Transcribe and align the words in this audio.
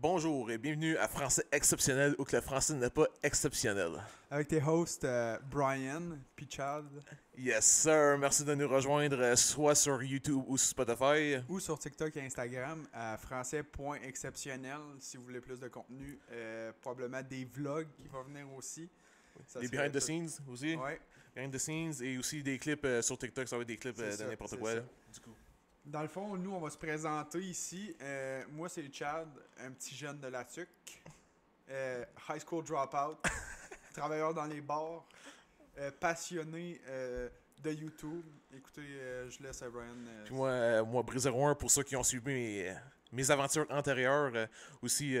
Bonjour 0.00 0.48
et 0.52 0.58
bienvenue 0.58 0.96
à 0.96 1.08
Français 1.08 1.42
exceptionnel 1.50 2.14
où 2.18 2.24
que 2.24 2.36
le 2.36 2.40
français 2.40 2.72
n'est 2.74 2.88
pas 2.88 3.06
exceptionnel. 3.20 3.90
Avec 4.30 4.46
tes 4.46 4.62
hosts 4.62 5.02
euh, 5.02 5.36
Brian 5.50 6.16
puis 6.36 6.46
Chad 6.48 6.84
Yes 7.36 7.64
sir, 7.64 8.16
merci 8.16 8.44
de 8.44 8.54
nous 8.54 8.68
rejoindre 8.68 9.20
euh, 9.20 9.34
soit 9.34 9.74
sur 9.74 10.00
YouTube 10.00 10.44
ou 10.46 10.56
sur 10.56 10.68
Spotify. 10.68 11.38
ou 11.48 11.58
sur 11.58 11.76
TikTok 11.80 12.16
et 12.16 12.20
Instagram 12.20 12.86
à 12.92 13.16
français.exceptionnel 13.18 14.78
si 15.00 15.16
vous 15.16 15.24
voulez 15.24 15.40
plus 15.40 15.58
de 15.58 15.66
contenu. 15.66 16.20
Euh, 16.30 16.70
probablement 16.80 17.22
des 17.22 17.44
vlogs 17.44 17.88
qui 17.96 18.06
vont 18.06 18.22
venir 18.22 18.46
aussi. 18.52 18.88
Ça 19.48 19.58
Des 19.58 19.66
behind 19.66 19.90
the 19.90 19.98
scenes 20.00 20.30
aussi. 20.48 20.76
Ouais. 20.76 21.00
Behind 21.34 21.52
the 21.52 21.58
scenes 21.58 21.94
et 22.02 22.16
aussi 22.18 22.44
des 22.44 22.56
clips 22.58 22.84
euh, 22.84 23.02
sur 23.02 23.18
TikTok, 23.18 23.48
ça 23.48 23.56
va 23.56 23.62
être 23.62 23.68
des 23.68 23.76
clips 23.76 23.96
de 23.96 24.28
n'importe 24.28 24.56
quoi. 24.58 24.70
ça. 24.70 24.76
là. 24.76 24.82
Du 25.12 25.18
coup. 25.18 25.34
Dans 25.88 26.02
le 26.02 26.08
fond, 26.08 26.36
nous, 26.36 26.52
on 26.52 26.60
va 26.60 26.68
se 26.68 26.76
présenter 26.76 27.38
ici. 27.38 27.96
Euh, 28.02 28.42
moi, 28.50 28.68
c'est 28.68 28.92
Chad, 28.92 29.26
un 29.58 29.70
petit 29.70 29.94
jeune 29.94 30.20
de 30.20 30.28
la 30.28 30.44
TUC. 30.44 30.68
Euh, 31.70 32.04
high 32.28 32.42
school 32.46 32.62
dropout. 32.62 33.16
travailleur 33.94 34.34
dans 34.34 34.44
les 34.44 34.60
bars. 34.60 35.06
euh, 35.78 35.90
passionné 35.98 36.78
de 37.62 37.70
YouTube. 37.72 38.22
Écoutez, 38.54 38.82
je 39.30 39.42
laisse 39.42 39.62
à 39.62 39.70
Brian. 39.70 39.94
Puis 40.26 40.34
moi, 40.34 40.82
moi 40.82 41.02
Brise 41.02 41.26
01, 41.26 41.54
pour 41.54 41.70
ceux 41.70 41.84
qui 41.84 41.96
ont 41.96 42.02
suivi 42.02 42.26
mes, 42.26 42.76
mes 43.10 43.30
aventures 43.30 43.66
antérieures, 43.70 44.46
aussi, 44.82 45.14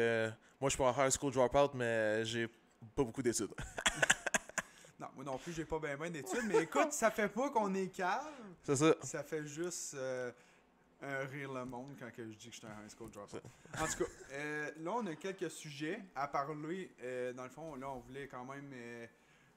moi 0.60 0.68
je 0.68 0.70
suis 0.70 0.78
pas 0.78 0.94
high 0.98 1.10
school 1.10 1.32
dropout, 1.32 1.72
mais 1.74 2.26
j'ai 2.26 2.46
pas 2.46 3.04
beaucoup 3.04 3.22
d'études. 3.22 3.54
Non, 5.00 5.06
moi 5.14 5.24
non 5.24 5.38
plus, 5.38 5.52
j'ai 5.52 5.64
pas 5.64 5.78
bien 5.78 5.96
ben 5.96 6.10
d'études. 6.10 6.42
Mais 6.46 6.64
écoute, 6.64 6.92
ça 6.92 7.10
fait 7.10 7.28
pas 7.28 7.50
qu'on 7.50 7.72
est 7.74 7.86
calme. 7.86 8.56
C'est 8.64 8.74
ça. 8.76 8.94
Ça 9.02 9.22
fait 9.22 9.46
juste 9.46 9.94
euh, 9.94 10.32
rire 11.00 11.52
le 11.52 11.64
monde 11.64 11.94
quand 11.98 12.10
que 12.10 12.24
je 12.24 12.36
dis 12.36 12.48
que 12.48 12.54
je 12.54 12.58
suis 12.58 12.66
un 12.66 12.84
high 12.84 12.90
school 12.90 13.10
dropout. 13.10 13.42
En 13.78 13.86
tout 13.86 14.04
cas, 14.04 14.10
euh, 14.32 14.70
là, 14.78 14.92
on 14.94 15.06
a 15.06 15.14
quelques 15.14 15.50
sujets 15.50 16.00
à 16.14 16.26
parler. 16.28 16.90
Euh, 17.02 17.32
dans 17.32 17.44
le 17.44 17.50
fond, 17.50 17.74
là, 17.76 17.90
on 17.90 18.00
voulait 18.00 18.26
quand 18.26 18.44
même 18.44 18.70
euh, 18.74 19.06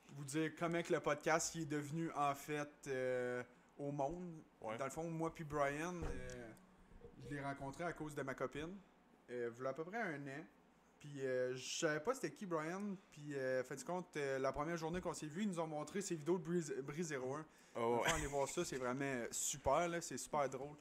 vous 0.09 0.23
dire 0.23 0.51
comment 0.57 0.81
que 0.81 0.93
le 0.93 0.99
podcast 0.99 1.55
est 1.55 1.65
devenu, 1.65 2.11
en 2.15 2.35
fait, 2.35 2.89
au 3.77 3.91
monde. 3.91 4.43
Ouais. 4.61 4.77
Dans 4.77 4.85
le 4.85 4.91
fond, 4.91 5.09
moi 5.09 5.33
puis 5.33 5.43
Brian, 5.43 5.95
je 7.23 7.35
l'ai 7.35 7.41
rencontré 7.41 7.83
à 7.83 7.93
cause 7.93 8.13
de 8.13 8.21
ma 8.21 8.33
copine. 8.33 8.77
Euh, 9.31 9.49
il 9.57 9.63
y 9.63 9.65
a 9.65 9.69
à 9.69 9.73
peu 9.73 9.83
près 9.83 10.01
un 10.01 10.27
an. 10.27 10.45
Puis 10.99 11.19
je 11.19 11.79
savais 11.79 11.99
pas 11.99 12.13
c'était 12.13 12.31
qui 12.31 12.45
Brian. 12.45 12.95
Puis 13.11 13.33
euh, 13.33 13.63
faites 13.63 13.83
compte, 13.83 14.15
la 14.15 14.51
première 14.51 14.77
journée 14.77 15.01
qu'on 15.01 15.13
s'est 15.13 15.25
vu, 15.25 15.43
ils 15.43 15.47
nous 15.47 15.59
ont 15.59 15.67
montré 15.67 16.01
ses 16.01 16.15
vidéos 16.15 16.37
de 16.37 16.43
Breeze, 16.43 16.75
Breeze 16.83 17.11
01. 17.11 17.45
Oh, 17.75 18.01
ouais. 18.03 18.11
allez 18.11 18.27
voir 18.27 18.47
ça, 18.49 18.65
c'est 18.65 18.77
vraiment 18.77 19.23
super, 19.31 19.87
là, 19.87 20.01
c'est 20.01 20.17
super 20.17 20.47
drôle. 20.49 20.75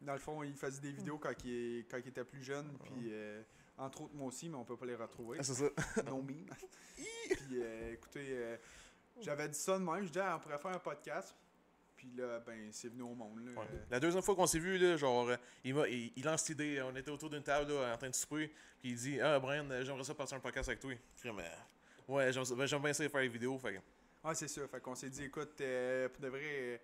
Dans 0.00 0.12
le 0.12 0.18
fond, 0.18 0.42
il 0.42 0.54
faisait 0.54 0.80
des 0.80 0.92
vidéos 0.92 1.18
quand 1.18 1.32
il, 1.44 1.84
quand 1.90 1.98
il 1.98 2.08
était 2.08 2.24
plus 2.24 2.42
jeune, 2.42 2.76
puis 2.84 3.08
euh, 3.10 3.42
entre 3.76 4.02
autres 4.02 4.14
moi 4.14 4.28
aussi, 4.28 4.48
mais 4.48 4.56
on 4.56 4.64
peut 4.64 4.76
pas 4.76 4.86
les 4.86 4.94
retrouver. 4.94 5.38
Ah, 5.40 5.42
c'est 5.42 5.54
ça. 5.54 5.68
non 6.06 6.22
meme. 6.22 6.46
puis 7.28 7.60
euh, 7.60 7.92
écoutez, 7.94 8.26
euh, 8.30 8.56
j'avais 9.20 9.48
dit 9.48 9.58
ça 9.58 9.78
de 9.78 9.84
même, 9.84 10.02
je 10.02 10.08
disais, 10.08 10.20
ah, 10.20 10.36
on 10.36 10.40
pourrait 10.40 10.58
faire 10.58 10.70
un 10.72 10.78
podcast. 10.78 11.34
Puis 11.96 12.12
là, 12.16 12.38
ben, 12.46 12.68
c'est 12.70 12.88
venu 12.90 13.02
au 13.02 13.14
monde. 13.14 13.44
Là. 13.44 13.60
Ouais. 13.60 13.66
La 13.90 13.98
deuxième 13.98 14.22
fois 14.22 14.36
qu'on 14.36 14.46
s'est 14.46 14.60
vu, 14.60 14.78
là, 14.78 14.96
genre, 14.96 15.32
il, 15.64 15.74
m'a, 15.74 15.88
il, 15.88 16.12
il 16.14 16.24
lance 16.24 16.48
l'idée, 16.48 16.80
on 16.80 16.94
était 16.94 17.10
autour 17.10 17.28
d'une 17.28 17.42
table 17.42 17.72
là, 17.72 17.92
en 17.94 17.98
train 17.98 18.08
de 18.08 18.14
souper, 18.14 18.52
puis 18.78 18.90
il 18.90 18.94
dit 18.96 19.20
Ah, 19.20 19.40
Brian, 19.40 19.66
j'aimerais 19.82 20.04
ça 20.04 20.14
passer 20.14 20.34
un 20.36 20.40
podcast 20.40 20.68
avec 20.68 20.78
toi. 20.78 20.92
Ouais, 22.06 22.32
j'aime, 22.32 22.44
ben, 22.56 22.66
j'aime 22.66 22.82
bien 22.82 22.92
ça 22.92 23.08
faire 23.08 23.20
des 23.20 23.28
vidéos. 23.28 23.58
Fait 23.58 23.74
que- 23.74 23.80
Ah, 24.22 24.34
c'est 24.34 24.48
ça. 24.48 24.66
Fait 24.68 24.80
qu'on 24.80 24.94
s'est 24.94 25.10
dit, 25.10 25.24
écoute, 25.24 25.60
euh, 25.60 26.08
pour 26.08 26.22
de 26.22 26.28
vrai, 26.28 26.40
euh, 26.44 26.78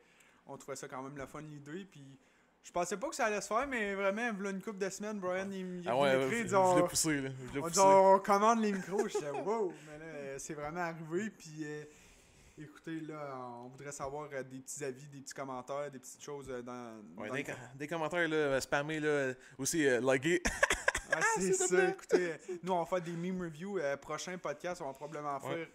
on 0.47 0.56
trouvait 0.59 0.77
ça 0.77 0.89
quand 0.89 1.03
même 1.03 1.17
la 1.17 1.27
fun 1.27 1.41
l'idée. 1.41 1.84
Puis 1.84 2.19
je 2.65 2.73
pensais 2.73 2.97
pas 2.97 3.09
que 3.09 3.15
ça 3.15 3.27
allait 3.27 3.41
se 3.41 3.47
faire, 3.47 3.67
mais 3.69 3.95
vraiment, 3.95 4.33
voilà 4.34 4.51
une 4.51 4.61
couple 4.62 4.79
de 4.79 4.89
semaines, 4.91 5.20
Brian, 5.20 5.48
il, 5.51 5.81
il 5.83 5.89
Ah 5.89 5.97
ouais, 5.97 6.29
dit, 6.43 6.48
je 6.48 6.57
on- 6.57 6.87
poussé, 6.89 7.21
là. 7.21 7.31
On, 7.31 7.53
dit, 7.53 7.61
poussé. 7.61 7.81
on 7.81 8.19
commande 8.19 8.61
les 8.62 8.73
micros. 8.73 9.06
Je 9.06 9.19
disais, 9.19 9.31
wow! 9.45 9.73
Mais 9.87 9.98
là, 9.98 10.39
c'est 10.39 10.55
vraiment 10.55 10.81
arrivé. 10.81 11.31
Puis, 11.31 11.62
euh, 11.62 11.84
écoutez, 12.59 13.01
là, 13.01 13.37
on 13.65 13.69
voudrait 13.69 13.93
savoir 13.93 14.28
euh, 14.33 14.43
des 14.43 14.59
petits 14.61 14.83
avis, 14.84 15.06
des 15.09 15.21
petits 15.21 15.34
commentaires, 15.34 15.91
des 15.91 15.99
petites 15.99 16.22
choses 16.22 16.47
euh, 16.50 16.62
dans. 16.62 16.94
Ouais, 17.16 17.28
dans 17.28 17.34
des, 17.34 17.43
le- 17.43 17.47
com- 17.47 17.55
des 17.77 17.87
commentaires, 17.87 18.28
là, 18.28 18.61
spammés, 18.61 19.00
là, 19.00 19.34
aussi, 19.59 19.87
euh, 19.87 20.00
likés. 20.00 20.43
Ah, 21.17 21.21
c'est 21.38 21.53
ça. 21.53 21.91
Écoutez, 21.91 22.33
nous, 22.65 22.72
on 22.72 22.81
va 22.81 22.87
faire 22.87 23.00
des 23.03 23.12
meme 23.12 23.43
reviews. 23.43 23.78
Prochain 24.00 24.37
podcast, 24.37 24.81
on 24.83 24.87
va 24.87 24.94
probablement 24.94 25.37
Ouais. 25.44 25.55
faire 25.55 25.69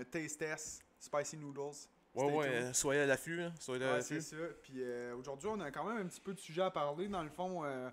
un 0.00 0.04
taste 0.04 0.38
test 0.40 0.82
Spicy 0.98 1.38
Noodles. 1.38 1.76
Ouais, 2.14 2.30
ouais, 2.30 2.46
euh, 2.48 2.72
soyez 2.74 3.00
à 3.02 3.06
l'affût, 3.06 3.40
hein, 3.40 3.52
soyez 3.58 3.84
à 3.84 3.94
Ouais, 3.94 4.02
c'est 4.02 4.20
ça. 4.20 4.36
Puis 4.62 4.74
euh, 4.82 5.16
aujourd'hui, 5.16 5.48
on 5.50 5.58
a 5.60 5.70
quand 5.70 5.84
même 5.84 6.04
un 6.04 6.06
petit 6.06 6.20
peu 6.20 6.34
de 6.34 6.38
sujet 6.38 6.60
à 6.62 6.70
parler. 6.70 7.08
Dans 7.08 7.22
le 7.22 7.30
fond, 7.30 7.64
euh, 7.64 7.88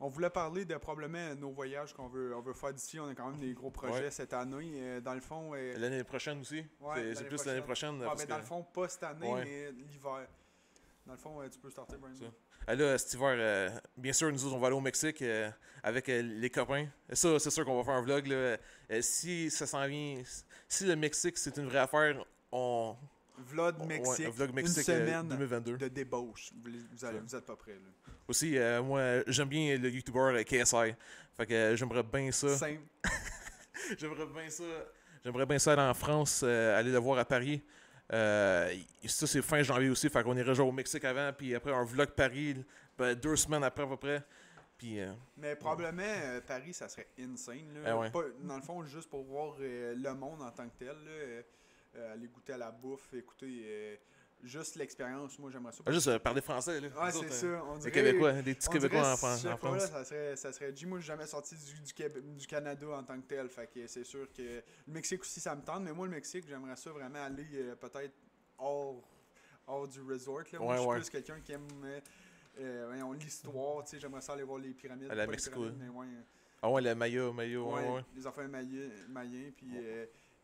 on 0.00 0.08
voulait 0.08 0.30
parler 0.30 0.64
de 0.64 0.74
probablement 0.78 1.34
nos 1.34 1.50
voyages 1.50 1.92
qu'on 1.92 2.08
veut, 2.08 2.34
on 2.34 2.40
veut 2.40 2.54
faire 2.54 2.72
d'ici. 2.72 2.98
On 2.98 3.08
a 3.08 3.14
quand 3.14 3.28
même 3.30 3.38
des 3.40 3.52
gros 3.52 3.70
projets 3.70 4.04
Ouais. 4.04 4.10
cette 4.10 4.32
année. 4.32 5.00
Dans 5.02 5.12
le 5.14 5.20
fond, 5.20 5.52
L'année 5.54 6.02
prochaine 6.02 6.40
aussi. 6.40 6.64
Ouais, 6.80 7.14
c'est, 7.14 7.24
plus 7.28 7.44
l'année 7.44 7.60
prochaine. 7.60 8.00
ah, 8.02 8.06
parce 8.06 8.20
mais 8.20 8.24
que- 8.24 8.30
dans 8.30 8.38
le 8.38 8.42
fond, 8.44 8.62
pas 8.62 8.88
cette 8.88 9.02
année, 9.04 9.30
mais 9.44 9.72
l'hiver. 9.72 10.26
Dans 11.04 11.12
le 11.12 11.18
fond, 11.18 11.40
tu 11.50 11.58
peux 11.58 11.70
starter, 11.70 11.96
Brian. 11.98 12.14
Ah, 12.66 12.74
là, 12.76 12.96
cet 12.96 13.12
hiver, 13.14 13.80
bien 13.96 14.12
sûr, 14.12 14.32
nous 14.32 14.44
autres, 14.46 14.54
on 14.56 14.60
va 14.60 14.68
aller 14.68 14.76
au 14.76 14.80
Mexique 14.80 15.22
avec 15.82 16.06
les 16.06 16.48
copains. 16.50 16.86
Ça, 17.12 17.38
c'est 17.38 17.50
sûr 17.50 17.66
qu'on 17.66 17.76
va 17.76 17.84
faire 17.84 17.94
un 17.94 18.02
vlog. 18.02 18.26
Là. 18.28 18.56
Si 19.02 19.50
ça 19.50 19.66
s'en 19.66 19.86
vient, 19.86 20.22
si 20.68 20.86
le 20.86 20.96
Mexique, 20.96 21.36
c'est 21.36 21.56
une 21.58 21.66
vraie 21.66 21.80
affaire, 21.80 22.24
on. 22.50 22.96
Vlog 23.42 23.84
Mexique. 23.86 24.18
ouais, 24.20 24.26
un 24.26 24.30
vlog 24.30 24.48
une 24.50 24.54
Mexique 24.56 24.88
euh, 24.88 25.06
semaine 25.06 25.28
2022. 25.28 25.76
de 25.78 25.88
débauche. 25.88 26.50
Vous, 26.64 27.04
allez- 27.04 27.18
vous 27.20 27.36
êtes 27.36 27.44
pas 27.46 27.56
prêts, 27.56 27.72
là. 27.74 28.12
Aussi, 28.28 28.56
euh, 28.56 28.82
moi, 28.82 29.22
j'aime 29.26 29.48
bien 29.48 29.76
le 29.78 29.90
YouTuber 29.90 30.18
euh, 30.18 30.42
KSI. 30.44 30.94
Fait 31.36 31.46
que 31.46 31.74
j'aimerais 31.76 32.02
bien 32.02 32.30
ça. 32.32 32.48
J'aimerais 33.98 34.26
bien 34.26 34.48
ça. 34.48 34.64
J'aimerais 35.24 35.46
bien 35.46 35.58
ça 35.58 35.72
aller 35.72 35.82
en 35.82 35.94
France, 35.94 36.42
euh, 36.44 36.78
aller 36.78 36.90
le 36.92 36.98
voir 36.98 37.18
à 37.18 37.24
Paris. 37.24 37.62
Euh, 38.12 38.74
ça, 39.06 39.26
c'est 39.26 39.42
fin 39.42 39.62
janvier 39.62 39.88
aussi. 39.90 40.08
Fait 40.08 40.22
qu'on 40.22 40.36
irait 40.36 40.54
genre 40.54 40.68
au 40.68 40.72
Mexique 40.72 41.04
avant, 41.04 41.32
puis 41.36 41.54
après 41.54 41.72
un 41.72 41.84
vlog 41.84 42.10
Paris, 42.10 42.64
ben, 42.98 43.14
deux 43.14 43.36
semaines 43.36 43.64
après 43.64 43.84
à 43.84 43.86
peu 43.86 43.96
près. 43.96 44.22
Puis. 44.76 45.00
euh, 45.00 45.12
Mais 45.36 45.56
probablement, 45.56 46.02
Paris, 46.46 46.74
ça 46.74 46.88
serait 46.88 47.08
insane. 47.18 47.72
Là. 47.82 47.96
Ouais. 47.98 48.10
Pas- 48.10 48.24
dans 48.42 48.56
le 48.56 48.62
fond, 48.62 48.84
juste 48.84 49.08
pour 49.08 49.24
voir 49.24 49.54
le 49.58 50.12
monde 50.14 50.42
en 50.42 50.50
tant 50.50 50.68
que 50.68 50.76
tel. 50.78 50.88
Là, 50.88 51.42
euh, 51.96 52.12
aller 52.14 52.28
goûter 52.28 52.52
à 52.54 52.58
la 52.58 52.70
bouffe, 52.70 53.12
écouter 53.14 53.62
euh, 53.64 53.96
juste 54.42 54.76
l'expérience. 54.76 55.38
Moi, 55.38 55.50
j'aimerais 55.50 55.72
ça. 55.72 55.82
Ah, 55.86 55.92
Juste 55.92 56.08
euh, 56.08 56.18
parler 56.18 56.40
français, 56.40 56.80
là. 56.80 56.88
Nous 56.88 57.20
c'est 57.22 57.30
ça. 57.32 57.64
On 57.64 57.74
Des 57.74 57.78
dirait, 57.80 57.92
Québécois, 57.92 58.32
des 58.42 58.54
petits 58.54 58.68
Québécois 58.68 59.00
en, 59.00 59.12
je 59.12 59.16
Fran- 59.18 59.36
sais 59.36 59.48
en 59.52 59.56
pas, 59.58 59.70
là, 59.72 59.78
France. 59.78 59.90
ça 59.90 60.04
serait, 60.04 60.36
ça 60.36 60.52
serait. 60.52 60.74
Moi, 60.86 61.00
j'ai 61.00 61.06
jamais 61.06 61.26
sorti 61.26 61.54
du, 61.56 61.80
du, 61.82 61.92
Québec- 61.92 62.36
du 62.36 62.46
Canada 62.46 62.86
en 62.88 63.02
tant 63.04 63.20
que 63.20 63.26
tel. 63.26 63.48
Fait 63.48 63.66
que 63.72 63.86
c'est 63.86 64.04
sûr 64.04 64.26
que 64.32 64.42
le 64.42 64.62
Mexique 64.88 65.20
aussi, 65.22 65.40
ça 65.40 65.54
me 65.54 65.62
tente. 65.62 65.82
Mais 65.82 65.92
moi, 65.92 66.06
le 66.06 66.12
Mexique, 66.12 66.44
j'aimerais 66.48 66.76
ça 66.76 66.90
vraiment 66.90 67.22
aller 67.24 67.44
peut-être 67.80 68.14
hors, 68.58 69.02
hors 69.66 69.86
du 69.88 70.00
resort. 70.02 70.40
Là. 70.52 70.58
Moi, 70.58 70.68
Ouais, 70.68 70.76
je 70.76 70.80
suis 70.80 70.88
ouais. 70.90 70.96
plus 71.00 71.10
quelqu'un 71.10 71.40
qui 71.40 71.52
aime 71.52 71.68
l'histoire. 73.12 73.84
J'aimerais 73.92 74.20
ça 74.20 74.32
aller 74.32 74.42
voir 74.42 74.58
les 74.58 74.72
pyramides. 74.74 75.10
À 75.10 75.14
la 75.14 75.26
Mexico, 75.26 75.66
Ah 76.62 76.70
ouais, 76.70 76.80
le 76.82 76.94
maillot, 76.94 77.32
maillot, 77.32 77.66
ouais, 77.72 77.82
Ouais, 77.82 77.94
ouais. 77.96 78.04
les 78.14 78.26
affaires 78.26 78.48
maillés, 78.48 78.88
maillés 79.08 79.50
puis 79.56 79.66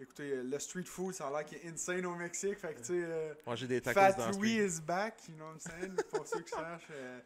écoutez, 0.01 0.33
euh, 0.33 0.43
le 0.43 0.59
street 0.59 0.85
food, 0.85 1.15
ça 1.15 1.29
a 1.29 1.31
l'air 1.31 1.45
qu'il 1.45 1.59
est 1.59 1.69
insane 1.69 2.07
au 2.07 2.15
Mexique, 2.15 2.59
fait 2.59 2.75
que 2.75 2.79
tu 2.81 2.85
sais, 2.87 3.03
euh, 3.05 3.35
Manger 3.47 3.67
des 3.67 3.81
tacos 3.81 4.01
Fat 4.01 4.13
dans 4.13 4.31
Louis 4.39 4.55
street. 4.57 4.67
is 4.67 4.81
back, 4.81 5.15
you 5.29 5.35
know 5.35 5.45
what 5.47 5.53
I'm 5.55 5.61
saying, 5.61 5.97
pour 6.11 6.27
ceux 6.27 6.41
qui 6.43 6.51
sachent. 6.51 6.89
euh, 6.93 7.21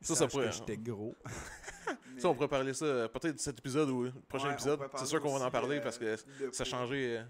Ça, 0.00 0.14
ça 0.16 0.26
pourrait- 0.28 0.52
j'étais 0.52 0.76
gros. 0.76 1.14
Ça, 2.18 2.28
on 2.28 2.34
pourrait 2.34 2.48
parler 2.48 2.74
ça 2.74 2.84
euh, 2.84 3.08
peut-être 3.08 3.40
cet 3.40 3.58
épisode 3.58 3.88
ou 3.88 4.02
le 4.04 4.12
prochain 4.28 4.48
Ouais, 4.48 4.52
épisode. 4.54 4.80
C'est 4.96 5.06
sûr 5.06 5.20
qu'on 5.20 5.36
va 5.38 5.46
en 5.46 5.50
parler 5.50 5.78
euh, 5.78 5.82
parce 5.82 5.98
que 5.98 6.14
ça 6.52 6.62
a 6.62 6.64
changé. 6.66 7.18
euh, 7.18 7.22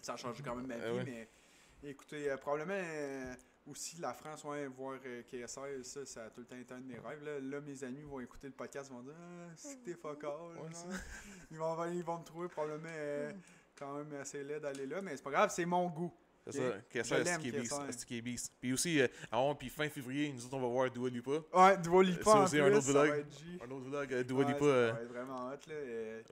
Ça 0.00 0.14
a 0.14 0.16
changé 0.16 0.42
quand 0.42 0.54
même 0.54 0.66
ma 0.66 0.76
vie, 0.76 0.82
Euh, 0.84 0.96
ouais. 0.98 1.04
mais 1.82 1.90
écoutez, 1.90 2.30
euh, 2.30 2.36
probablement 2.36 2.74
euh, 2.76 3.34
aussi 3.66 4.00
la 4.00 4.14
France, 4.14 4.44
ouais, 4.44 4.66
voir 4.68 4.98
euh, 5.04 5.22
KSR, 5.24 5.82
ça, 5.82 6.06
ça 6.06 6.24
a 6.24 6.30
tout 6.30 6.40
le 6.40 6.46
temps 6.46 6.56
été 6.56 6.72
un 6.72 6.78
de 6.80 6.86
mes 6.86 6.98
rêves. 6.98 7.22
Là, 7.24 7.40
Là, 7.40 7.60
mes 7.60 7.82
amis 7.84 8.02
vont 8.02 8.20
écouter 8.20 8.46
le 8.46 8.52
podcast, 8.52 8.88
ils 8.90 8.94
vont 8.96 9.02
dire 9.02 9.14
Ah, 9.18 9.50
c'est 9.56 9.76
que 9.80 9.84
t'es 9.90 9.94
fuck 9.94 10.22
all, 10.24 10.30
Ouais, 10.62 10.68
là. 10.68 10.74
ça. 10.74 10.86
ils, 11.50 11.58
vont, 11.58 11.84
ils 11.92 12.04
vont 12.04 12.18
me 12.20 12.24
trouver 12.24 12.48
probablement 12.48 12.88
euh, 12.92 13.32
quand 13.80 13.96
même 13.96 14.20
assez 14.20 14.44
laid 14.44 14.60
d'aller 14.60 14.86
là, 14.86 15.00
mais 15.02 15.16
c'est 15.16 15.22
pas 15.22 15.30
grave, 15.30 15.50
c'est 15.52 15.64
mon 15.64 15.88
goût. 15.88 16.12
C'est 16.46 17.04
ça, 17.04 17.18
est 17.20 17.52
beast, 17.52 18.22
beast. 18.22 18.52
Puis 18.60 18.72
aussi, 18.72 19.00
euh, 19.00 19.06
ah 19.30 19.44
ouais, 19.46 19.54
puis 19.54 19.68
fin 19.68 19.88
février, 19.88 20.32
nous 20.32 20.44
autres, 20.44 20.56
on 20.56 20.60
va 20.60 20.66
voir 20.68 20.90
Dua 20.90 21.08
Lipa. 21.10 21.30
Ouais, 21.52 21.76
Dua 21.78 22.02
Lipa 22.02 22.30
en 22.30 22.44
aussi, 22.44 22.56
plus, 22.56 22.62
un 22.64 22.72
autre 22.72 22.90
vlog. 22.90 23.26
Un 23.62 23.70
autre 23.70 23.84
vlog, 23.84 24.22
Dua 24.24 24.44
Lipa. 24.44 24.64
euh, 24.64 24.92
vraiment 25.08 25.48
hot, 25.48 25.68
là. 25.68 25.74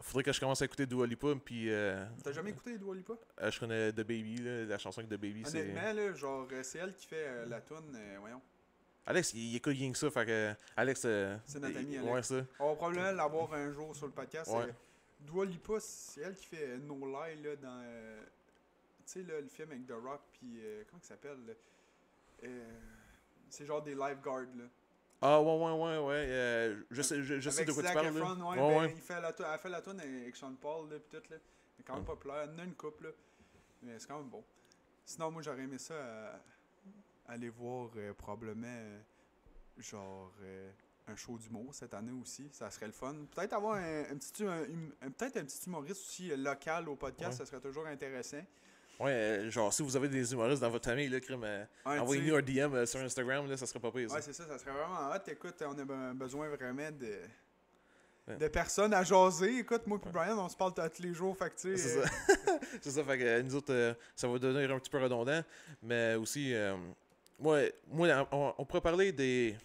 faudrait 0.00 0.24
que 0.24 0.32
je 0.32 0.40
commence 0.40 0.62
à 0.62 0.64
écouter 0.64 0.86
Dua 0.86 1.06
Lipa, 1.06 1.28
puis 1.44 1.70
euh, 1.70 2.04
T'as 2.24 2.32
jamais 2.32 2.50
écouté 2.50 2.78
Dua 2.78 2.94
Lipa? 2.94 3.14
je 3.50 3.60
connais 3.60 3.92
The 3.92 3.96
Baby, 4.00 4.38
là, 4.38 4.64
la 4.64 4.78
chanson 4.78 5.00
avec 5.00 5.10
The 5.10 5.20
Baby. 5.20 5.42
c'est... 5.44 5.60
Honnêtement, 5.60 5.92
là, 5.92 6.12
genre, 6.14 6.48
c'est 6.62 6.78
elle 6.78 6.94
qui 6.94 7.06
fait 7.06 7.46
la 7.46 7.60
tune, 7.60 7.96
voyons. 8.18 8.40
Alex, 9.06 9.32
il, 9.34 9.56
écoute 9.56 9.72
rien 9.74 9.92
que 9.92 9.96
ça, 9.98 10.10
fait 10.10 10.26
que 10.26 10.54
Alex. 10.76 11.00
C'est 11.00 11.60
notre 11.60 11.78
ami, 11.78 11.98
Ouais, 11.98 12.12
Alex. 12.12 12.28
ça. 12.28 12.42
On 12.58 12.70
va 12.70 12.74
probablement 12.76 13.12
l'avoir 13.12 13.52
un 13.54 13.70
jour 13.70 13.94
sur 13.94 14.06
le 14.06 14.12
podcast. 14.12 14.50
Ouais. 14.50 14.66
Dua 15.20 15.44
Lipa, 15.44 15.80
c'est 15.80 16.20
elle 16.22 16.34
qui 16.36 16.46
fait 16.46 16.68
euh, 16.70 16.78
No 16.78 16.94
Lie, 17.06 17.42
là, 17.42 17.56
dans... 17.56 17.80
euh, 17.84 18.22
tu 19.04 19.12
sais, 19.12 19.22
là, 19.22 19.40
le 19.40 19.48
film 19.48 19.70
avec 19.72 19.86
The 19.86 19.92
Rock, 19.92 20.20
puis... 20.32 20.60
euh, 20.60 20.84
comment 20.88 21.00
il 21.02 21.06
s'appelle? 21.06 21.56
Euh, 22.44 22.80
c'est 23.48 23.66
genre 23.66 23.82
des 23.82 23.94
lifeguards, 23.94 24.54
là. 24.56 24.64
Ah, 25.20 25.40
ouais, 25.42 25.46
ouais, 25.56 25.72
ouais, 25.72 25.98
ouais. 25.98 26.26
euh, 26.28 26.82
je 26.92 27.02
sais, 27.02 27.20
je, 27.22 27.40
je 27.40 27.50
sais 27.50 27.64
de 27.64 27.72
quoi 27.72 27.82
tu 27.82 27.92
parles. 27.92 28.06
là. 28.06 28.12
Efron, 28.12 28.40
ouais, 28.40 28.48
Ouais, 28.50 28.56
ben, 28.56 28.78
ouais. 28.82 28.92
Il 28.94 29.00
fait 29.00 29.20
la 29.20 29.34
elle 29.52 29.58
fait 29.58 29.68
la 29.68 29.82
tune 29.82 29.98
avec 30.00 30.36
Sean 30.36 30.54
Paul, 30.54 30.88
là, 30.90 30.98
pis 31.00 31.08
tout, 31.16 31.22
là. 31.30 31.36
C'est 31.76 31.82
quand 31.82 31.94
même 31.94 32.02
Ouais. 32.02 32.06
populaire. 32.14 32.44
Il 32.44 32.52
y 32.52 32.54
en 32.54 32.58
a 32.60 32.64
une 32.64 32.74
couple, 32.76 33.04
là. 33.04 33.10
Mais 33.82 33.98
c'est 33.98 34.06
quand 34.06 34.18
même 34.18 34.28
bon. 34.28 34.44
Sinon, 35.04 35.30
moi, 35.32 35.42
j'aurais 35.42 35.62
aimé 35.62 35.78
ça 35.78 36.40
aller 37.26 37.48
voir 37.48 37.90
probablement, 38.16 39.00
genre, 39.78 40.32
un 41.10 41.16
show 41.16 41.37
d'humour 41.38 41.75
cette 41.75 41.94
année 41.94 42.12
aussi. 42.12 42.49
Ça 42.52 42.70
serait 42.70 42.87
le 42.87 42.93
fun. 42.93 43.14
Peut-être 43.34 43.52
avoir 43.55 43.75
un, 43.76 44.02
un 44.10 44.16
petit, 44.16 44.44
un, 44.44 44.62
hum- 44.62 44.93
un- 45.02 45.10
peut-être 45.10 45.37
un 45.38 45.44
petit 45.44 45.58
humoriste 45.66 46.00
aussi 46.08 46.31
euh, 46.32 46.37
local 46.37 46.88
au 46.88 46.96
podcast, 46.96 47.32
Ouais. 47.32 47.44
ça 47.44 47.50
serait 47.50 47.60
toujours 47.60 47.87
intéressant. 47.87 48.43
Ouais, 49.00 49.12
euh, 49.12 49.50
genre, 49.50 49.72
si 49.72 49.82
vous 49.82 49.94
avez 49.96 50.08
des 50.08 50.32
humoristes 50.32 50.60
dans 50.60 50.70
votre 50.70 50.88
famille, 50.88 51.08
là, 51.08 51.19
euh, 51.31 51.64
envoyez-nous 51.84 52.34
un 52.34 52.43
DM 52.43 52.75
euh, 52.75 52.84
sur 52.87 52.99
Instagram, 53.00 53.49
là, 53.49 53.56
ça 53.56 53.64
serait 53.66 53.78
pas 53.78 53.93
pire. 53.93 54.08
ça. 54.10 54.16
Ouais, 54.16 54.22
c'est 54.22 54.32
ça, 54.32 54.46
ça 54.49 54.58
serait 54.58 54.72
vraiment 54.72 55.10
hot. 55.10 55.31
Écoute, 55.31 55.55
on 55.62 55.78
a 55.78 55.84
be- 55.84 56.14
besoin 56.14 56.49
vraiment 56.49 56.90
de, 56.90 57.14
Ouais. 58.26 58.37
de 58.37 58.49
personnes 58.49 58.93
à 58.93 59.02
jaser. 59.04 59.61
Écoute, 59.61 59.87
moi 59.87 59.99
et 60.04 60.11
Brian, 60.11 60.37
on 60.38 60.49
se 60.50 60.56
parle 60.56 60.75
tous 60.75 61.00
les 61.02 61.14
jours. 61.14 61.34
Fait 61.38 61.49
que, 61.49 61.54
tu 61.61 61.76
sais, 61.76 61.76
C'est 61.78 62.02
ça. 62.02 62.11
c'est 62.82 62.90
ça, 62.90 63.04
fait 63.04 63.19
que 63.19 63.40
nous 63.43 63.54
autres, 63.54 63.72
euh, 63.72 63.94
ça 64.14 64.28
va 64.28 64.38
devenir 64.38 64.70
un 64.75 64.78
petit 64.78 64.90
peu 64.90 64.99
redondant. 65.02 65.43
Mais 65.82 66.14
aussi, 66.16 66.52
moi, 67.38 67.61
moi 67.87 68.28
on, 68.32 68.54
on 68.58 68.64
pourrait 68.66 68.82
parler 68.82 69.12
des, 69.12 69.56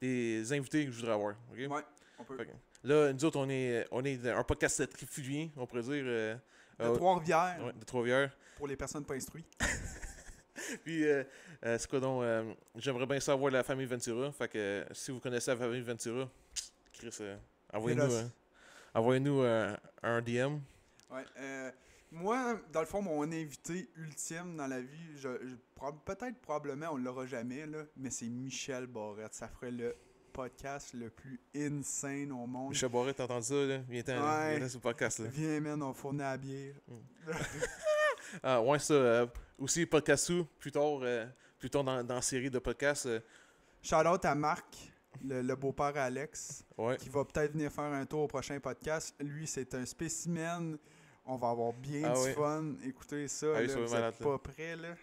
des 0.00 0.52
invités 0.52 0.84
que 0.86 0.90
je 0.92 0.96
voudrais 1.00 1.14
avoir. 1.14 1.34
ok? 1.52 1.58
ouais, 1.58 1.82
on 2.18 2.24
peut. 2.24 2.36
Que 2.36 2.44
Là, 2.84 3.12
nous 3.12 3.24
autres, 3.24 3.38
on 3.38 3.48
est, 3.48 3.86
on 3.90 4.04
est 4.04 4.28
un 4.28 4.44
podcast 4.44 4.88
trifluien, 4.90 5.48
on 5.56 5.66
pourrait 5.66 5.82
dire. 5.82 6.04
euh, 6.06 6.34
De 6.78 6.84
euh, 6.84 6.94
Trois-Rivières, 6.94 7.58
ouais, 7.64 7.72
de 7.72 7.84
Trois-Rivières. 7.84 8.36
pour 8.56 8.68
les 8.68 8.76
personnes 8.76 9.04
pas 9.04 9.14
instruites. 9.14 9.48
Puis, 10.84 11.04
euh, 11.08 11.24
c'est 11.62 11.88
quoi 11.88 11.98
donc 12.00 12.22
J'aimerais 12.76 13.06
bien 13.06 13.20
savoir 13.20 13.50
la 13.52 13.62
famille 13.62 13.86
Ventura. 13.86 14.30
Fait 14.32 14.48
que 14.48 14.84
si 14.92 15.10
vous 15.10 15.18
connaissez 15.20 15.50
la 15.50 15.56
famille 15.56 15.80
Ventura, 15.80 16.28
Chris, 16.92 17.16
envoyez-nous 18.94 19.42
euh, 19.42 19.76
un 20.02 20.20
DM. 20.20 20.58
Ouais, 21.10 21.24
euh, 21.38 21.70
moi, 22.10 22.58
dans 22.72 22.80
le 22.80 22.86
fond, 22.86 23.02
mon 23.02 23.22
invité 23.24 23.88
ultime 23.96 24.56
dans 24.56 24.66
la 24.66 24.80
vie, 24.80 25.16
je, 25.16 25.28
peut-être 26.04 26.38
probablement, 26.40 26.88
on 26.92 26.96
l'aura 26.96 27.26
jamais, 27.26 27.66
là, 27.66 27.84
mais 27.96 28.10
c'est 28.10 28.28
Michel 28.28 28.86
Barrette. 28.86 29.34
Ça 29.34 29.48
ferait 29.48 29.70
le 29.70 29.94
podcast 30.32 30.94
le 30.94 31.10
plus 31.10 31.40
insane 31.56 32.30
au 32.32 32.46
monde. 32.46 32.70
Michel 32.70 32.88
Barret, 32.90 33.12
t'as 33.14 33.24
entendu 33.24 33.46
ça, 33.46 33.54
là? 33.54 33.80
Ouais. 33.88 34.68
sur 34.68 34.78
le 34.78 34.82
podcast, 34.82 35.18
là. 35.18 35.26
Viens, 35.28 35.60
man, 35.60 35.82
on 35.82 35.92
fournit 35.92 36.22
à 36.22 36.32
la 36.32 36.36
bière. 36.38 36.74
Ah, 38.42 38.60
ouais, 38.60 38.78
ça. 38.78 38.92
euh, 38.94 39.26
aussi, 39.58 39.86
Podcastou, 39.86 40.46
plus 40.58 40.70
tard, 40.70 41.00
euh, 41.02 41.26
plus 41.58 41.70
tard 41.70 41.82
dans, 41.82 42.04
dans 42.04 42.16
la 42.16 42.22
série 42.22 42.50
de 42.50 42.58
podcasts. 42.58 43.06
euh, 43.06 43.20
out 44.06 44.24
à 44.24 44.34
Marc, 44.34 44.92
le, 45.24 45.40
le 45.40 45.56
beau-père 45.56 45.96
Alex, 45.96 46.62
ouais. 46.76 46.96
qui 46.98 47.08
va 47.08 47.24
peut-être 47.24 47.52
venir 47.52 47.72
faire 47.72 47.84
un 47.84 48.04
tour 48.04 48.20
au 48.20 48.26
prochain 48.26 48.60
podcast. 48.60 49.14
Lui, 49.20 49.46
c'est 49.46 49.74
un 49.74 49.86
spécimen. 49.86 50.76
On 51.30 51.36
va 51.36 51.50
avoir 51.50 51.74
bien 51.74 52.10
Ah 52.10 52.26
du 52.26 52.32
fun. 52.32 52.64
Écoutez 52.84 53.28
ça, 53.28 53.48
Ah 53.54 53.60
là, 53.62 53.74
vous 53.74 54.24
pas 54.24 54.38
prêts, 54.38 54.76
là. 54.76 54.96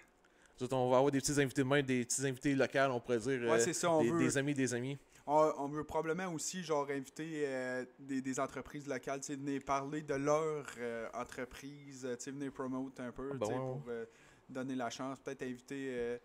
Nous 0.58 0.66
autres, 0.66 0.76
on 0.76 0.90
va 0.90 0.98
avoir 0.98 1.12
des 1.12 1.20
petits 1.20 1.40
invités 1.40 1.62
de 1.62 1.68
main, 1.68 1.84
des 1.84 2.04
petits 2.04 2.26
invités 2.26 2.56
locaux, 2.56 2.80
on 2.90 3.00
pourrait 3.00 3.20
dire. 3.20 3.42
Ouais, 3.42 3.52
euh, 3.52 3.60
c'est 3.60 3.74
ça, 3.74 3.92
on 3.92 4.02
des, 4.02 4.10
veut... 4.10 4.18
des 4.18 4.38
amis, 4.38 4.54
des 4.56 4.74
amis. 4.74 4.98
On, 5.28 5.54
on 5.58 5.68
veut 5.68 5.84
probablement 5.84 6.34
aussi 6.34 6.64
genre 6.64 6.90
inviter 6.90 7.44
euh, 7.46 7.86
des, 8.00 8.22
des 8.22 8.40
entreprises 8.40 8.88
locales, 8.88 9.20
tu 9.20 9.28
sais, 9.28 9.36
venir 9.36 9.62
parler 9.64 10.02
de 10.02 10.16
leur 10.16 10.66
euh, 10.80 11.08
entreprise, 11.14 12.08
tu 12.18 12.24
sais, 12.24 12.32
venir 12.32 12.52
promote 12.52 13.00
un 13.00 13.12
peu, 13.12 13.30
Ah, 13.34 13.38
ben 13.38 13.48
ouais, 13.48 13.54
pour 13.54 13.84
euh, 13.90 14.06
donner 14.50 14.76
la 14.76 14.90
chance, 14.90 15.20
peut-être 15.20 15.44
inviter 15.44 16.20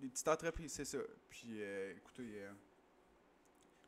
des 0.00 0.08
petites 0.08 0.28
entreprises, 0.28 0.72
c'est 0.72 0.84
ça. 0.84 0.98
Puis, 1.28 1.60
écoutez, 1.96 2.42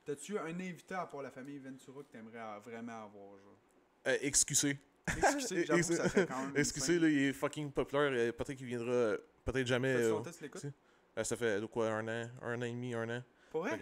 t'as-tu 0.05 0.39
un 0.39 0.61
invité 0.61 0.95
à 0.95 1.07
part 1.07 1.23
la 1.23 1.31
famille 1.31 1.59
Ventura 1.59 2.03
que 2.03 2.13
t'aimerais 2.13 2.61
vraiment 2.63 3.05
avoir, 3.05 3.37
genre? 3.39 3.59
Excusez. 4.21 4.79
Excusez, 5.17 5.65
j'avoue 5.67 5.79
que 5.89 5.95
ça 5.97 6.09
serait 6.09 6.27
quand 6.27 6.43
même 6.43 6.53
Excusez, 6.57 6.93
insane. 6.97 7.03
là, 7.03 7.09
il 7.09 7.19
est 7.25 7.33
fucking 7.33 7.73
populaire. 7.73 8.11
euh, 8.13 8.33
Peut-être 8.33 8.55
qu'il 8.57 8.67
viendra. 8.67 8.91
euh, 8.93 9.19
Peut-être 9.45 9.67
jamais. 9.67 9.95
Euh, 9.95 10.11
longtemps 10.11 10.31
que 10.31 10.37
tu 10.37 10.45
l'écoutes? 10.45 10.61
si. 10.61 11.25
ça 11.25 11.37
fait 11.37 11.61
de 11.61 11.67
quoi, 11.67 11.89
un 11.91 12.07
an, 12.09 12.29
un 12.43 12.59
an 12.61 12.65
et 12.65 12.71
demi, 12.73 12.95
un 12.95 13.09
an. 13.19 13.23
Pour 13.51 13.63
vrai? 13.63 13.79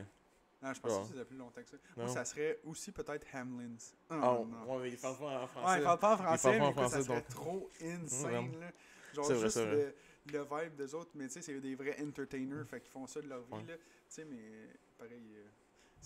Non, 0.63 0.73
je 0.73 0.81
pensais 0.81 0.95
Ouais. 0.95 1.01
que 1.03 1.07
ça 1.09 1.13
faisait 1.13 1.25
plus 1.27 1.37
longtemps 1.37 1.63
que 1.63 1.69
ça. 1.69 1.77
Moi, 1.97 2.09
ça 2.09 2.25
serait 2.25 2.59
aussi 2.65 2.91
peut-être 2.93 3.27
Hamlins. 3.35 3.77
Ah, 4.09 4.15
Ah, 4.15 4.19
non. 4.45 4.75
ouais, 4.77 4.83
mais 4.85 4.91
il 4.91 4.97
parle 4.99 5.19
pas 5.19 5.25
en 5.25 5.41
Ouais, 5.43 5.47
français. 5.49 5.79
il 5.79 5.85
parle 5.85 5.99
pas 5.99 6.13
en 6.15 6.17
français, 6.17 6.59
mais 6.61 6.89
ça 6.89 7.03
serait 7.03 7.15
donc. 7.17 7.29
trop 7.29 7.71
insane, 7.83 8.31
vraiment. 8.31 8.59
là. 8.61 8.73
Genre 9.15 9.25
vrai, 9.27 9.39
juste 9.41 9.57
le, 9.59 9.95
le 10.33 10.43
vibe 10.43 10.75
des 10.77 10.95
autres, 10.95 11.11
mais 11.15 11.27
tu 11.27 11.33
sais, 11.35 11.43
c'est 11.43 11.61
des 11.61 11.75
vrais 11.75 11.97
entertainers, 12.03 12.67
fait 12.67 12.81
qu'ils 12.81 12.91
font 12.91 13.07
ça 13.07 13.21
de 13.21 13.29
leur 13.29 13.43
vie, 13.43 13.53
Ouais. 13.53 13.65
Tu 13.67 13.75
sais, 14.09 14.25
mais 14.25 14.69
pareil, 14.99 15.23
euh, 15.37 15.47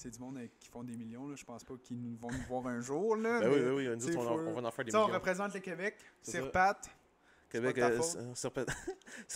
c'est 0.01 0.11
du 0.11 0.19
monde 0.19 0.39
avec- 0.39 0.59
qui 0.59 0.69
font 0.69 0.83
des 0.83 0.97
millions, 0.97 1.29
là. 1.29 1.35
Je 1.37 1.45
pense 1.45 1.63
pas 1.65 1.75
qu'ils 1.77 2.01
nous- 2.01 2.17
vont 2.17 2.31
nous 2.31 2.43
voir 2.49 2.67
un 2.67 2.81
jour, 2.81 3.17
là. 3.17 3.41
Ben 3.41 3.51
oui, 3.53 3.61
oui, 3.61 3.89
oui. 3.89 3.97
Nous 3.97 4.17
on, 4.17 4.53
va 4.61 4.69
en 4.69 4.71
faire 4.71 4.85
des 4.85 4.91
sais, 4.91 4.97
on 4.97 5.03
millions. 5.05 5.15
représente 5.15 5.55
le 5.55 5.61
Québec, 5.61 5.97
C'est 6.23 6.33
c'est 6.33 6.41
ça. 6.43 6.47
Pat. 6.49 6.91
Québec, 7.51 7.77
ta 7.77 7.91
euh, 7.91 7.99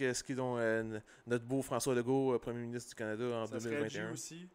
euh, 0.00 0.14
ce 0.14 0.22
qui 0.22 0.32
est 0.32 0.36
donc 0.36 0.58
euh, 0.58 1.00
notre 1.26 1.44
beau 1.44 1.60
François 1.60 1.94
Legault, 1.94 2.32
euh, 2.34 2.38
premier 2.38 2.60
ministre 2.60 2.90
du 2.90 2.94
Canada 2.94 3.24
en 3.24 3.46
Ça 3.46 3.58
serait 3.58 3.88
G 3.88 3.98
2021. 3.98 4.12
aussi. 4.12 4.48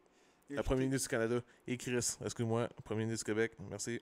Premier 0.64 0.86
ministre 0.86 1.10
du 1.10 1.12
Canada. 1.12 1.42
Et 1.68 1.78
Chris, 1.78 2.18
excuse-moi, 2.24 2.70
premier 2.86 3.04
ministre 3.06 3.26
du 3.26 3.32
Québec. 3.34 3.58
Merci. 3.70 4.00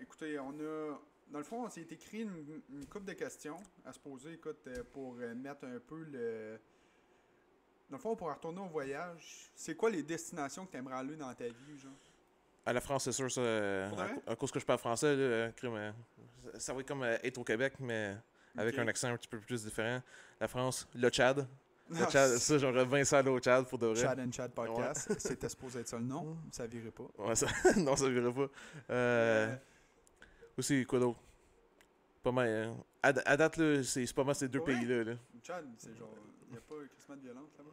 Écoutez, 0.00 0.38
on 0.38 0.50
a. 0.60 0.98
Dans 1.30 1.38
le 1.38 1.44
fond, 1.44 1.64
on 1.64 1.68
s'est 1.70 1.86
écrit 1.90 2.22
une, 2.22 2.60
une 2.72 2.86
couple 2.86 3.06
de 3.06 3.12
questions 3.12 3.56
à 3.84 3.92
se 3.92 4.00
poser, 4.00 4.32
écoute, 4.32 4.68
pour 4.92 5.14
mettre 5.14 5.64
un 5.64 5.78
peu 5.78 6.02
le. 6.02 6.58
Dans 7.90 7.96
le 7.96 8.00
fond, 8.00 8.14
pour 8.14 8.28
retourner 8.32 8.60
au 8.60 8.66
voyage, 8.68 9.50
c'est 9.54 9.74
quoi 9.74 9.90
les 9.90 10.02
destinations 10.02 10.64
que 10.64 10.70
tu 10.70 10.76
aimerais 10.76 10.96
aller 10.96 11.16
dans 11.16 11.32
ta 11.34 11.44
vie, 11.44 11.78
genre? 11.82 11.90
À 12.64 12.72
la 12.72 12.80
France, 12.80 13.04
c'est 13.04 13.12
sûr, 13.12 13.30
ça. 13.30 13.40
euh, 13.40 13.90
à, 14.26 14.36
cause 14.36 14.52
que 14.52 14.60
je 14.60 14.64
parle 14.66 14.78
français, 14.78 15.16
là, 15.16 15.22
euh, 15.22 15.50
euh, 15.64 15.92
ça- 16.58 16.72
va 16.72 16.80
être 16.80 16.86
comme 16.88 17.02
euh, 17.02 17.16
être 17.22 17.38
au 17.38 17.42
Québec, 17.44 17.74
mais 17.80 18.16
avec 18.56 18.78
un 18.78 18.86
accent 18.86 19.08
un 19.08 19.16
petit 19.16 19.26
peu 19.28 19.40
plus 19.40 19.64
différent. 19.64 20.00
La 20.40 20.46
France, 20.46 20.86
le 20.94 21.08
Tchad. 21.08 21.48
Le 21.88 21.96
Ah, 22.04 22.06
Tchad, 22.08 22.36
ça, 22.36 22.58
j'aimerais 22.58 22.86
bien 22.86 23.02
ça 23.02 23.18
aller 23.18 23.30
au 23.30 23.40
Tchad 23.40 23.66
pour 23.66 23.78
de 23.78 23.86
vrai. 23.86 23.96
Chad 24.00 24.20
and 24.20 24.30
Chad 24.30 24.52
podcast, 24.52 25.12
c'était 25.18 25.48
supposé 25.48 25.80
être 25.80 25.88
ça 25.88 25.98
le 25.98 26.04
nom, 26.04 26.36
ça 26.52 26.66
virait 26.66 26.92
pas. 26.92 27.08
Ouais, 27.18 27.34
ça- 27.34 27.48
non, 27.76 27.96
ça 27.96 28.08
virait 28.08 28.32
pas. 28.32 28.46
Euh, 28.90 29.56
aussi, 30.56 30.84
quoi 30.86 31.00
d'autre? 31.00 31.18
Pas 32.22 32.30
mal. 32.30 32.46
euh, 32.48 32.72
à, 33.02 33.08
à 33.08 33.36
date, 33.36 33.56
là, 33.56 33.82
c'est 33.82 34.06
c'est 34.06 34.14
pas 34.14 34.24
mal 34.24 34.34
ces 34.34 34.48
deux 34.48 34.60
pays-là. 34.62 35.04
Là. 35.04 35.12
C'est 35.78 35.96
genre. 35.96 36.14
Il 36.50 36.56
a 36.56 36.60
pas 36.60 36.74
crissement 36.92 37.16
de 37.16 37.20
violence 37.22 37.50
là-bas? 37.58 37.70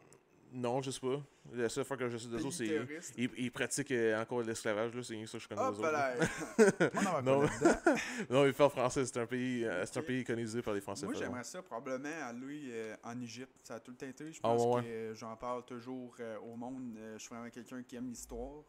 Non, 0.54 0.82
je 0.82 0.92
sais 0.92 1.00
pas. 1.02 1.22
La 1.54 1.68
seule 1.68 1.84
fois 1.84 1.98
que 1.98 2.08
je 2.08 2.18
sais 2.18 2.30
d'eux 2.30 2.46
autres, 2.46 2.56
c'est. 2.56 2.80
Ils, 3.18 3.30
ils 3.38 3.52
pratiquent 3.52 3.92
euh, 3.92 4.22
encore 4.22 4.42
l'esclavage, 4.44 4.94
là, 4.96 5.04
c'est 5.04 5.26
ça 5.26 5.38
que 5.38 5.44
je 5.44 5.48
connais 5.50 5.62
d'eux 5.62 5.80
autres. 5.80 6.92
On 7.18 7.22
Non. 7.22 7.42
Non, 8.30 8.46
ils 8.46 8.54
parlent 8.54 8.72
français, 8.72 9.06
c'est 9.06 9.18
un 9.20 9.26
pays, 9.26 9.66
euh, 9.66 9.86
c'est 9.86 10.00
un 10.00 10.04
pays 10.04 10.24
colonisé 10.24 10.62
par 10.62 10.74
les 10.74 10.80
Français. 10.82 11.06
Moi, 11.06 11.16
j'aimerais 11.16 11.44
ça 11.44 11.62
probablement 11.62 12.16
aller 12.26 12.70
euh, 12.72 12.96
en 13.04 13.20
Égypte. 13.20 13.52
Ça 13.64 13.76
a 13.76 13.80
tout 13.82 13.92
le 13.92 13.98
temps 13.98 14.08
été. 14.08 14.32
Je 14.32 14.40
Ah, 14.44 14.48
pense 14.56 14.76
ouais, 14.76 14.82
que 14.84 14.88
euh, 14.88 15.14
j'en 15.16 15.36
parle 15.36 15.66
toujours 15.66 16.16
euh, 16.22 16.38
au 16.40 16.56
monde. 16.56 16.98
Je 17.16 17.20
suis 17.20 17.30
vraiment 17.30 17.50
quelqu'un 17.50 17.84
qui 17.84 17.96
aime 17.98 18.08
l'histoire. 18.08 18.64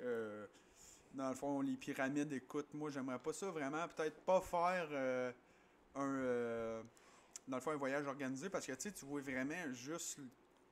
Euh, 0.00 0.46
dans 1.14 1.30
le 1.30 1.34
fond, 1.34 1.62
les 1.62 1.76
pyramides, 1.76 2.32
écoute, 2.34 2.68
moi, 2.74 2.90
j'aimerais 2.90 3.18
pas 3.18 3.32
ça 3.32 3.50
vraiment. 3.50 3.86
Peut-être 3.96 4.20
pas 4.20 4.42
faire 4.42 4.88
un. 5.96 6.14
euh, 6.16 6.82
dans 7.48 7.56
le 7.58 7.62
fond, 7.62 7.70
un 7.70 7.76
voyage 7.76 8.06
organisé 8.06 8.48
parce 8.50 8.66
que 8.66 8.72
tu 8.72 9.04
vois 9.04 9.20
vraiment 9.20 9.72
juste 9.72 10.18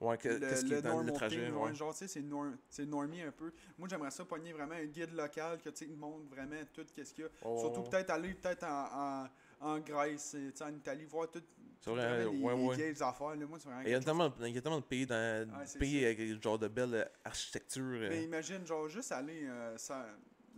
Ouais, 0.01 0.19
que- 0.19 0.29
le, 0.29 0.75
le 0.75 0.83
dans 0.83 1.01
le 1.03 1.13
trajet. 1.13 1.47
thing, 1.47 1.55
ouais. 1.55 1.75
genre, 1.75 1.93
tu 1.93 1.99
sais, 2.01 2.09
c'est 2.09 2.21
norm, 2.21 2.59
c'est 2.69 2.85
normie 2.85 3.23
un 3.23 3.31
peu. 3.31 3.53
Moi, 3.79 3.89
j'aimerais 3.89 4.11
ça 4.11 4.25
pogner 4.25 4.53
vraiment 4.53 4.75
un 4.75 4.85
guide 4.87 5.13
local 5.15 5.61
que, 5.63 5.71
tu 5.71 5.77
sais, 5.77 5.87
montre 5.87 6.27
vraiment 6.29 6.57
tout 6.73 6.85
qu'est-ce 6.93 7.15
qu'il 7.15 7.25
y 7.25 7.27
a. 7.27 7.49
Ouais, 7.49 7.61
Surtout 7.61 7.81
ouais. 7.83 7.89
peut-être 7.91 8.11
aller 8.11 8.35
peut-être 8.35 8.65
en, 8.65 9.25
en, 9.63 9.75
en 9.75 9.79
Grèce, 9.79 10.35
et, 10.35 10.51
tu 10.51 10.57
sais, 10.59 10.65
en 10.65 10.75
Italie, 10.75 11.05
voir 11.05 11.31
tout, 11.31 11.41
vrai, 11.87 12.25
les, 12.25 12.75
vieilles 12.75 13.03
affaires. 13.03 13.37
Là. 13.37 13.47
Moi, 13.47 13.59
c'est 13.61 13.69
vraiment 13.69 13.83
Il 13.83 13.91
y, 13.91 13.95
a 13.95 14.01
tellement, 14.01 14.35
il 14.41 14.49
y 14.55 14.59
a 14.59 14.61
tellement 14.61 14.81
de 14.81 14.85
pays, 14.85 15.07
dans, 15.07 15.49
pays 15.79 16.01
ça. 16.03 16.07
avec 16.09 16.43
genre 16.43 16.59
de 16.59 16.69
belle 16.69 16.95
euh, 16.95 17.05
architecture. 17.25 17.83
euh, 17.85 18.09
Mais 18.11 18.25
imagine, 18.25 18.67
genre, 18.67 18.89
juste 18.89 19.13
aller 19.13 19.45
euh, 19.47 19.79
ça, 19.79 20.07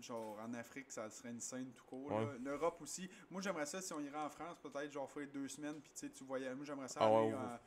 genre, 0.06 0.38
en 0.40 0.54
Afrique, 0.54 0.90
ça 0.90 1.08
serait 1.10 1.30
une 1.30 1.40
scène 1.40 1.70
tout 1.72 1.84
court. 1.84 2.10
Ouais. 2.12 2.38
L'Europe 2.42 2.80
aussi. 2.82 3.08
Moi, 3.30 3.40
j'aimerais 3.42 3.66
ça, 3.66 3.80
si 3.82 3.92
on 3.92 4.00
irait 4.00 4.18
en 4.18 4.30
France, 4.30 4.58
peut-être, 4.62 4.90
genre, 4.92 5.10
faire 5.10 5.26
deux 5.32 5.48
semaines, 5.48 5.80
puis 5.80 5.90
tu 5.92 5.98
sais, 6.00 6.10
tu 6.10 6.24
voyais. 6.24 6.54
Moi, 6.54 6.64
j'aimerais 6.64 6.88
ça 6.88 7.00
Ah 7.02 7.06
aller 7.06 7.28
ouais, 7.28 7.34
en- 7.34 7.58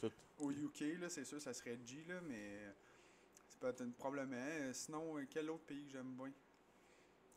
tout. 0.00 0.12
au 0.38 0.50
UK, 0.50 0.80
là, 1.00 1.08
c'est 1.08 1.24
sûr, 1.24 1.40
ça 1.40 1.52
serait 1.54 1.78
G, 1.84 2.04
là, 2.08 2.20
mais 2.22 2.58
c'est 3.48 3.58
peut-être 3.58 3.80
un 3.82 3.90
problème. 3.90 4.32
hein. 4.34 4.72
Sinon, 4.72 5.18
euh, 5.18 5.24
quel 5.30 5.48
autre 5.50 5.64
pays 5.64 5.84
que 5.86 5.92
j'aime 5.92 6.14
bien? 6.16 6.32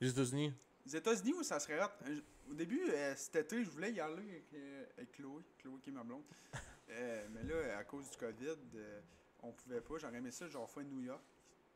Les 0.02 0.10
États-Unis. 0.10 0.54
Les 0.86 0.96
États-Unis, 0.96 1.34
où 1.34 1.44
ça 1.44 1.60
serait 1.60 1.82
hot. 1.84 1.88
Euh, 2.08 2.20
Au 2.50 2.54
début, 2.54 2.82
euh, 2.90 3.14
cet 3.18 3.36
été, 3.36 3.62
je 3.64 3.70
voulais 3.70 3.92
y 3.92 4.00
aller 4.00 4.14
avec, 4.30 4.54
euh, 4.54 4.86
avec 4.98 5.12
Chloé. 5.12 5.44
Chloé 5.58 5.80
qui 5.84 5.90
est 5.90 5.94
ma 5.94 6.04
blonde. 6.04 6.24
Euh, 6.90 7.28
mais 7.32 7.44
là, 7.44 7.80
à 7.80 7.84
cause 7.84 8.10
du 8.10 8.16
COVID, 8.16 8.56
euh, 8.76 9.02
on 9.44 9.52
pouvait 9.52 9.82
pas. 9.82 9.98
J'aurais 9.98 10.20
aimé 10.20 10.32
ça, 10.32 10.48
genre, 10.48 10.70
faire 10.72 10.86
New 10.86 11.02
York. 11.02 11.22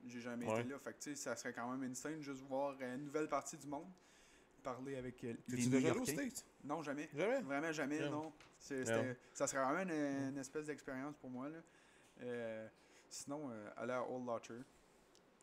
J'ai 0.07 0.19
jamais 0.21 0.47
Ouais. 0.47 0.61
été 0.61 0.69
là. 0.69 0.79
Fait 0.79 0.93
que, 0.93 0.99
tu 0.99 1.15
ça 1.15 1.35
serait 1.35 1.53
quand 1.53 1.69
même 1.71 1.83
une 1.83 1.95
scène 1.95 2.21
juste 2.21 2.41
voir 2.43 2.75
une 2.81 3.05
nouvelle 3.05 3.27
partie 3.27 3.57
du 3.57 3.67
monde. 3.67 3.87
Parler 4.63 4.95
avec 4.97 5.23
euh, 5.23 5.33
les 5.47 5.57
T'es-tu 5.57 5.69
déjà 5.69 5.89
allé 5.91 5.99
aux. 5.99 6.05
States? 6.05 6.45
Non, 6.63 6.83
jamais. 6.83 7.09
Jamais? 7.15 7.41
Vraiment 7.41 7.71
jamais, 7.71 7.97
Yeah. 7.97 8.09
non. 8.09 8.31
Yeah. 8.69 9.15
Ça 9.33 9.47
serait 9.47 9.63
vraiment 9.63 9.91
une, 9.91 10.29
une 10.29 10.37
espèce 10.37 10.65
d'expérience 10.65 11.15
pour 11.17 11.29
moi. 11.31 11.49
Là. 11.49 11.57
Euh, 12.21 12.67
Sinon, 13.09 13.49
euh, 13.51 13.69
aller 13.75 13.93
à 13.93 14.03
Old 14.07 14.25
Lotcher. 14.25 14.53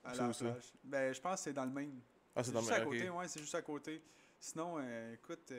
À 0.04 0.14
la 0.14 0.28
plage. 0.28 0.72
Ben, 0.84 1.12
je 1.12 1.20
pense 1.20 1.34
que 1.34 1.40
c'est 1.40 1.52
dans 1.52 1.64
le 1.64 1.70
Maine. 1.72 2.00
Ah, 2.34 2.42
c'est 2.44 2.52
dans 2.52 2.60
le 2.60 2.84
côté, 2.84 3.10
ouais, 3.10 3.28
c'est 3.28 3.40
juste 3.40 3.54
à 3.56 3.62
côté. 3.62 4.00
Sinon, 4.40 4.76
euh, 4.78 5.14
écoute, 5.14 5.52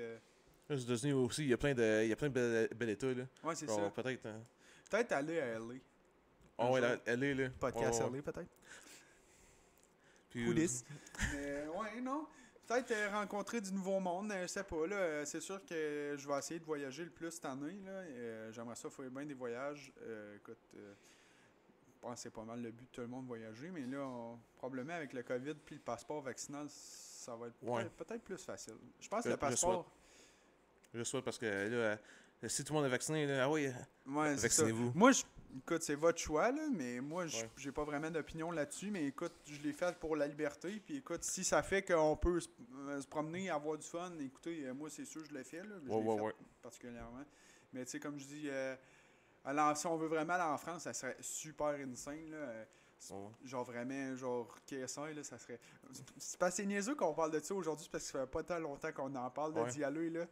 Aux 0.69 0.75
États-Unis 0.75 1.13
aussi, 1.13 1.43
il 1.43 1.49
y 1.49 1.53
a 1.53 1.57
plein 1.57 1.73
de, 1.73 2.03
il 2.03 2.09
y 2.09 2.13
a 2.13 2.15
plein 2.15 2.29
de 2.29 2.33
bel, 2.33 2.69
bel 2.75 2.89
état, 2.89 3.13
là. 3.13 3.25
ouais, 3.43 3.55
c'est 3.55 3.67
ça. 3.69 3.89
peut-être. 3.91 4.25
hein. 4.25 4.41
Peut-être 4.89 5.11
aller 5.11 5.39
à 5.39 5.59
LA. 5.59 5.75
Ah 6.57 6.65
Un 6.67 6.71
ouais, 6.71 6.81
jour. 6.81 6.89
est 7.07 7.33
là. 7.35 7.49
Podcast 7.59 7.99
Ouais, 8.01 8.09
ouais. 8.09 8.17
LA, 8.17 8.21
peut-être. 8.31 8.49
Puis, 10.29 10.45
Coulisses. 10.45 10.83
Mais 11.33 11.67
ouais, 11.67 12.01
non. 12.01 12.27
Peut-être 12.67 12.91
euh, 12.91 13.09
rencontrer 13.11 13.61
du 13.61 13.71
nouveau 13.73 13.99
monde, 13.99 14.31
je 14.41 14.45
sais 14.47 14.63
pas. 14.63 14.85
là. 14.85 14.95
euh, 14.95 15.25
C'est 15.25 15.41
sûr 15.41 15.59
que 15.65 16.15
je 16.17 16.27
vais 16.27 16.37
essayer 16.37 16.59
de 16.59 16.65
voyager 16.65 17.03
le 17.03 17.09
plus 17.09 17.31
cette 17.31 17.45
année. 17.45 17.79
Là. 17.83 17.91
Euh, 17.91 18.51
J'aimerais 18.51 18.75
ça 18.75 18.89
faire 18.91 19.09
bien 19.09 19.25
des 19.25 19.33
voyages. 19.33 19.91
Euh, 20.03 20.35
écoute, 20.35 20.59
euh, 20.77 20.93
je 21.87 21.99
pense 21.99 22.13
que 22.15 22.19
c'est 22.21 22.29
pas 22.29 22.43
mal 22.43 22.61
le 22.61 22.69
but 22.69 22.83
de 22.85 22.89
tout 22.91 23.01
le 23.01 23.07
monde 23.07 23.23
de 23.23 23.27
voyager. 23.27 23.71
Mais 23.71 23.81
là, 23.87 24.01
on- 24.05 24.37
probablement 24.57 24.93
avec 24.93 25.13
le 25.13 25.23
COVID 25.23 25.55
puis 25.65 25.75
le 25.75 25.81
passeport 25.81 26.21
vaccinal, 26.21 26.67
ça 26.69 27.35
va 27.35 27.47
être 27.47 27.55
Ouais. 27.63 27.85
peut-être 27.97 28.21
plus 28.23 28.37
facile. 28.37 28.75
Je 28.99 29.07
pense 29.09 29.23
que 29.23 29.29
le 29.29 29.33
je 29.35 29.39
passeport. 29.39 29.91
Je 30.93 31.03
souhaite 31.03 31.25
parce 31.25 31.37
que 31.39 31.45
là, 31.45 31.97
si 32.47 32.63
tout 32.63 32.73
le 32.73 32.77
monde 32.79 32.85
est 32.87 32.91
vacciné, 32.91 33.25
là, 33.25 33.45
ah 33.45 33.49
oui, 33.49 33.67
Ouais, 34.05 34.35
vaccinez-vous. 34.35 34.91
Moi, 34.93 35.11
je- 35.11 35.23
écoute, 35.57 35.83
c'est 35.83 35.95
votre 35.95 36.19
choix, 36.19 36.51
là, 36.51 36.67
mais 36.71 36.99
moi, 37.01 37.27
j- 37.27 37.41
Ouais. 37.43 37.49
j'ai 37.57 37.71
pas 37.71 37.83
vraiment 37.83 38.09
d'opinion 38.11 38.51
là-dessus. 38.51 38.91
Mais 38.91 39.05
écoute, 39.05 39.33
je 39.45 39.59
l'ai 39.61 39.73
fait 39.73 39.95
pour 39.97 40.15
la 40.15 40.27
liberté. 40.27 40.81
Puis 40.85 40.97
écoute, 40.97 41.23
si 41.23 41.43
ça 41.43 41.61
fait 41.63 41.81
qu'on 41.83 42.15
peut 42.17 42.39
se, 42.39 42.49
euh, 42.87 43.01
se 43.01 43.07
promener, 43.07 43.49
avoir 43.49 43.77
du 43.77 43.85
fun, 43.87 44.11
écoutez, 44.19 44.65
euh, 44.67 44.73
moi, 44.73 44.89
c'est 44.89 45.05
sûr, 45.05 45.23
je 45.25 45.33
l'ai 45.33 45.43
fait. 45.43 45.63
Là, 45.63 45.75
je 45.83 45.89
Ouais, 45.89 46.03
ouais, 46.21 46.31
fait 46.31 46.35
particulièrement. 46.61 47.23
Mais 47.73 47.85
tu 47.85 47.91
sais, 47.91 47.99
comme 47.99 48.17
je 48.19 48.25
dis, 48.25 48.49
euh, 48.49 48.75
si 49.75 49.87
on 49.87 49.97
veut 49.97 50.07
vraiment 50.07 50.33
aller 50.33 50.43
en 50.43 50.57
France, 50.57 50.83
ça 50.83 50.93
serait 50.93 51.17
super 51.21 51.67
insane. 51.69 52.29
Là, 52.31 52.37
euh. 52.37 52.65
Genre 53.45 53.63
vraiment, 53.63 54.13
genre 54.17 54.53
KSI, 54.65 55.13
là, 55.15 55.23
ça 55.23 55.37
serait. 55.37 55.57
C'est 56.17 56.37
pas 56.37 56.51
c'est 56.51 56.65
niaiseux 56.65 56.95
qu'on 56.95 57.13
parle 57.13 57.31
de 57.31 57.39
ça 57.39 57.55
aujourd'hui, 57.55 57.87
parce 57.89 58.03
que 58.03 58.11
ça 58.11 58.19
fait 58.25 58.27
pas 58.31 58.43
tant 58.43 58.59
longtemps 58.59 58.91
qu'on 58.91 59.15
en 59.15 59.29
parle 59.29 59.53
de 59.53 59.61
Ouais. 59.61 59.69
d'y 59.71 59.83
aller. 59.85 60.09
Là. 60.09 60.25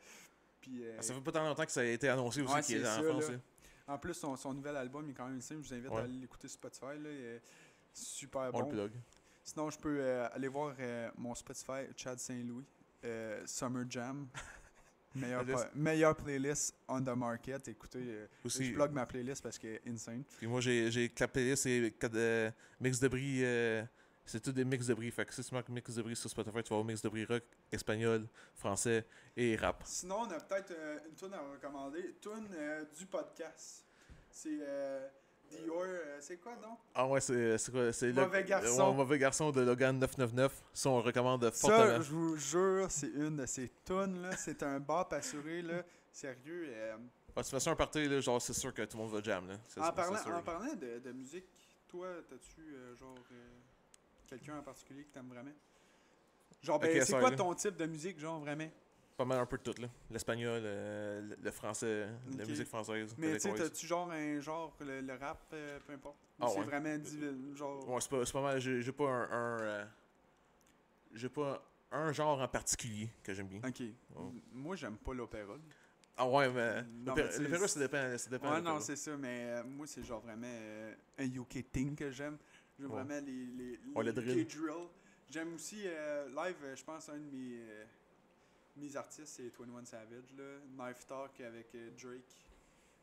Puis, 0.59 0.83
euh, 0.85 0.95
Ah, 0.99 1.01
Ça 1.01 1.13
fait 1.13 1.21
pas 1.21 1.31
tant 1.31 1.45
longtemps 1.47 1.65
que 1.65 1.71
ça 1.71 1.79
a 1.79 1.85
été 1.85 2.09
annoncé 2.09 2.41
aussi 2.41 2.53
Ouais, 2.53 2.61
qu'il 2.61 2.81
est 2.83 2.87
en 2.87 3.01
France. 3.03 3.29
là. 3.29 3.37
En 3.87 3.97
plus, 3.97 4.13
son, 4.13 4.35
son 4.35 4.53
nouvel 4.53 4.75
album 4.75 5.09
est 5.09 5.13
quand 5.13 5.27
même 5.27 5.41
simple. 5.41 5.63
Je 5.63 5.69
vous 5.69 5.73
invite 5.75 5.91
Ouais. 5.91 5.97
à 5.97 6.03
aller 6.03 6.19
l'écouter 6.19 6.47
sur 6.47 6.57
Spotify. 6.59 6.99
Là, 6.99 7.09
super 7.93 8.51
On 8.53 8.63
bon. 8.63 8.71
le. 8.71 8.91
Sinon, 9.43 9.69
je 9.69 9.77
peux 9.79 9.97
euh, 9.99 10.27
aller 10.33 10.49
voir 10.49 10.75
euh, 10.79 11.09
mon 11.17 11.33
Spotify, 11.33 11.87
Chad 11.95 12.19
Saint-Louis, 12.19 12.65
euh, 13.05 13.41
Summer 13.45 13.85
Jam. 13.89 14.27
meilleure, 15.73 16.15
Playlist. 16.15 16.75
on 16.87 17.01
the 17.01 17.15
market. 17.15 17.67
Écoutez, 17.69 18.27
Aussi, 18.43 18.65
je 18.65 18.73
plug 18.73 18.91
ma 18.91 19.05
playlist 19.05 19.41
parce 19.41 19.57
qu'elle 19.57 19.75
est 19.83 19.89
insane. 19.89 20.23
Puis 20.37 20.45
moi, 20.47 20.59
j'ai 20.61 20.91
j'ai 20.91 21.09
que 21.09 21.23
la 21.23 21.27
playlist, 21.27 21.63
c'est 21.63 21.93
mix 22.79 22.99
de 22.99 23.07
bris. 23.07 23.41
C'est 24.27 24.39
tout 24.41 24.51
des 24.51 24.63
mix 24.65 24.85
de 24.87 24.93
bris. 24.93 25.09
Fait 25.11 25.25
que 25.25 25.33
si 25.33 25.43
tu 25.43 25.53
marques 25.53 25.69
mix 25.69 25.93
de 25.95 26.01
bris 26.01 26.15
sur 26.15 26.29
Spotify, 26.29 26.61
tu 26.63 26.69
vas 26.69 26.75
avoir 26.75 26.83
mix 26.85 27.01
de 27.01 27.09
bris 27.09 27.25
rock, 27.25 27.43
espagnol, 27.71 28.27
français 28.55 29.05
et 29.35 29.55
rap. 29.55 29.81
Sinon, 29.85 30.19
on 30.21 30.31
a 30.31 30.39
peut-être 30.39 30.71
euh, 30.71 30.99
une 31.09 31.15
tune 31.15 31.33
à 31.33 31.39
recommander. 31.41 32.15
Tune 32.21 32.47
euh, 32.53 32.85
du 32.97 33.05
podcast. 33.05 33.85
C'est 34.29 34.59
euh, 34.61 35.07
Dior. 35.49 35.81
euh, 35.85 36.17
c'est 36.19 36.37
quoi, 36.37 36.55
non? 36.61 36.77
Ah 36.93 37.07
ouais, 37.07 37.21
c'est 37.21 37.57
c'est 37.57 37.71
quoi 37.71 37.91
C'est 37.93 38.07
le- 38.07 38.13
Mauvais 38.21 38.43
garçon. 38.43 38.89
ouais, 38.89 38.93
mauvais 38.95 39.17
garçon 39.17 39.51
de 39.51 39.61
Logan 39.61 39.97
999. 39.97 40.63
Ça, 40.73 40.89
on 40.89 40.97
le 40.97 41.03
recommande 41.03 41.43
Ça, 41.45 41.51
fortement. 41.51 42.01
je 42.01 42.11
vous 42.11 42.37
jure, 42.37 42.87
c'est 42.91 43.07
une 43.07 43.37
de 43.37 43.45
ces 43.45 43.71
tunes. 43.85 44.21
là. 44.21 44.35
C'est 44.35 44.61
un 44.63 44.79
bop 44.79 45.11
assuré. 45.13 45.61
Là. 45.61 45.83
Sérieux. 46.11 46.69
Ah, 47.35 47.43
tu 47.43 47.51
fais 47.51 47.59
ça 47.59 47.69
un 47.71 47.75
party, 47.75 48.07
là, 48.07 48.19
genre, 48.19 48.41
c'est 48.41 48.53
sûr 48.53 48.73
que 48.73 48.81
tout 48.83 48.97
le 48.97 49.03
monde 49.03 49.13
va 49.13 49.21
jam. 49.21 49.47
Là. 49.47 49.55
En 49.87 49.91
parlant, 49.93 50.17
sûr. 50.21 50.35
en 50.35 50.41
parlant 50.41 50.73
de, 50.73 50.97
de 50.99 51.11
musique, 51.11 51.45
toi, 51.87 52.07
t'as-tu 52.27 52.75
genre 52.99 53.15
quelqu'un 54.27 54.57
en 54.59 54.63
particulier 54.63 55.03
que 55.03 55.13
t'aimes 55.13 55.29
vraiment? 55.29 55.51
Genre, 56.61 56.79
ben, 56.79 57.03
c'est 57.03 57.11
quoi 57.19 57.29
là. 57.31 57.35
ton 57.37 57.53
type 57.53 57.75
de 57.77 57.85
musique, 57.85 58.19
genre 58.19 58.39
vraiment? 58.39 58.69
Pas 59.15 59.25
mal 59.25 59.39
un 59.39 59.45
peu 59.47 59.57
de 59.57 59.63
tout, 59.63 59.81
là. 59.81 59.87
L'espagnol, 60.11 60.61
euh, 60.63 61.35
le, 61.41 61.51
français, 61.51 62.07
la 62.37 62.43
Ok. 62.43 62.49
musique 62.49 62.67
française. 62.67 63.15
Mais 63.17 63.33
tu 63.33 63.39
sais, 63.39 63.53
t'as-tu 63.55 63.87
genre 63.87 64.11
un 64.11 64.39
genre, 64.39 64.75
le, 64.79 65.01
le 65.01 65.13
rap, 65.15 65.39
euh, 65.53 65.79
peu 65.85 65.93
importe? 65.93 66.17
Ou 66.39 66.43
Ah 66.43 66.47
c'est 66.49 66.59
ouais. 66.59 66.65
vraiment 66.65 66.95
divi- 66.97 67.55
genre? 67.55 67.87
Ouais, 67.89 67.99
c'est 67.99 68.31
pas, 68.31 68.41
mal. 68.41 68.59
J'ai 68.59 68.91
pas 68.91 69.05
un. 69.09 69.31
un, 69.31 69.59
euh, 69.61 69.85
j'ai 71.13 71.29
pas 71.29 71.63
un 71.91 72.11
genre 72.11 72.39
en 72.39 72.47
particulier 72.47 73.09
que 73.23 73.33
j'aime 73.33 73.47
bien. 73.47 73.61
Ok. 73.67 73.81
M- 73.81 73.93
Moi, 74.51 74.75
j'aime 74.75 74.97
pas 74.97 75.13
l'opéra. 75.13 75.55
Ah 76.15 76.27
ouais, 76.27 76.49
mais. 76.49 76.83
L'opéra- 77.05 77.29
tu 77.29 77.67
ça 77.67 77.79
dépend. 77.79 78.17
Ça 78.17 78.29
dépend 78.29 78.51
Ouais, 78.53 78.61
non, 78.61 78.79
c'est 78.79 78.95
ça, 78.95 79.17
mais 79.17 79.63
moi, 79.63 79.87
c'est 79.87 80.03
genre 80.03 80.21
vraiment 80.21 80.47
un 81.17 81.25
UK 81.25 81.71
thing 81.71 81.95
que 81.95 82.11
j'aime. 82.11 82.37
J'aime 82.79 82.91
Ouais. 82.91 83.03
vraiment 83.03 83.25
les, 83.25 83.45
les, 83.45 83.79
Ouais, 83.95 84.03
le 84.03 84.11
UK 84.11 84.15
drill. 84.15 84.47
drill. 84.47 84.87
J'aime 85.29 85.55
aussi 85.55 85.81
euh, 85.85 86.27
live, 86.29 86.55
euh, 86.63 86.75
je 86.75 86.83
pense, 86.83 87.09
un 87.09 87.17
de 87.17 87.31
mes, 87.31 87.59
euh, 87.59 87.83
mes 88.77 88.95
artistes, 88.95 89.27
c'est 89.27 89.49
21 89.57 89.83
Savage, 89.85 90.33
là. 90.37 90.43
Knife 90.77 91.05
Talk 91.07 91.39
avec 91.41 91.73
euh, 91.75 91.89
Drake. 92.01 92.35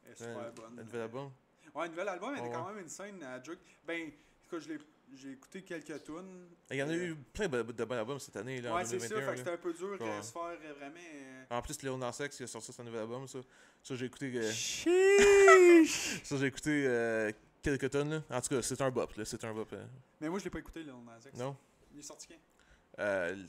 Est 0.08 0.14
super 0.16 0.38
Euh, 0.38 0.50
bonne. 0.52 0.78
Un 0.78 0.82
nouvel 0.84 1.00
album. 1.02 1.30
Ouais, 1.74 1.84
un 1.84 1.88
nouvel 1.88 2.08
album, 2.08 2.32
Ouais, 2.32 2.38
est 2.38 2.52
quand 2.52 2.66
ouais. 2.68 2.74
même 2.74 2.82
une 2.84 2.88
scène 2.88 3.22
à 3.22 3.38
Drake. 3.40 3.58
Ben, 3.86 4.10
écoute, 4.46 4.60
je 4.60 4.68
l'ai- 4.68 4.78
j'ai 5.16 5.32
écouté 5.32 5.62
quelques 5.62 6.02
tunes. 6.04 6.48
Il 6.70 6.76
y 6.76 6.82
en 6.82 6.88
a 6.88 6.92
Euh, 6.92 7.08
eu 7.10 7.14
plein 7.32 7.48
de, 7.48 7.62
de 7.62 7.84
bons 7.84 7.94
albums 7.94 8.18
cette 8.18 8.36
année, 8.36 8.60
là, 8.60 8.72
en 8.72 8.76
Ouais, 8.76 8.84
c'est 8.84 8.98
ça, 9.00 9.08
2021. 9.08 9.30
fait 9.32 9.36
c'était 9.38 9.50
un 9.50 9.56
peu 9.58 9.72
dur 9.74 9.98
de 9.98 10.02
Ouais. 10.04 10.22
se 10.22 10.32
faire 10.32 10.42
euh, 10.42 10.72
vraiment. 10.74 10.94
euh, 11.14 11.44
En 11.50 11.62
plus, 11.62 11.82
Léon 11.82 11.98
Nas 11.98 12.16
X, 12.20 12.40
il 12.40 12.44
a 12.44 12.46
sorti 12.46 12.72
son 12.72 12.84
nouvel 12.84 13.00
album, 13.00 13.26
ça. 13.28 13.40
Ça, 13.82 13.94
j'ai 13.96 14.06
écouté. 14.06 14.32
euh, 14.34 14.50
ça, 16.24 16.36
j'ai 16.38 16.46
écouté 16.46 16.84
euh, 16.86 17.32
quelques 17.64 17.90
tonnes, 17.90 18.10
là. 18.10 18.22
En 18.30 18.40
tout 18.40 18.48
cas, 18.54 18.62
c'est 18.62 18.80
un 18.80 18.90
bop, 18.90 19.12
là. 19.16 19.24
C'est 19.24 19.42
un 19.44 19.52
bop. 19.52 19.72
euh. 19.72 19.84
Mais 20.20 20.28
moi, 20.28 20.38
je 20.38 20.44
l'ai 20.44 20.50
pas 20.50 20.58
écouté, 20.60 20.82
Lil 20.82 20.92
Nas 21.04 21.18
X. 21.26 21.38
Non? 21.38 21.56
Il 21.92 21.98
est 21.98 22.02
sorti 22.02 22.28
quand? 22.28 23.02
Euh, 23.02 23.44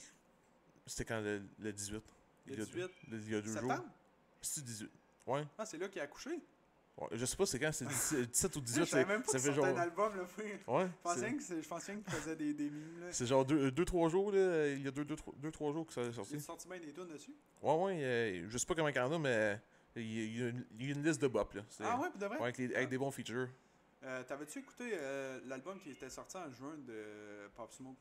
C'était 0.87 1.05
quand 1.05 1.21
le, 1.21 1.41
le 1.59 1.71
18 1.73 2.03
Le 2.47 2.53
Il 2.53 2.59
y 2.59 2.61
a- 2.61 2.65
18 2.65 2.91
Il 3.11 3.29
y 3.31 3.35
a 3.35 3.41
deux 3.41 3.59
jours. 3.59 3.73
C'est 4.41 4.63
18. 4.63 4.89
Ouais. 5.27 5.43
Ah, 5.57 5.65
c'est 5.65 5.77
là 5.77 5.87
qu'il 5.89 5.99
a 6.01 6.03
accouché? 6.05 6.39
Ouais, 6.97 7.07
Je 7.11 7.25
sais 7.25 7.35
pas 7.35 7.45
c'est 7.45 7.59
quand, 7.59 7.71
c'est 7.73 7.85
17 7.85 8.29
17 8.31 8.55
ou 8.55 8.59
Je 8.59 8.63
18. 8.65 8.85
savais 8.85 9.03
c'est- 9.03 9.07
même 9.09 9.21
pas 9.23 9.31
Ça 9.33 9.39
fait 9.39 9.53
genre. 9.53 9.65
un 9.65 9.75
album, 9.77 10.15
là. 10.15 10.23
Ouais. 10.67 10.85
Je 10.87 11.01
pensais 11.03 11.33
que 11.33 11.61
je 11.61 11.67
pensais 11.67 11.93
qu'il 11.95 12.13
faisait 12.13 12.35
des, 12.37 12.53
des 12.53 12.69
mimes, 12.69 12.99
là. 13.01 13.07
C'est 13.11 13.25
genre 13.25 13.43
2-3 13.45 14.09
jours, 14.09 14.31
là. 14.31 14.67
Il 14.69 14.81
y 14.83 14.87
a 14.87 14.91
2-3 14.91 15.73
jours 15.73 15.85
que 15.87 15.91
ça 15.93 16.01
est 16.01 16.07
Il 16.07 16.13
sorti. 16.13 16.35
a 16.35 16.39
sorti 16.39 16.67
bien 16.69 16.79
des 16.79 16.93
tunes 16.93 17.07
dessus. 17.07 17.35
Ouais, 17.61 17.73
ouais. 17.73 18.03
euh, 18.03 18.45
je 18.49 18.57
sais 18.57 18.65
pas 18.65 18.75
comment 18.75 18.87
il 18.87 18.95
y 18.95 18.99
en 18.99 19.11
a, 19.11 19.19
mais 19.19 19.59
il 19.97 20.13
y 20.13 20.19
a- 20.21 20.23
il 20.47 20.49
une- 20.55 20.65
il 20.79 20.85
y 20.85 20.89
a 20.89 20.95
une 20.95 21.03
liste 21.03 21.21
de 21.21 21.27
bop, 21.27 21.53
là. 21.53 21.63
Ah 21.81 21.99
ouais, 21.99 22.09
pour 22.11 22.19
de 22.19 22.25
vrai? 22.27 22.37
Ouais, 22.37 22.43
avec, 22.43 22.57
les- 22.59 22.75
avec 22.75 22.89
des 22.89 22.97
bons 22.97 23.11
features. 23.11 23.49
Euh, 24.05 24.23
T'avais-tu 24.23 24.59
écouté 24.59 24.91
euh, 24.93 25.39
l'album 25.45 25.79
qui 25.79 25.91
était 25.91 26.09
sorti 26.09 26.37
en 26.37 26.49
juin 26.51 26.75
de 26.87 27.47
Pop 27.55 27.71
Smoke? 27.71 27.95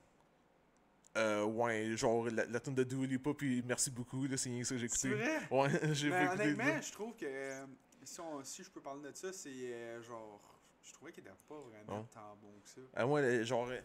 Euh, 1.16 1.44
ouais, 1.44 1.96
genre 1.96 2.26
la, 2.26 2.44
la 2.44 2.61
tune 2.61 2.75
de 2.75 2.82
Dua 2.84 3.06
Lipa, 3.06 3.32
puis 3.34 3.62
merci 3.66 3.90
beaucoup. 3.90 4.26
C'est 4.37 4.37
ça 4.64 4.75
que 4.75 4.78
j'ai 4.78 4.88
C'est 4.88 5.08
écouté. 5.08 5.14
vrai? 5.14 5.38
Ouais, 5.50 5.94
j'ai 5.94 6.11
honnêtement, 6.12 6.80
je 6.82 6.92
trouve 6.92 7.14
que 7.16 7.25
euh, 7.25 7.66
si, 8.02 8.20
on- 8.20 8.42
si 8.44 8.64
je 8.64 8.70
peux 8.70 8.80
parler 8.80 9.11
de 9.11 9.16
ça, 9.16 9.32
c'est 9.32 9.49
euh, 9.50 10.02
genre. 10.02 10.40
Je 10.82 10.92
trouvais 10.92 11.12
qu'il 11.12 11.23
était 11.23 11.32
pas 11.49 11.54
vraiment 11.61 12.02
tant 12.12 12.37
bon 12.42 12.52
que 12.62 12.68
ça. 12.68 13.06
Moi, 13.06 13.23
là, 13.23 13.42
genre. 13.44 13.68
euh, 13.70 13.80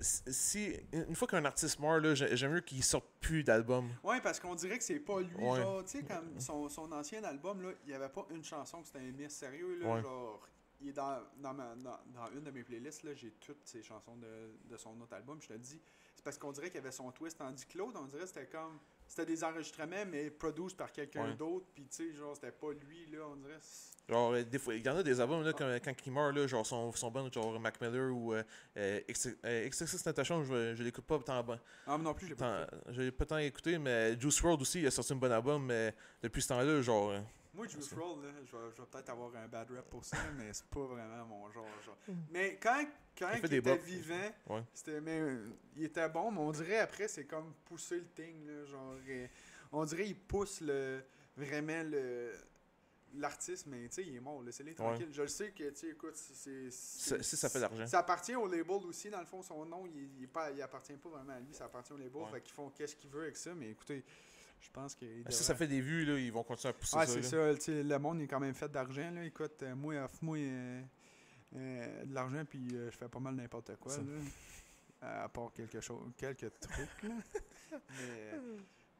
Si, 0.00 0.74
une 0.92 1.14
fois 1.16 1.26
qu'un 1.28 1.44
artiste 1.44 1.78
meurt, 1.80 2.14
j'aime 2.14 2.52
mieux 2.52 2.60
qu'il 2.60 2.82
sorte 2.84 3.04
plus 3.20 3.42
d'album. 3.42 3.90
Ouais, 4.04 4.20
parce 4.22 4.38
qu'on 4.40 4.54
dirait 4.54 4.78
que 4.78 4.84
c'est 4.84 5.00
pas 5.00 5.20
lui. 5.20 5.34
Ouais. 5.34 5.60
Genre, 5.60 5.84
tu 5.84 5.98
sais, 5.98 6.04
comme 6.04 6.38
son, 6.40 6.68
son 6.68 6.90
ancien 6.92 7.22
album, 7.24 7.60
là, 7.60 7.70
il 7.84 7.90
y 7.90 7.94
avait 7.94 8.08
pas 8.08 8.24
une 8.30 8.44
chanson 8.44 8.80
que 8.80 8.86
c'était 8.86 9.00
un 9.00 9.10
miss 9.12 9.32
sérieux. 9.34 9.78
Là, 9.80 9.94
Ouais. 9.96 10.02
Genre, 10.02 10.48
il 10.80 10.88
est 10.90 10.92
dans, 10.92 11.18
dans, 11.38 11.54
ma- 11.54 11.74
dans, 11.76 11.98
dans 12.14 12.30
une 12.32 12.44
de 12.44 12.50
mes 12.50 12.62
playlists, 12.62 13.02
là, 13.02 13.14
j'ai 13.14 13.30
toutes 13.32 13.64
ces 13.66 13.82
chansons 13.82 14.16
de, 14.16 14.52
de 14.64 14.76
son 14.76 15.00
autre 15.00 15.14
album. 15.14 15.38
Je 15.42 15.48
te 15.48 15.52
le 15.52 15.58
dis, 15.58 15.80
c'est 16.14 16.24
parce 16.24 16.38
qu'on 16.38 16.52
dirait 16.52 16.66
qu'il 16.68 16.76
y 16.76 16.78
avait 16.82 16.92
son 16.92 17.10
twist. 17.12 17.38
Tandis 17.38 17.66
que 17.66 17.78
l'autre, 17.78 17.98
on 18.00 18.06
dirait 18.06 18.22
que 18.22 18.28
c'était 18.28 18.46
comme. 18.46 18.78
C'était 19.06 19.24
des 19.26 19.42
enregistrements, 19.42 20.04
mais 20.06 20.30
produits 20.30 20.74
par 20.76 20.92
quelqu'un 20.92 21.30
Ouais. 21.30 21.34
d'autre. 21.34 21.66
Puis, 21.74 21.84
tu 21.88 22.10
sais, 22.10 22.12
genre, 22.14 22.34
c'était 22.34 22.52
pas 22.52 22.72
lui, 22.72 23.06
là, 23.06 23.20
on 23.30 23.36
dirait. 23.36 23.58
Genre, 24.06 24.32
euh, 24.34 24.42
des 24.44 24.58
fois, 24.58 24.74
il 24.74 24.84
y 24.84 24.88
en 24.90 24.96
a 24.98 25.02
des 25.02 25.18
albums, 25.20 25.42
là, 25.42 25.52
comme, 25.54 25.80
quand 25.80 25.94
il 26.06 26.12
meurt, 26.12 26.34
là, 26.36 26.46
genre, 26.46 26.66
sont, 26.66 26.92
sont 26.92 27.30
genre 27.32 27.58
Mac 27.58 27.80
Miller 27.80 28.14
ou 28.14 28.34
euh, 28.34 28.42
euh, 28.76 29.00
euh, 29.46 29.68
XXX 29.68 30.04
Natation, 30.06 30.44
je, 30.44 30.74
je 30.74 30.82
l'écoute 30.82 31.04
pas 31.06 31.18
tant, 31.20 31.42
bon, 31.42 31.58
Ah, 31.86 31.96
mais 31.96 32.04
non 32.04 32.12
plus, 32.14 32.26
je 32.26 32.30
l'ai 32.32 32.36
pas 32.36 32.62
écouté. 32.64 32.76
je 32.92 33.00
l'ai 33.02 33.12
pas 33.12 33.24
tant 33.26 33.38
écouté, 33.38 33.78
mais 33.78 34.18
Juice 34.20 34.40
WRLD 34.42 34.60
aussi, 34.62 34.80
il 34.80 34.86
a 34.86 34.90
sorti 34.90 35.12
un 35.14 35.16
bon 35.16 35.32
album, 35.32 35.64
mais 35.66 35.94
depuis 36.22 36.42
ce 36.42 36.48
temps-là, 36.48 36.82
genre. 36.82 37.14
Moi, 37.58 37.66
Juice 37.66 37.88
c'est- 37.88 37.94
WRLD, 37.96 38.22
là, 38.24 38.30
je 38.46 38.56
vais, 38.56 38.62
je 38.76 38.80
vais 38.82 38.86
peut-être 38.90 39.10
avoir 39.10 39.34
un 39.36 39.48
bad 39.48 39.70
rap 39.70 39.84
pour 39.90 40.04
ça, 40.04 40.16
mais 40.38 40.52
c'est 40.54 40.66
pas 40.68 40.86
vraiment 40.86 41.24
mon 41.26 41.50
genre. 41.50 41.66
genre. 41.84 41.98
Hmm. 42.08 42.14
Mais 42.30 42.56
quand, 42.62 42.86
quand 43.18 43.30
Il 43.36 43.44
était 43.44 43.60
bops. 43.60 43.82
vivant, 43.84 44.30
Ouais. 44.48 44.62
c'était 44.72 45.00
mais, 45.00 45.20
il 45.76 45.84
était 45.84 46.08
bon, 46.08 46.30
mais 46.30 46.38
on 46.40 46.52
dirait 46.52 46.78
après, 46.78 47.08
c'est 47.08 47.26
comme 47.26 47.52
pousser 47.66 47.96
le 47.96 48.06
thing. 48.08 48.46
Là, 48.46 48.64
genre, 48.64 48.94
on 49.72 49.84
dirait 49.84 50.04
qu'il 50.04 50.18
pousse 50.20 50.60
le, 50.62 51.02
vraiment 51.36 51.82
le 51.84 52.32
l'artiste, 53.14 53.66
mais 53.66 53.88
tu 53.88 53.94
sais, 53.94 54.06
il 54.06 54.14
est 54.16 54.20
mort, 54.20 54.42
laissez-le 54.42 54.74
tranquille. 54.74 55.08
Je 55.10 55.22
le 55.22 55.28
sais 55.28 55.50
que, 55.52 55.70
tu 55.70 55.76
sais, 55.76 55.88
écoute, 55.88 56.14
c'est... 56.14 56.70
Si 56.70 57.36
ça 57.38 57.48
fait 57.48 57.56
de 57.58 57.62
l'argent. 57.62 57.86
Ça 57.86 58.00
appartient 58.00 58.34
au 58.36 58.46
label 58.46 58.84
aussi, 58.84 59.08
dans 59.08 59.18
le 59.20 59.24
fond, 59.24 59.40
son 59.42 59.64
nom, 59.64 59.86
il, 59.86 60.20
il, 60.20 60.28
pas, 60.28 60.50
il 60.50 60.60
appartient 60.60 60.92
pas 60.92 61.08
vraiment 61.08 61.32
à 61.32 61.40
lui, 61.40 61.54
ça 61.54 61.64
appartient 61.64 61.94
au 61.94 61.96
label, 61.96 62.20
Ouais. 62.22 62.30
fait 62.32 62.42
qu'ils 62.42 62.52
font 62.52 62.68
qu'est-ce 62.68 62.94
qu'ils 62.94 63.08
veulent 63.08 63.22
avec 63.24 63.38
ça, 63.38 63.54
mais 63.54 63.70
écoutez, 63.70 64.04
je 64.60 64.70
pense 64.70 64.94
que... 64.94 65.06
Si 65.28 65.42
ça 65.44 65.54
fait 65.54 65.66
des 65.68 65.80
vues, 65.80 66.04
là, 66.04 66.18
ils 66.18 66.32
vont 66.32 66.42
continuer 66.42 66.70
à 66.70 66.72
pousser 66.74 66.96
Ah, 66.98 67.06
ça. 67.06 67.12
c'est 67.22 67.22
ça. 67.22 67.72
le 67.82 67.98
monde 67.98 68.20
est 68.20 68.26
quand 68.26 68.40
même 68.40 68.54
fait 68.54 68.68
d'argent. 68.70 69.10
là. 69.10 69.24
Écoute, 69.24 69.62
euh, 69.62 69.74
moi, 69.74 69.94
offre-moi 70.04 70.38
euh, 70.38 70.82
Euh, 71.56 72.04
de 72.04 72.12
l'argent, 72.14 72.44
puis 72.44 72.68
je 72.70 72.90
fais 72.90 73.08
pas 73.08 73.20
mal 73.20 73.34
n'importe 73.34 73.74
quoi. 73.76 73.90
Ça. 73.92 74.02
Là, 74.02 75.22
à 75.24 75.28
part 75.30 75.50
quelque 75.54 75.80
chose, 75.80 76.10
quelques 76.16 76.50
trucs. 76.60 77.02
Là. 77.04 77.14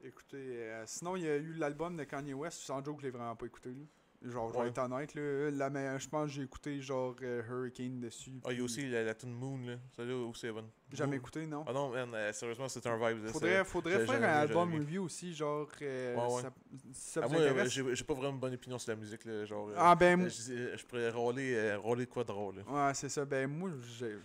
Mais 0.00 0.08
écoutez, 0.08 0.36
euh, 0.70 0.84
sinon, 0.86 1.16
il 1.16 1.24
y 1.24 1.28
a 1.28 1.36
eu 1.36 1.52
l'album 1.54 1.94
de 1.96 2.04
Kanye 2.04 2.32
West, 2.34 2.60
sans 2.60 2.82
joke, 2.82 3.00
je 3.00 3.06
l'ai 3.06 3.10
vraiment 3.10 3.36
pas 3.36 3.44
écouté. 3.46 3.70
Là. 3.70 3.84
Genre, 4.20 4.52
je 4.52 4.58
vais 4.58 4.68
être 4.70 4.78
honnête, 4.78 5.14
là, 5.14 5.50
la 5.52 5.70
meilleure- 5.70 6.00
je 6.00 6.08
pense 6.08 6.26
que 6.26 6.32
j'ai 6.32 6.42
écouté 6.42 6.80
genre 6.80 7.14
euh, 7.22 7.40
Hurricane 7.48 8.00
dessus. 8.00 8.40
Ah, 8.44 8.52
il 8.52 8.58
y 8.58 8.60
a 8.60 8.64
aussi 8.64 8.88
la, 8.90 9.04
la 9.04 9.14
tune 9.14 9.32
Moon, 9.32 9.58
là. 9.64 9.76
Celle-là 9.94 10.16
aussi 10.16 10.46
est 10.46 10.52
bonne. 10.52 10.66
Jamais 10.92 11.10
Moon. 11.12 11.16
écouté, 11.18 11.46
non? 11.46 11.64
Ah 11.68 11.72
non, 11.72 11.88
man, 11.90 12.10
euh, 12.12 12.32
sérieusement, 12.32 12.68
c'est 12.68 12.84
un 12.88 12.96
vibe. 12.96 13.24
là, 13.24 13.32
Faudrait, 13.32 13.64
faudrait 13.64 14.04
faire 14.04 14.16
un 14.22 14.40
album 14.40 14.74
review 14.74 15.04
aussi, 15.04 15.32
genre. 15.32 15.68
euh, 15.82 16.16
Ouais, 16.16 16.34
ouais. 16.34 16.42
Ça, 16.42 16.50
si 16.92 17.10
ça 17.12 17.20
Ah, 17.22 17.26
vous 17.28 17.34
moi, 17.34 17.64
j'ai 17.94 18.04
pas 18.04 18.14
vraiment 18.14 18.32
une 18.34 18.40
bonne 18.40 18.54
opinion 18.54 18.76
sur 18.78 18.90
la 18.90 18.96
musique, 18.96 19.24
là. 19.24 19.44
Genre, 19.44 19.70
Ah, 19.76 19.94
ben, 19.94 20.28
je, 20.28 20.76
je 20.76 20.84
pourrais 20.84 21.10
rôler, 21.10 21.74
rôler 21.76 22.06
quoi 22.06 22.24
de 22.24 22.28
drôle, 22.28 22.56
là. 22.56 22.86
ouais, 22.88 22.94
c'est 22.94 23.08
ça. 23.08 23.24
Ben, 23.24 23.46
moi, 23.48 23.70
j'ai- 24.00 24.18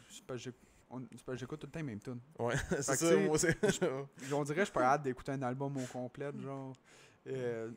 j'écoute 1.35 1.59
tout 1.59 1.67
le 1.67 1.71
temps 1.71 1.79
les 1.79 1.83
mêmes 1.83 1.99
tunes. 2.01 2.19
Ouais, 2.39 2.55
c'est 2.81 2.95
ça, 2.95 3.15
moi 3.17 3.35
aussi. 3.35 3.47
On 4.33 4.43
dirait 4.43 4.61
que 4.61 4.65
je 4.65 4.71
pas 4.71 4.85
hâte 4.85 5.03
d'écouter 5.03 5.33
un 5.33 5.41
album 5.43 5.77
au 5.77 5.85
complet, 5.85 6.31
genre. 6.39 6.73
Euh, 7.27 7.69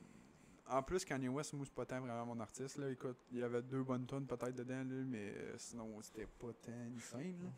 en 0.68 0.82
plus, 0.82 1.04
Kanye 1.04 1.28
West, 1.28 1.52
moi, 1.54 1.64
c'est 1.64 1.74
pas 1.74 1.86
tant 1.86 2.00
vraiment 2.00 2.26
mon 2.26 2.40
artiste, 2.40 2.78
là. 2.78 2.90
Écoute, 2.90 3.16
il 3.32 3.38
y 3.38 3.42
avait 3.42 3.62
deux 3.62 3.82
bonnes 3.82 4.06
tunes 4.06 4.26
peut-être 4.26 4.54
dedans, 4.54 4.78
là, 4.84 5.02
mais 5.06 5.32
euh, 5.36 5.54
sinon, 5.58 6.00
c'était 6.02 6.26
pas 6.26 6.52
tant 6.64 6.72
insane, 6.96 7.36
là. 7.42 7.50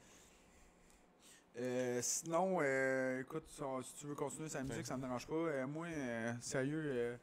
Euh, 1.60 2.00
sinon, 2.02 2.58
euh, 2.60 3.20
écoute, 3.20 3.44
si 3.82 3.94
tu 3.94 4.06
veux 4.06 4.14
continuer 4.14 4.48
sa 4.48 4.62
musique, 4.62 4.86
ça 4.86 4.96
me 4.96 5.02
dérange 5.02 5.26
pas. 5.26 5.34
Euh, 5.34 5.66
moi, 5.66 5.86
euh, 5.88 6.32
sérieux, 6.40 7.18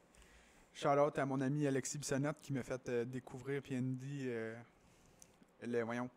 shout 0.73 0.89
out 0.89 1.17
à 1.17 1.25
mon 1.25 1.39
ami 1.39 1.65
Alexis 1.67 1.97
Bissonnette 1.97 2.41
qui 2.41 2.51
m'a 2.51 2.63
fait 2.63 2.89
découvrir 3.09 3.61
PND, 3.61 4.03
le, 5.61 5.81
voyons, 5.83 6.09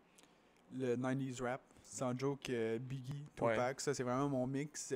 le 0.73 0.97
90s 0.97 1.41
rap. 1.41 1.61
Sans 1.85 2.15
joke, 2.17 2.51
Biggie, 2.81 3.25
Ouais. 3.41 3.53
Tupac, 3.53 3.81
ça 3.81 3.93
c'est 3.95 4.03
vraiment 4.03 4.29
mon 4.29 4.45
mix. 4.45 4.93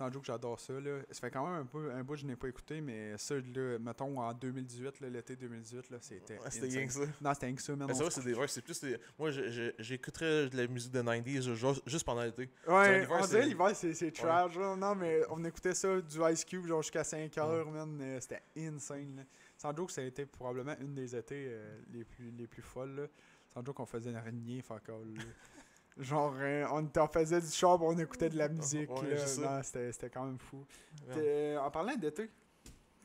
Euh, 0.00 0.06
sans 0.06 0.12
joke, 0.12 0.24
j'adore 0.24 0.58
ça. 0.60 0.72
Là. 0.74 1.00
Ça 1.10 1.20
fait 1.20 1.30
quand 1.30 1.44
même 1.46 1.60
un 1.62 1.66
peu 1.66 1.90
un 1.92 2.02
bout 2.04 2.14
que 2.14 2.20
je 2.20 2.26
n'ai 2.26 2.36
pas 2.36 2.48
écouté, 2.48 2.80
mais 2.80 3.16
ça, 3.18 3.34
là, 3.36 3.78
mettons 3.78 4.18
en 4.20 4.32
2018, 4.32 5.00
là, 5.00 5.08
l'été 5.08 5.36
2018, 5.36 5.90
là, 5.90 5.98
c'était. 6.00 6.34
Ouais, 6.38 6.50
C'était 6.50 6.66
rien 6.68 6.86
que 6.86 6.92
ça. 6.92 7.00
Non, 7.20 7.34
c'était 7.34 7.46
rien 7.46 7.54
que 7.54 7.62
ça. 7.62 7.76
Mais 7.76 7.94
se 7.94 8.10
c'est 8.10 8.24
des 8.24 8.34
ouais, 8.34 8.48
c'est 8.48 8.62
plus 8.62 8.80
des... 8.80 8.96
Moi, 9.18 9.30
j'écouterais 9.78 10.48
de 10.48 10.56
la 10.56 10.66
musique 10.66 10.92
de 10.92 11.02
90s 11.02 11.54
ju- 11.54 11.80
juste 11.86 12.04
pendant 12.04 12.22
l'été. 12.22 12.48
Ouais, 12.66 13.06
on 13.10 13.22
c'est- 13.22 13.28
dirait 13.28 13.46
l'hiver, 13.46 13.70
c'est, 13.74 13.94
c'est 13.94 14.10
trash. 14.10 14.56
Non, 14.56 14.94
mais 14.94 15.22
on 15.30 15.44
écoutait 15.44 15.74
ça 15.74 16.00
du 16.00 16.18
Ice 16.32 16.44
Cube 16.44 16.66
genre 16.66 16.82
jusqu'à 16.82 17.04
5 17.04 17.36
heures, 17.38 17.70
man. 17.70 17.98
euh, 18.00 18.20
c'était 18.20 18.42
insane. 18.56 19.16
Là. 19.16 19.22
Sans 19.56 19.74
joke, 19.76 19.90
ça 19.90 20.00
a 20.00 20.04
été 20.04 20.24
probablement 20.26 20.76
une 20.80 20.94
des 20.94 21.16
étés 21.16 21.46
euh, 21.48 21.80
les, 21.92 22.04
plus, 22.04 22.30
les 22.30 22.46
plus 22.46 22.62
folles. 22.62 22.94
Là. 22.94 23.06
Sans 23.54 23.64
joke, 23.64 23.80
on 23.80 23.86
faisait 23.86 24.10
rien, 24.16 24.60
fuck 24.62 24.88
all. 24.88 25.14
Genre, 25.98 26.34
euh, 26.38 26.64
on, 26.70 26.88
on 26.96 27.08
faisait 27.08 27.40
du 27.40 27.48
char, 27.50 27.82
on 27.82 27.98
écoutait 27.98 28.28
de 28.28 28.38
la 28.38 28.48
musique. 28.48 28.90
Ouais, 28.90 29.14
là. 29.14 29.62
c'était, 29.62 29.92
c'était 29.92 30.10
quand 30.10 30.24
même 30.24 30.38
fou. 30.38 30.64
Ouais. 31.08 31.14
T'es- 31.14 31.56
en 31.56 31.70
parlant 31.70 31.96
d'été, 31.96 32.30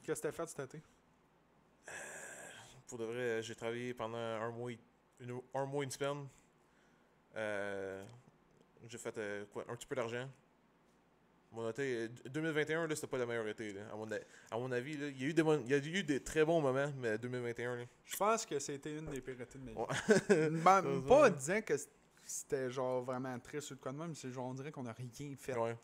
qu'est-ce 0.03 0.21
que 0.21 0.27
t'as 0.27 0.31
fait 0.31 0.47
cet 0.47 0.59
été? 0.75 0.83
Pour 2.87 2.99
de 2.99 3.05
vrai, 3.05 3.41
j'ai 3.41 3.55
travaillé 3.55 3.93
pendant 3.93 4.17
un 4.17 4.51
mois, 4.51 4.71
et- 4.71 4.79
une, 5.19 5.39
un 5.53 5.65
mois 5.65 5.83
une 5.83 5.91
semaine. 5.91 6.27
Euh, 7.35 8.03
j'ai 8.87 8.97
fait 8.99 9.17
euh, 9.17 9.45
quoi, 9.51 9.65
un 9.67 9.75
petit 9.75 9.87
peu 9.87 9.95
d'argent. 9.95 10.29
Mon 11.51 11.69
été, 11.69 12.03
euh, 12.03 12.07
2021, 12.29 12.87
là, 12.87 12.95
c'était 12.95 13.07
pas 13.07 13.17
le 13.17 13.25
meilleur 13.25 13.47
été. 13.47 13.73
Là. 13.73 13.81
À, 13.91 13.95
mon, 13.95 14.07
à 14.11 14.57
mon 14.57 14.71
avis, 14.71 14.93
il, 14.93 15.21
y 15.21 15.25
a 15.25 15.27
eu 15.29 15.33
des, 15.33 15.41
il 15.65 15.69
y 15.69 15.73
a 15.73 15.77
eu 15.77 16.03
des 16.03 16.19
très 16.21 16.43
bons 16.45 16.61
moments, 16.61 16.91
mais 16.97 17.17
2021, 17.17 17.75
là, 17.77 17.83
Je 18.05 18.15
pense 18.17 18.45
que 18.45 18.59
c'était 18.59 18.97
une 18.97 19.05
des 19.07 19.21
pires 19.21 19.39
étés 19.41 19.57
de 19.57 19.63
ma 19.63 19.71
vie. 19.71 19.77
Ouais. 19.77 20.49
Ben, 20.63 21.01
pas 21.07 21.23
ça. 21.23 21.29
disant 21.31 21.61
que 21.61 21.73
c'était 22.25 22.69
genre 22.69 23.03
vraiment 23.03 23.37
triste 23.39 23.71
ou 23.71 23.75
de 23.75 23.79
quoi 23.79 23.91
de 23.91 23.97
même, 23.97 24.09
mais 24.09 24.15
c'est 24.15 24.31
genre 24.31 24.45
on 24.47 24.53
dirait 24.53 24.71
qu'on 24.71 24.85
a 24.85 24.93
rien 24.93 25.35
fait. 25.37 25.57
Ouais. 25.57 25.77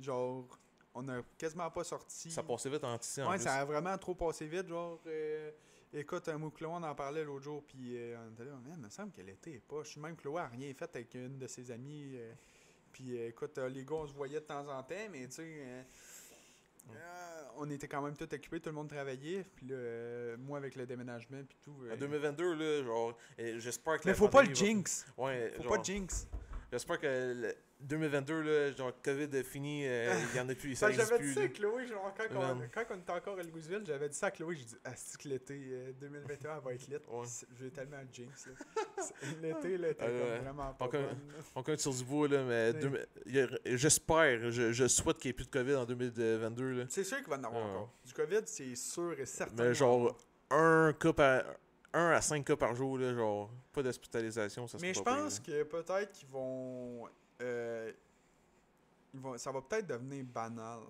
Genre, 0.00 0.46
on 0.94 1.08
a 1.08 1.22
quasiment 1.36 1.70
pas 1.70 1.84
sorti. 1.84 2.30
ça 2.30 2.42
passait 2.42 2.70
vite 2.70 2.84
en 2.84 2.98
tissé 2.98 3.22
en 3.22 3.30
Ouais, 3.30 3.38
ça 3.38 3.54
a 3.54 3.64
vraiment 3.64 3.96
trop 3.98 4.14
passé 4.14 4.46
vite. 4.46 4.68
Genre, 4.68 5.00
euh, 5.06 5.50
écoute, 5.92 6.28
un 6.28 6.40
on 6.42 6.82
en 6.82 6.94
parlait 6.94 7.24
l'autre 7.24 7.44
jour, 7.44 7.64
puis 7.64 7.96
euh, 7.96 8.16
on 8.26 8.32
était 8.32 8.44
là, 8.44 8.52
Man, 8.52 8.74
il 8.76 8.84
me 8.84 8.90
semble 8.90 9.12
qu'elle 9.12 9.28
était 9.28 9.60
pas. 9.60 9.82
Je 9.82 9.90
suis 9.90 10.00
même 10.00 10.16
Chloé 10.16 10.40
a 10.40 10.48
rien 10.48 10.72
fait 10.74 10.90
avec 10.94 11.14
une 11.14 11.38
de 11.38 11.46
ses 11.46 11.70
amies. 11.70 12.12
euh, 12.14 12.32
puis 12.92 13.16
écoute, 13.16 13.58
les 13.58 13.84
gars, 13.84 13.96
on 13.96 14.06
se 14.06 14.14
voyait 14.14 14.40
de 14.40 14.46
temps 14.46 14.66
en 14.66 14.82
temps, 14.82 14.94
mais 15.10 15.26
tu 15.28 15.34
sais. 15.34 15.84
On 17.60 17.70
était 17.70 17.88
quand 17.88 18.02
même 18.02 18.16
tous 18.16 18.24
occupés, 18.32 18.60
tout 18.60 18.68
le 18.70 18.74
monde 18.74 18.88
travaillait. 18.88 19.44
Puis 19.56 19.66
là, 19.66 19.74
euh, 19.76 20.36
moi 20.38 20.58
avec 20.58 20.76
le 20.76 20.86
déménagement, 20.86 21.42
puis 21.48 21.58
tout. 21.62 21.74
euh, 21.84 21.94
En 21.94 21.96
2022, 21.96 22.54
là, 22.54 22.84
genre, 22.84 23.16
euh, 23.40 23.58
j'espère 23.58 23.98
que. 24.00 24.08
mais 24.08 24.14
faut 24.14 24.28
pas 24.28 24.42
le 24.42 24.48
va- 24.48 24.54
jinx. 24.54 25.06
Ouais, 25.16 25.52
Faut 25.56 25.62
genre, 25.64 25.76
pas 25.76 25.82
jinx. 25.82 26.26
J'espère 26.70 27.00
que 27.00 27.06
le 27.06 27.54
2022, 27.80 28.40
là, 28.42 28.72
genre, 28.72 28.92
COVID 29.02 29.28
est 29.34 29.42
fini, 29.42 29.86
euh, 29.86 30.12
il 30.32 30.36
y 30.36 30.40
en 30.40 30.48
a 30.48 30.54
plus, 30.54 30.74
ça 30.76 30.90
existe 30.90 31.08
j'avais 31.08 31.24
dit 31.24 31.32
ça 31.32 31.40
à 31.40 31.48
Chloé, 31.48 31.86
genre, 31.86 32.14
quand, 32.14 32.24
on, 32.36 32.60
quand 32.72 32.84
on 32.94 32.98
était 32.98 33.12
encore 33.12 33.38
à 33.38 33.42
Louisville, 33.42 33.82
j'avais 33.86 34.08
dit 34.08 34.16
ça 34.16 34.26
à 34.26 34.30
Chloé, 34.30 34.56
j'ai 34.56 34.64
dit, 34.64 34.76
ah, 34.84 34.90
que 34.90 35.28
l'été 35.28 35.54
euh, 35.70 35.92
2021 35.98 36.56
elle 36.56 36.62
va 36.62 36.74
être 36.74 36.86
lit. 36.88 36.96
Ouais. 37.08 37.26
J'ai 37.58 37.70
tellement 37.70 37.96
le 37.98 38.08
jinx, 38.12 38.48
L'été, 39.40 39.78
là, 39.78 39.88
était 39.90 40.04
Ah, 40.04 40.40
vraiment 40.42 40.74
pas 40.74 40.84
Encore- 40.84 41.00
bonne, 41.54 41.64
compte 41.64 41.80
sur 41.80 41.94
du 41.94 42.28
là, 42.28 42.44
mais 42.44 43.76
j'espère, 43.76 44.50
je, 44.50 44.72
je 44.72 44.88
souhaite 44.88 45.18
qu'il 45.18 45.28
n'y 45.28 45.30
ait 45.30 45.34
plus 45.34 45.46
de 45.46 45.50
COVID 45.50 45.74
en 45.76 45.84
2022, 45.86 46.72
là. 46.72 46.84
C'est 46.90 47.04
sûr 47.04 47.16
qu'il 47.18 47.28
va 47.28 47.36
en 47.38 47.44
avoir 47.44 47.64
encore. 47.64 47.94
Du 48.04 48.12
COVID, 48.12 48.42
c'est 48.44 48.74
sûr 48.74 49.18
et 49.18 49.24
certain. 49.26 49.64
Mais 49.64 49.74
genre, 49.74 50.14
un 50.50 50.92
cas 50.92 51.12
par... 51.14 51.42
Un 51.92 52.10
à 52.10 52.20
cinq 52.20 52.44
cas 52.44 52.56
par 52.56 52.74
jour, 52.74 52.98
là, 52.98 53.14
genre, 53.14 53.50
pas 53.72 53.82
d'hospitalisation, 53.82 54.66
ça 54.68 54.78
Mais 54.80 54.92
je 54.92 55.00
pire, 55.02 55.04
pense 55.04 55.40
que 55.40 55.62
peut-être 55.62 56.12
qu'ils 56.12 56.28
vont, 56.28 57.08
euh, 57.40 57.92
ils 59.14 59.20
vont. 59.20 59.38
Ça 59.38 59.50
va 59.52 59.62
peut-être 59.62 59.86
devenir 59.86 60.24
banal. 60.24 60.80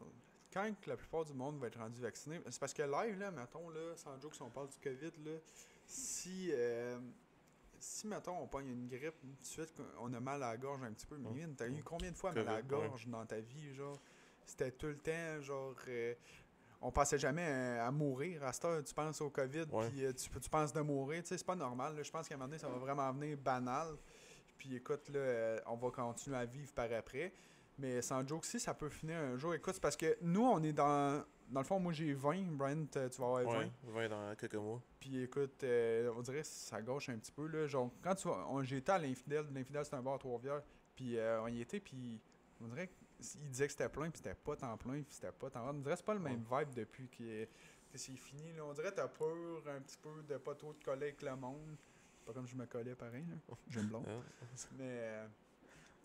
Quand 0.52 0.70
la 0.86 0.96
plupart 0.96 1.24
du 1.24 1.34
monde 1.34 1.58
va 1.60 1.66
être 1.68 1.78
rendu 1.78 2.00
vacciné, 2.00 2.40
c'est 2.50 2.58
parce 2.58 2.72
que 2.74 2.82
live, 2.82 3.18
là, 3.18 3.30
mettons, 3.30 3.68
là, 3.70 3.94
sans 3.96 4.20
joke, 4.20 4.34
si 4.34 4.42
on 4.42 4.50
parle 4.50 4.68
du 4.68 4.78
COVID, 4.78 5.12
là, 5.24 5.38
si. 5.86 6.50
euh, 6.52 6.98
si, 7.80 8.08
mettons, 8.08 8.36
on 8.42 8.48
pogne 8.48 8.66
une 8.70 8.88
grippe, 8.88 9.20
tout 9.20 9.26
de 9.40 9.44
suite, 9.44 9.80
on 10.00 10.12
a 10.12 10.18
mal 10.18 10.42
à 10.42 10.48
la 10.50 10.56
gorge 10.56 10.82
un 10.82 10.92
petit 10.92 11.06
peu. 11.06 11.16
Mais 11.16 11.30
Mm. 11.30 11.34
Mine, 11.34 11.54
t'as 11.56 11.68
eu 11.68 11.80
combien 11.84 12.10
de 12.10 12.16
fois 12.16 12.32
mal 12.32 12.40
à 12.48 12.50
la 12.54 12.56
ouais. 12.56 12.62
gorge 12.64 13.06
dans 13.06 13.24
ta 13.24 13.38
vie, 13.38 13.72
genre? 13.72 14.00
C'était 14.44 14.72
tout 14.72 14.88
le 14.88 14.98
temps, 14.98 15.40
genre. 15.42 15.76
euh, 15.86 16.14
on 16.80 16.90
pensait 16.92 17.18
jamais 17.18 17.46
à, 17.46 17.86
à 17.86 17.90
mourir. 17.90 18.44
À 18.44 18.52
cette 18.52 18.64
heure, 18.64 18.84
tu 18.84 18.94
penses 18.94 19.20
au 19.20 19.30
COVID, 19.30 19.66
puis 19.66 20.04
euh, 20.04 20.12
tu, 20.12 20.28
tu 20.30 20.50
penses 20.50 20.72
de 20.72 20.80
mourir. 20.80 21.22
Tu 21.22 21.28
sais, 21.28 21.38
c'est 21.38 21.46
pas 21.46 21.56
normal. 21.56 21.98
Je 22.02 22.10
pense 22.10 22.28
qu'à 22.28 22.34
un 22.34 22.38
moment 22.38 22.48
donné, 22.48 22.58
ça 22.58 22.68
va 22.68 22.78
vraiment 22.78 23.10
venir 23.12 23.36
banal. 23.36 23.96
Puis 24.56 24.74
écoute, 24.74 25.08
là, 25.08 25.18
euh, 25.20 25.60
on 25.66 25.76
va 25.76 25.90
continuer 25.90 26.36
à 26.36 26.44
vivre 26.44 26.72
par 26.72 26.92
après. 26.92 27.32
Mais 27.78 28.02
sans 28.02 28.26
joke, 28.26 28.44
si 28.44 28.58
ça 28.58 28.74
peut 28.74 28.88
finir 28.88 29.16
un 29.18 29.36
jour, 29.36 29.54
écoute, 29.54 29.74
c'est 29.74 29.80
parce 29.80 29.96
que 29.96 30.16
nous, 30.20 30.44
on 30.44 30.62
est 30.62 30.72
dans. 30.72 31.24
Dans 31.48 31.60
le 31.60 31.66
fond, 31.66 31.80
moi 31.80 31.94
j'ai 31.94 32.12
20, 32.12 32.42
Brian, 32.58 32.84
tu 32.92 32.98
vas 32.98 33.38
avoir 33.38 33.42
20. 33.42 33.58
Ouais, 33.58 33.70
20 33.84 34.08
dans 34.10 34.34
quelques 34.34 34.56
mois. 34.56 34.82
Puis 35.00 35.22
écoute, 35.22 35.64
euh, 35.64 36.12
on 36.14 36.20
dirait 36.20 36.42
que 36.42 36.46
ça 36.46 36.82
gauche 36.82 37.08
un 37.08 37.16
petit 37.16 37.32
peu. 37.32 37.46
Là. 37.46 37.66
Genre, 37.66 37.90
quand 38.02 38.14
tu 38.14 38.28
j'étais 38.64 38.92
à 38.92 38.98
l'Infidèle, 38.98 39.46
l'Infidèle 39.54 39.86
c'est 39.86 39.94
un 39.94 40.02
bar 40.02 40.14
à 40.14 40.18
Trois-Rivières. 40.18 40.60
Puis 40.94 41.16
euh, 41.16 41.40
on 41.42 41.46
y 41.46 41.62
était, 41.62 41.80
puis 41.80 42.20
on 42.60 42.66
dirait 42.66 42.90
qu'il 43.18 43.48
disait 43.50 43.66
que 43.66 43.72
c'était 43.72 43.88
plein, 43.88 44.10
puis 44.10 44.18
c'était 44.22 44.34
pas 44.34 44.56
tant 44.56 44.76
plein, 44.76 45.02
puis 45.02 45.14
c'était 45.14 45.32
pas 45.32 45.50
tant. 45.50 45.68
On 45.68 45.74
dirait 45.74 45.92
que 45.94 45.98
c'est 45.98 46.06
pas 46.06 46.14
le 46.14 46.20
même 46.20 46.44
vibe 46.50 46.74
depuis 46.74 47.08
que, 47.08 47.46
c'est 47.94 48.16
fini. 48.16 48.52
Là. 48.52 48.64
On 48.64 48.72
dirait 48.72 48.90
que 48.90 48.96
t'as 48.96 49.08
peur 49.08 49.62
un 49.68 49.80
petit 49.80 49.98
peu 49.98 50.22
de 50.22 50.36
pas 50.38 50.54
trop 50.54 50.72
te 50.72 50.84
coller 50.84 51.06
avec 51.08 51.22
le 51.22 51.34
monde. 51.36 51.76
Pas 52.26 52.32
comme 52.32 52.46
je 52.46 52.54
me 52.56 52.66
collais 52.66 52.94
pareil, 52.94 53.24
là. 53.28 53.54
J'aime 53.70 53.86
blond. 53.86 54.04
Mais 54.76 54.84
euh, 54.84 55.26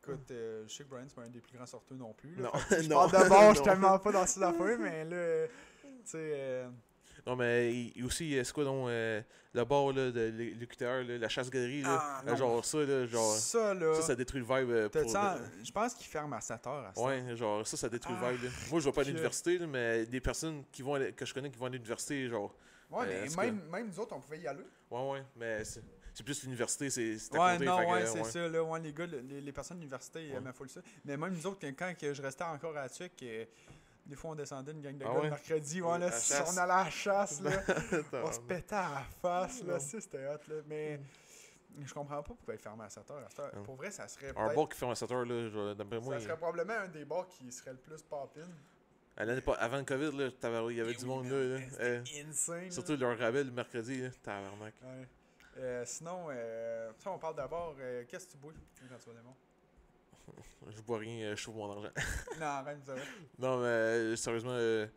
écoute, 0.02 0.32
euh, 0.32 0.64
je 0.68 0.74
sais 0.74 0.84
que 0.86 0.90
Brian, 0.90 1.06
c'est 1.08 1.16
pas 1.16 1.24
un 1.24 1.30
des 1.30 1.42
plus 1.42 1.56
grands 1.58 1.66
sorteurs 1.66 1.98
non 1.98 2.14
plus. 2.14 2.36
Là. 2.36 2.52
Non, 2.54 2.60
Je 2.72 2.88
non. 2.90 3.10
parle 3.10 3.24
de 3.24 3.30
bord, 3.30 3.50
je 3.50 3.56
suis 3.56 3.64
tellement 3.66 4.00
pas 4.00 4.12
dans 4.12 4.26
ces 4.26 4.42
affaires, 4.42 4.80
mais 4.80 5.04
là, 5.06 5.16
euh, 5.16 5.48
tu 5.84 5.92
sais. 6.06 6.66
Non, 7.26 7.36
mais 7.36 7.74
il 7.96 8.04
aussi, 8.06 8.38
euh, 8.38 8.44
c'est 8.44 8.54
quoi 8.54 8.64
donc, 8.66 8.90
euh, 8.90 9.22
le 9.54 9.64
bar 9.66 9.94
là, 9.94 10.12
de 10.12 10.20
l'é- 10.36 10.54
l'écouteur, 10.56 11.04
la 11.08 11.30
chasse-galerie. 11.30 11.84
Ah, 11.86 12.22
Euh, 12.28 12.36
genre 12.36 12.66
ça, 12.66 12.80
là, 12.80 13.06
genre, 13.08 13.34
ça, 13.36 13.74
là. 13.74 13.94
ça, 13.96 14.02
ça 14.02 14.16
détruit 14.16 14.42
le 14.42 14.46
vibe 14.46 14.90
pour... 14.90 15.10
ça, 15.10 15.38
je 15.64 15.72
pense 15.72 15.94
qu'il 15.94 16.08
ferme 16.08 16.34
à 16.34 16.42
7 16.42 16.68
heures 16.68 16.86
à 16.88 16.94
ça. 16.94 17.02
Ouais, 17.02 17.36
genre, 17.36 17.66
ça, 17.66 17.78
ça 17.78 17.88
détruit 17.90 18.16
Ah, 18.22 18.32
le 18.32 18.38
vibe, 18.38 18.44
là. 18.46 18.50
Moi, 18.72 18.80
je 18.80 18.86
vais 18.86 18.92
pas 18.92 19.02
à 19.02 19.06
l'université, 19.06 19.60
mais 19.60 20.06
des 20.06 20.20
personnes 20.22 20.64
qui 20.72 20.82
vont 20.82 21.00
que 21.16 21.26
je 21.26 21.34
connais 21.34 21.50
qui 21.50 21.58
vont 21.58 21.68
à 21.68 21.70
l'université, 21.70 22.28
genre, 22.28 22.54
Ouais, 22.92 23.06
mais 23.08 23.36
même, 23.46 23.62
même 23.72 23.88
nous 23.88 24.00
autres, 24.00 24.16
on 24.16 24.20
pouvait 24.20 24.40
y 24.40 24.48
aller. 24.48 24.64
ouais, 24.92 25.10
ouais, 25.12 25.24
mais 25.36 25.64
c'est 25.64 26.24
plus 26.24 26.44
l'université, 26.44 26.90
c'est 26.92 27.16
à 27.34 27.40
Ouais, 27.44 27.54
côté, 27.54 27.66
non, 27.66 27.78
que, 27.80 27.86
ouais, 27.92 28.06
c'est 28.06 28.20
ouais. 28.22 28.24
ça. 28.30 28.48
Là, 28.48 28.64
ouais, 28.64 28.80
les 28.82 28.94
gars, 28.94 29.08
le- 29.08 29.20
les, 29.22 29.42
les 29.42 29.52
personnes 29.52 29.78
de 29.78 29.82
l'université, 29.82 30.26
ils 30.26 30.32
Ouais. 30.32 30.38
aimaient 30.38 30.54
full 30.54 30.70
ça. 30.70 30.82
Mais 31.06 31.18
même 31.18 31.34
nous 31.34 31.48
autres, 31.48 31.60
quand- 31.78 31.94
je 32.02 32.22
restais 32.22 32.44
encore 32.44 32.78
à 32.78 32.88
Tuc, 32.90 33.14
des 34.06 34.16
fois, 34.16 34.32
on 34.32 34.36
descendait 34.36 34.72
une 34.74 34.82
gang 34.82 34.98
de 34.98 35.06
Ah 35.06 35.10
gars 35.10 35.16
ouais? 35.16 35.24
le 35.24 35.30
mercredi. 35.30 35.82
Ouais, 35.82 36.00
là, 36.00 36.12
si 36.12 36.34
on 36.34 36.58
allait 36.58 36.72
à 36.74 36.84
la 36.84 36.90
chasse, 36.90 37.42
là, 37.42 37.52
on 38.24 38.32
se 38.32 38.40
pétait 38.42 38.76
à 38.76 38.90
la 38.96 39.04
face. 39.22 39.64
Là, 39.64 39.80
c'était 39.80 40.28
hot. 40.28 40.40
Là. 40.50 40.56
Mais 40.68 41.00
je 41.82 41.94
comprends 41.94 42.18
pas 42.22 42.34
pourquoi 42.36 42.54
il 42.54 42.60
fermait 42.60 42.84
à 42.84 42.90
7 42.90 43.10
heures. 43.12 43.18
à 43.26 43.30
cette 43.30 43.40
heure. 43.40 43.56
Non. 43.56 43.64
Pour 43.64 43.76
vrai, 43.76 43.92
ça 43.92 44.08
serait 44.08 44.34
Un 44.36 44.54
bar 44.54 44.68
qui 44.70 44.78
ferme 44.78 44.92
à 44.92 44.96
7 44.96 45.12
heures, 45.12 45.26
là, 45.26 45.74
d'après 45.74 46.00
moi, 46.00 46.16
ça 46.16 46.20
il- 46.20 46.24
serait 46.26 46.38
probablement 46.38 46.74
un 46.80 46.88
des 46.90 47.06
bars 47.06 47.28
qui 47.28 47.52
serait 47.52 47.72
le 47.72 47.78
plus 47.80 48.02
pas- 49.42 49.54
avant 49.54 49.78
le 49.78 49.84
COVID, 49.84 50.12
là, 50.18 50.30
il 50.72 50.78
y 50.78 50.82
avait 50.82 50.92
Eh 50.92 50.96
du 50.96 51.04
oui, 51.04 51.10
monde 51.10 51.28
là, 51.28 51.44
là. 51.60 51.60
c'était 51.70 51.84
Euh, 51.84 52.04
insane. 52.30 52.72
surtout 52.72 52.96
leur 52.98 53.18
rabais 53.18 53.44
le 53.44 53.52
mercredi, 53.52 54.02
là, 54.02 54.10
tabarnak. 54.24 54.74
là. 54.82 54.88
Ouais. 54.90 55.08
Euh, 55.58 55.86
sinon, 55.86 56.28
euh, 56.32 56.92
on 57.06 57.20
parle 57.20 57.36
d'abord. 57.36 57.76
euh, 57.80 58.04
Qu'est-ce 58.08 58.26
que 58.26 58.32
tu 58.32 58.38
bois 58.38 58.54
quand 58.90 58.98
tu 58.98 59.10
vas 59.10 59.16
des 59.22 59.22
Je 60.70 60.82
bois 60.82 61.00
rien, 61.00 61.26
euh, 61.28 61.36
je 61.36 61.44
trouve 61.44 61.58
mon 61.58 61.72
argent. 61.72 61.90
Non, 62.40 62.64
vous 62.82 62.90
avez. 62.92 63.02
non, 63.38 63.58
mais 63.60 63.66
euh, 63.68 64.16
sérieusement, 64.16 64.52
euh, 64.54 64.88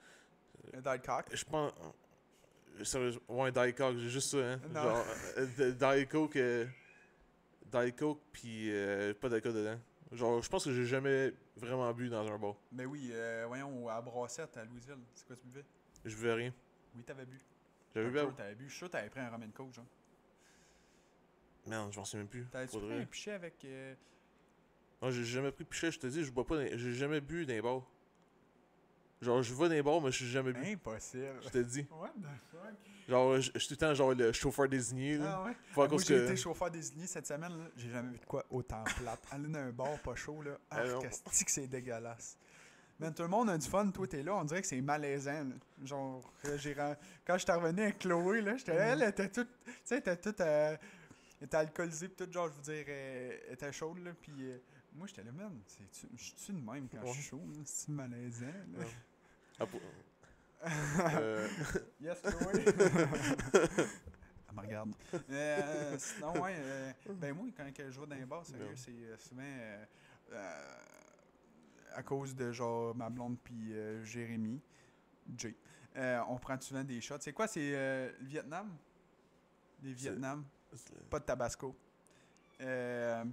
Un 0.74 0.80
Diet 0.80 1.04
Cock. 1.04 1.26
je 1.32 1.44
pense. 1.44 1.72
euh, 2.78 2.84
Sérieusement, 2.84 3.22
ouais, 3.28 3.50
Diet 3.52 3.74
Coke, 3.74 3.96
j'ai 3.98 4.08
juste 4.10 4.30
ça, 4.30 4.38
hein. 4.38 4.60
Non. 4.70 4.82
Genre, 4.82 5.04
euh, 5.38 6.04
Coke, 6.04 6.36
euh, 6.36 6.66
Coke, 7.96 8.20
pis 8.32 8.70
pas 9.20 9.28
d'alcool 9.28 9.54
dedans. 9.54 9.78
Genre, 10.12 10.40
je 10.42 10.48
pense 10.48 10.64
que 10.64 10.72
j'ai 10.72 10.84
jamais 10.84 11.32
vraiment 11.56 11.92
bu 11.92 12.08
dans 12.08 12.30
un 12.30 12.38
bar. 12.38 12.54
Mais 12.70 12.84
oui, 12.84 13.10
euh, 13.12 13.44
voyons, 13.48 13.88
à 13.88 14.00
Brassette, 14.00 14.56
à 14.56 14.64
Louisville. 14.64 14.98
C'est 15.14 15.26
quoi 15.26 15.34
tu 15.36 15.46
buvais? 15.46 15.64
Je 16.04 16.14
buvais 16.14 16.32
rien. 16.34 16.54
Oui, 16.94 17.02
t'avais 17.02 17.26
bu. 17.26 17.40
J'avais 17.94 18.10
bu 18.10 18.34
T'avais 18.36 18.54
bu. 18.54 18.64
Je 18.66 18.70
suis 18.70 18.78
sûr 18.78 18.90
t'avais 18.90 19.08
pris 19.10 19.20
un 19.20 19.30
ramen 19.30 19.50
coke, 19.52 19.72
genre. 19.72 19.84
Merde, 21.66 21.92
je 21.92 21.98
m'en 21.98 22.04
souviens 22.04 22.20
même 22.20 22.28
plus. 22.28 22.44
T'avais-tu 22.46 22.78
pris 22.78 22.92
un 23.00 23.04
pichet 23.06 23.32
avec. 23.32 23.66
Non, 25.02 25.10
j'ai 25.10 25.24
jamais 25.24 25.52
pris 25.52 25.64
pichet, 25.64 25.90
je 25.90 25.98
te 25.98 26.06
dis, 26.06 26.24
je 26.24 26.30
bois 26.30 26.46
pas, 26.46 26.64
j'ai 26.76 26.94
jamais 26.94 27.20
bu 27.20 27.44
dans 27.46 27.52
les 27.52 27.62
bars. 27.62 27.82
Genre, 29.20 29.42
je 29.42 29.54
vais 29.54 29.68
dans 29.68 29.74
les 29.74 29.82
bars, 29.82 30.00
mais 30.00 30.10
je 30.10 30.16
suis 30.16 30.28
jamais 30.30 30.52
bu. 30.52 30.64
Impossible. 30.72 31.40
Je 31.44 31.48
te 31.48 31.58
dis. 31.58 31.86
What 31.90 32.12
the 32.20 32.26
fuck? 32.50 32.74
Genre, 33.08 33.36
je 33.40 33.50
je 33.54 33.58
suis 33.60 33.68
tout 33.68 33.74
le 33.74 33.86
temps 33.88 33.94
genre 33.94 34.14
le 34.14 34.32
chauffeur 34.32 34.68
désigné, 34.68 35.16
là. 35.16 35.40
Ah 35.42 35.44
ouais 35.46 35.56
Faut 35.70 35.86
Moi, 35.88 35.98
j'ai 35.98 36.14
que. 36.14 36.24
été 36.24 36.36
chauffeur 36.36 36.70
désigné 36.70 37.06
cette 37.06 37.26
semaine, 37.26 37.56
là. 37.56 37.64
J'ai 37.76 37.90
jamais 37.90 38.10
vu 38.12 38.18
de 38.18 38.24
quoi 38.24 38.44
autant 38.50 38.82
plate. 38.84 39.20
Aller 39.30 39.48
dans 39.48 39.58
un 39.60 39.70
bar 39.70 39.98
pas 40.00 40.14
chaud, 40.16 40.42
là. 40.42 40.58
Ah, 40.70 40.82
que 40.82 41.08
c'est 41.46 41.66
dégueulasse. 41.66 42.36
Mais 42.98 43.12
tout 43.12 43.22
le 43.22 43.28
monde 43.28 43.50
a 43.50 43.58
du 43.58 43.68
fun, 43.68 43.90
toi 43.90 44.06
t'es 44.06 44.22
là, 44.22 44.34
on 44.34 44.44
dirait 44.44 44.62
que 44.62 44.66
c'est 44.66 44.80
malaisant. 44.80 45.44
là. 45.44 45.54
Genre, 45.84 46.32
j'ai 46.56 46.74
quand 46.74 47.36
j'étais 47.38 47.52
revenu 47.52 47.82
avec 47.82 47.98
Chloé, 47.98 48.40
là, 48.40 48.56
j'étais, 48.56 48.72
elle 48.72 49.02
était 49.02 49.28
toute, 49.28 49.48
tu 49.66 49.72
sais, 49.84 49.94
elle 49.96 49.98
était 49.98 50.16
toute, 50.16 50.40
euh, 50.40 50.74
elle 51.40 51.46
était 51.46 51.56
alcoolisée, 51.58 52.08
pis 52.08 52.24
tout, 52.24 52.32
genre, 52.32 52.48
je 52.48 52.54
veux 52.54 52.74
dire, 52.74 52.84
elle 52.88 53.52
était 53.52 53.70
chaude, 53.70 53.98
là, 53.98 54.12
pis 54.22 54.32
euh, 54.40 54.56
moi 54.96 55.06
j'étais 55.06 55.22
là, 55.24 55.32
man, 55.32 55.52
je 56.16 56.24
suis 56.24 56.52
de 56.52 56.58
même 56.58 56.88
quand 56.88 57.04
je 57.06 57.12
suis 57.12 57.22
chaud, 57.22 57.42
c'est 57.64 57.88
malaisant, 57.90 58.46
là. 58.46 58.78
Ouais. 58.78 58.86
Ah, 59.58 59.66
pour- 59.66 59.80
euh, 61.14 61.48
Yes, 62.00 62.20
Chloé. 62.22 62.64
Elle 64.48 64.54
me 64.54 64.60
regarde. 64.60 64.92
Euh, 65.30 65.98
sinon, 65.98 66.40
ouais, 66.42 66.54
euh, 66.58 66.92
ben 67.14 67.34
moi, 67.34 67.46
quand 67.56 67.66
je 67.76 68.00
vais 68.00 68.06
dans 68.06 68.16
les 68.16 68.24
bars, 68.26 68.44
sérieux, 68.46 68.66
Ouais. 68.68 68.72
c'est 68.76 68.90
euh, 68.90 69.16
souvent 69.18 69.42
euh, 69.42 69.84
euh, 70.32 70.62
à 71.94 72.02
cause 72.02 72.34
de 72.34 72.52
genre 72.52 72.94
ma 72.94 73.10
blonde 73.10 73.38
puis 73.42 73.72
euh, 73.74 74.02
Jérémy, 74.04 74.60
Jay. 75.36 75.54
Euh, 75.96 76.20
on 76.28 76.36
prend 76.38 76.58
souvent 76.60 76.84
des 76.84 77.00
shots. 77.00 77.16
C'est 77.20 77.32
quoi, 77.32 77.46
c'est 77.46 77.70
euh, 77.74 78.10
le 78.20 78.26
Vietnam? 78.26 78.74
Les 79.82 79.90
C'est- 79.90 80.10
Vietnam, 80.10 80.44
pas 81.10 81.18
de 81.20 81.24
tabasco. 81.24 81.76
Euh, 82.60 83.24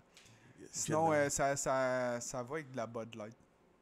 sinon, 0.72 1.12
euh, 1.14 1.30
ça, 1.30 1.56
ça, 1.56 2.20
ça 2.22 2.44
va 2.44 2.56
avec 2.56 2.72
de 2.72 2.78
la 2.78 2.88
Bud 2.88 3.16
Light. 3.16 3.36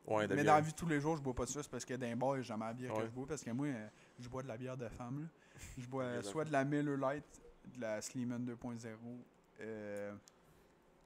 ouais, 0.08 0.28
de 0.28 0.36
Mais 0.36 0.44
bière. 0.44 0.54
dans 0.54 0.56
la 0.56 0.62
vie 0.62 0.72
de 0.72 0.78
tous 0.78 0.88
les 0.88 1.00
jours, 1.00 1.18
je 1.18 1.22
bois 1.22 1.34
pas 1.34 1.46
de 1.46 1.50
ça. 1.50 1.62
C'est 1.64 1.70
parce 1.72 1.86
que 1.86 1.94
les 1.94 2.16
bars, 2.16 2.36
j'ai 2.38 2.44
jamais 2.44 2.66
la 2.66 2.74
bière 2.74 2.94
que 2.94 3.06
je 3.06 3.10
bois. 3.12 3.28
Parce 3.28 3.44
que 3.44 3.52
moi, 3.52 3.68
euh, 3.68 3.88
je 4.20 4.28
bois 4.30 4.44
de 4.44 4.48
la 4.48 4.58
bière 4.58 4.78
de 4.78 4.88
femme. 4.90 5.22
là. 5.22 5.28
Je 5.78 5.88
bois 5.88 6.22
soit 6.24 6.46
de 6.46 6.52
la 6.52 6.64
Miller 6.64 6.98
Lite, 6.98 7.42
de 7.76 7.82
la 7.82 8.02
Sleeman 8.02 8.44
2.0. 8.46 8.88
Euh, 9.62 10.14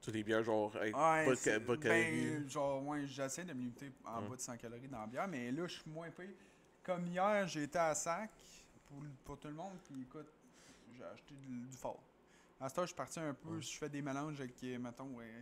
Tu 0.00 0.10
des 0.12 0.22
bières 0.22 0.42
genre 0.42 0.74
avec 0.76 0.96
ouais, 0.96 1.24
pas 1.26 1.30
de, 1.34 1.58
pas 1.58 1.76
de 1.76 1.82
calories. 1.82 2.30
ben, 2.40 2.48
genre, 2.48 2.86
ouais, 2.86 3.06
j'essaie 3.06 3.44
de 3.44 3.52
me 3.52 3.58
limiter 3.60 3.92
en 4.04 4.22
bas 4.22 4.36
de 4.36 4.40
100 4.40 4.56
calories 4.56 4.88
dans 4.88 5.00
la 5.00 5.06
bière. 5.06 5.28
Mais 5.28 5.50
là, 5.52 5.66
je 5.66 5.74
suis 5.80 5.90
moins 5.90 6.10
payé. 6.10 6.34
Comme 6.82 7.06
hier, 7.08 7.46
j'ai 7.48 7.64
été 7.64 7.78
à 7.78 7.94
sac 7.94 8.30
pour, 8.88 9.02
pour 9.24 9.38
tout 9.38 9.48
le 9.48 9.54
monde. 9.54 9.74
Puis 9.84 10.02
écoute, 10.02 10.28
j'ai 10.96 11.04
acheté 11.04 11.34
du, 11.34 11.66
du 11.66 11.76
fort. 11.76 12.00
À 12.60 12.68
ce 12.68 12.74
temps, 12.74 12.82
je 12.82 12.86
suis 12.88 12.96
parti 12.96 13.20
un 13.20 13.34
peu. 13.34 13.60
Je 13.60 13.76
fais 13.76 13.88
des 13.88 14.00
mélanges 14.02 14.40
avec, 14.40 14.54
euh, 14.64 14.78
mettons, 14.78 15.10
euh, 15.20 15.40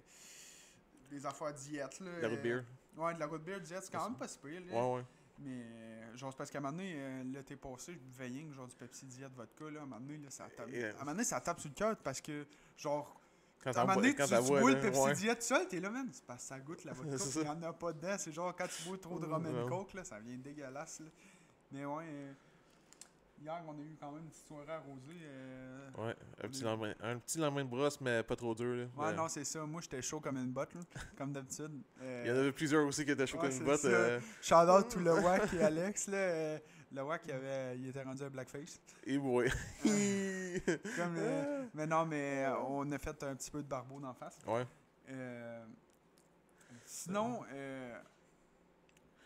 des 1.11 1.25
affaires 1.27 1.53
diète. 1.55 2.01
Là, 2.01 2.11
La 2.23 2.29
root 2.29 2.35
euh, 2.37 2.43
beer. 2.43 2.65
Ouais, 2.97 3.15
de 3.15 3.21
la 3.21 3.27
root 3.27 3.39
beer 3.39 3.61
diète, 3.61 3.83
c'est 3.85 3.93
quand 3.93 4.05
même 4.09 4.19
pas 4.19 4.29
si 4.29 4.39
pire. 4.39 4.61
là. 4.67 4.73
Ouais, 4.75 4.97
ouais. 4.97 5.05
Mais, 5.41 5.63
euh, 5.65 6.17
genre, 6.17 6.33
c'est 6.33 6.39
parce 6.39 6.51
qu'à 6.51 6.59
un 6.59 6.61
moment 6.61 6.73
donné, 6.77 6.95
euh, 6.97 7.23
l'été 7.25 7.57
passé, 7.57 7.93
je 7.93 7.99
buvais 7.99 8.27
rien 8.27 8.53
genre 8.53 8.69
du 8.69 8.77
Pepsi 8.77 9.07
Diet 9.07 9.29
vodka, 9.35 9.65
là. 9.71 9.81
À 9.81 9.83
un 9.83 9.87
moment 9.87 10.01
donné, 10.01 10.19
là, 10.19 10.31
ça 10.31 10.49
tape. 10.49 10.69
Euh, 10.73 10.91
À 10.93 10.95
un 10.97 10.99
moment 11.01 11.11
donné, 11.13 11.25
ça 11.25 11.41
tape 11.41 11.61
sur 11.61 11.69
le 11.71 11.75
cœur 11.75 11.97
parce 11.97 12.21
que, 12.21 12.47
genre, 12.77 13.21
Quand 13.63 13.77
à 13.77 13.81
un 13.81 13.85
moment 13.85 13.97
donné, 13.97 14.15
quand 14.15 14.27
tu, 14.27 14.43
bois, 14.49 14.61
là, 14.61 14.77
le 14.77 14.81
Pepsi 14.81 15.01
ouais. 15.01 15.13
Diet 15.15 15.43
seul, 15.43 15.67
t'es 15.69 15.81
là, 15.81 15.91
man. 15.91 16.09
C'est 16.13 16.25
parce 16.25 16.43
que 16.43 16.49
ça 16.49 16.59
goûte 16.61 16.85
la 16.85 16.93
vodka, 16.95 17.17
il 17.41 17.43
y 17.47 17.49
en 17.49 17.63
a 17.63 17.73
pas 17.73 17.93
dedans. 17.93 18.15
C'est 18.19 18.33
genre, 18.33 18.55
quand 18.57 18.67
tu 18.69 18.89
bois 18.89 18.99
trop 18.99 19.19
de 19.19 19.27
rum 19.27 19.45
and 19.47 19.69
coke, 19.69 19.95
là, 19.95 20.05
ça 20.05 20.19
vient 20.21 20.37
dégueulasse, 20.39 21.01
là. 21.01 21.07
Mais 21.73 21.85
ouais, 21.85 22.05
euh, 22.07 22.33
hier, 23.41 23.63
on 23.67 23.73
a 23.79 23.83
eu 23.83 23.97
quand 24.01 24.11
même 24.13 24.23
une 24.23 24.29
petite 24.31 24.47
soirée 24.47 24.73
arrosée. 24.73 25.21
euh, 25.23 25.91
Ouais, 25.99 26.17
un 26.43 26.49
petit, 26.49 26.63
lendemain, 26.65 26.95
un 27.01 27.19
petit 27.19 27.39
lendemain 27.39 27.65
de 27.65 27.69
brosse, 27.69 28.01
mais 28.01 28.23
pas 28.23 28.37
trop 28.37 28.55
dur. 28.55 28.75
Là. 28.75 28.85
Ouais, 28.97 29.11
Mais 29.11 29.17
non, 29.17 29.29
c'est 29.29 29.45
ça. 29.45 29.65
Moi, 29.67 29.81
j'étais 29.83 30.03
chaud 30.03 30.21
comme 30.21 30.37
une 30.37 30.53
botte, 30.53 30.75
là, 30.75 30.81
comme 31.19 31.33
d'habitude. 31.33 31.81
Euh, 32.01 32.23
Il 32.25 32.29
y 32.29 32.33
en 32.33 32.37
avait 32.39 32.53
plusieurs 32.53 32.87
aussi 32.87 33.05
qui 33.05 33.11
étaient 33.13 33.27
chauds 33.27 33.39
ouais, 33.39 33.49
comme 33.51 33.59
une 33.59 33.65
botte. 33.65 33.85
euh, 33.85 34.21
Shout 34.41 34.55
out 34.55 34.89
tout 34.91 35.01
le 35.01 35.13
WAC 35.15 35.53
et 35.55 35.63
Alex, 35.63 36.09
là. 36.09 36.17
euh, 36.17 36.59
le 36.93 37.03
WAC, 37.03 37.23
il, 37.27 37.33
avait, 37.33 37.79
il 37.79 37.89
était 37.89 38.03
rendu 38.03 38.23
à 38.23 38.31
Blackface. 38.31 38.81
et 39.05 39.17
ouais. 39.19 39.49
Comme, 39.83 41.17
euh, 41.17 41.65
mais 41.75 41.87
non, 41.87 42.07
mais 42.07 42.47
on 42.69 42.91
a 42.93 42.99
fait 42.99 43.23
un 43.25 43.35
petit 43.35 43.51
peu 43.51 43.63
de 43.63 43.69
barbeau 43.69 44.01
d'en 44.01 44.15
face. 44.15 44.39
ouais. 44.47 44.67
Euh, 45.11 45.65
sinon, 46.87 47.43
euh, 47.53 47.99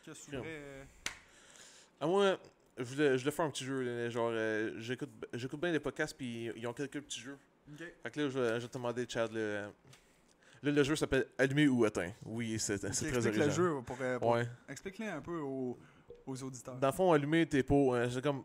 qu'est-ce 0.03 0.27
que 0.27 0.31
tu 0.31 0.37
voudrais. 0.37 0.87
À 2.01 2.07
moi, 2.07 2.37
je 2.79 2.85
voulais, 2.85 3.19
je 3.19 3.23
voulais 3.25 3.31
faire 3.37 3.45
un 3.45 3.51
petit 3.51 3.65
jeu. 3.65 3.83
là, 3.83 4.09
genre, 4.11 4.31
euh, 4.33 4.73
j'écoute 4.79 5.11
j'écoute 5.33 5.61
bien 5.61 5.73
les 5.73 5.81
podcasts, 5.81 6.17
puis 6.17 6.51
ils 6.57 6.67
ont 6.67 6.73
quelques 6.73 7.01
petits 7.03 7.21
jeux. 7.21 7.37
Ok. 7.73 7.85
Fait 8.03 8.11
que 8.11 8.21
là, 8.21 8.29
je 8.29 8.39
vais, 8.39 8.49
je 8.55 8.61
vais 8.63 8.69
te 8.69 8.73
demander, 8.79 9.07
Chad. 9.09 9.33
Là, 9.33 9.63
là, 9.63 9.71
le 10.73 10.83
jeu 10.83 10.97
s'appelle 10.97 11.27
Allumé 11.37 11.69
ou 11.69 11.85
Éteint. 11.87 12.13
Oui, 12.25 12.59
c'est 12.59 12.79
c'est 12.79 12.89
très 12.89 12.89
explique 12.89 13.15
original. 13.17 13.49
le 13.49 13.55
jeu 13.55 13.83
pour, 13.85 13.97
euh, 14.01 14.19
pour- 14.19 14.31
Ouais. 14.31 14.49
explique-le 14.69 15.07
un 15.07 15.21
peu 15.21 15.39
aux, 15.41 15.79
aux 16.27 16.43
auditeurs. 16.43 16.77
Dans 16.77 16.89
le 16.89 16.93
fond, 16.93 17.13
allumé, 17.13 17.47
t'es 17.47 17.63
pour. 17.63 17.95
euh, 17.95 18.09
c'est 18.09 18.23
comme. 18.23 18.43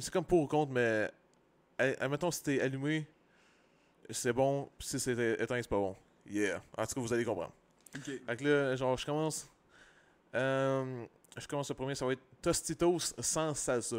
C'est 0.00 0.10
comme 0.12 0.24
pour 0.24 0.42
ou 0.42 0.46
contre, 0.46 0.72
mais. 0.72 1.10
Admettons, 1.78 2.30
si 2.32 2.42
t'es 2.42 2.60
allumé, 2.60 3.06
c'est 4.10 4.32
bon, 4.32 4.68
si 4.80 4.98
c'est 4.98 5.12
éteint, 5.40 5.56
c'est 5.62 5.68
pas 5.68 5.76
bon. 5.76 5.94
Yeah. 6.28 6.60
En 6.76 6.84
tout 6.84 6.94
cas, 6.96 7.00
vous 7.00 7.12
allez 7.12 7.24
comprendre. 7.24 7.52
Ok. 7.96 8.02
Fait 8.26 8.36
que 8.36 8.44
là, 8.44 8.74
genre, 8.76 8.96
je 8.98 9.06
commence. 9.06 9.48
Euh, 10.34 11.06
je 11.38 11.48
commence 11.48 11.68
le 11.68 11.74
premier, 11.74 11.94
ça 11.94 12.06
va 12.06 12.12
être 12.12 12.22
Tostitos 12.42 12.98
sans 13.18 13.54
salsa. 13.54 13.96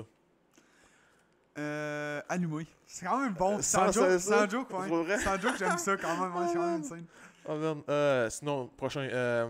Euh, 1.57 2.21
allumé. 2.29 2.65
C'est 2.85 3.05
quand 3.05 3.19
même 3.19 3.33
bon. 3.33 3.57
Euh, 3.57 3.61
Sans, 3.61 3.87
sans 3.87 3.91
joke, 3.91 4.09
salsa? 4.19 4.39
sans 4.45 4.49
joke, 4.49 4.71
ouais. 4.79 4.87
Vrai? 5.03 5.19
Sans 5.19 5.39
joke, 5.39 5.55
j'aime 5.59 5.77
ça 5.77 5.97
quand 5.97 6.17
même. 6.17 6.35
ouais, 6.35 6.47
c'est 6.47 6.53
quand 6.53 6.71
même 6.71 6.81
insane. 6.81 7.05
Oh. 7.47 7.83
Euh, 7.89 8.29
sinon, 8.29 8.67
prochain. 8.77 9.01
euh, 9.01 9.49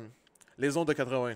les 0.57 0.75
ondes 0.75 0.87
de 0.87 0.93
80. 0.93 1.35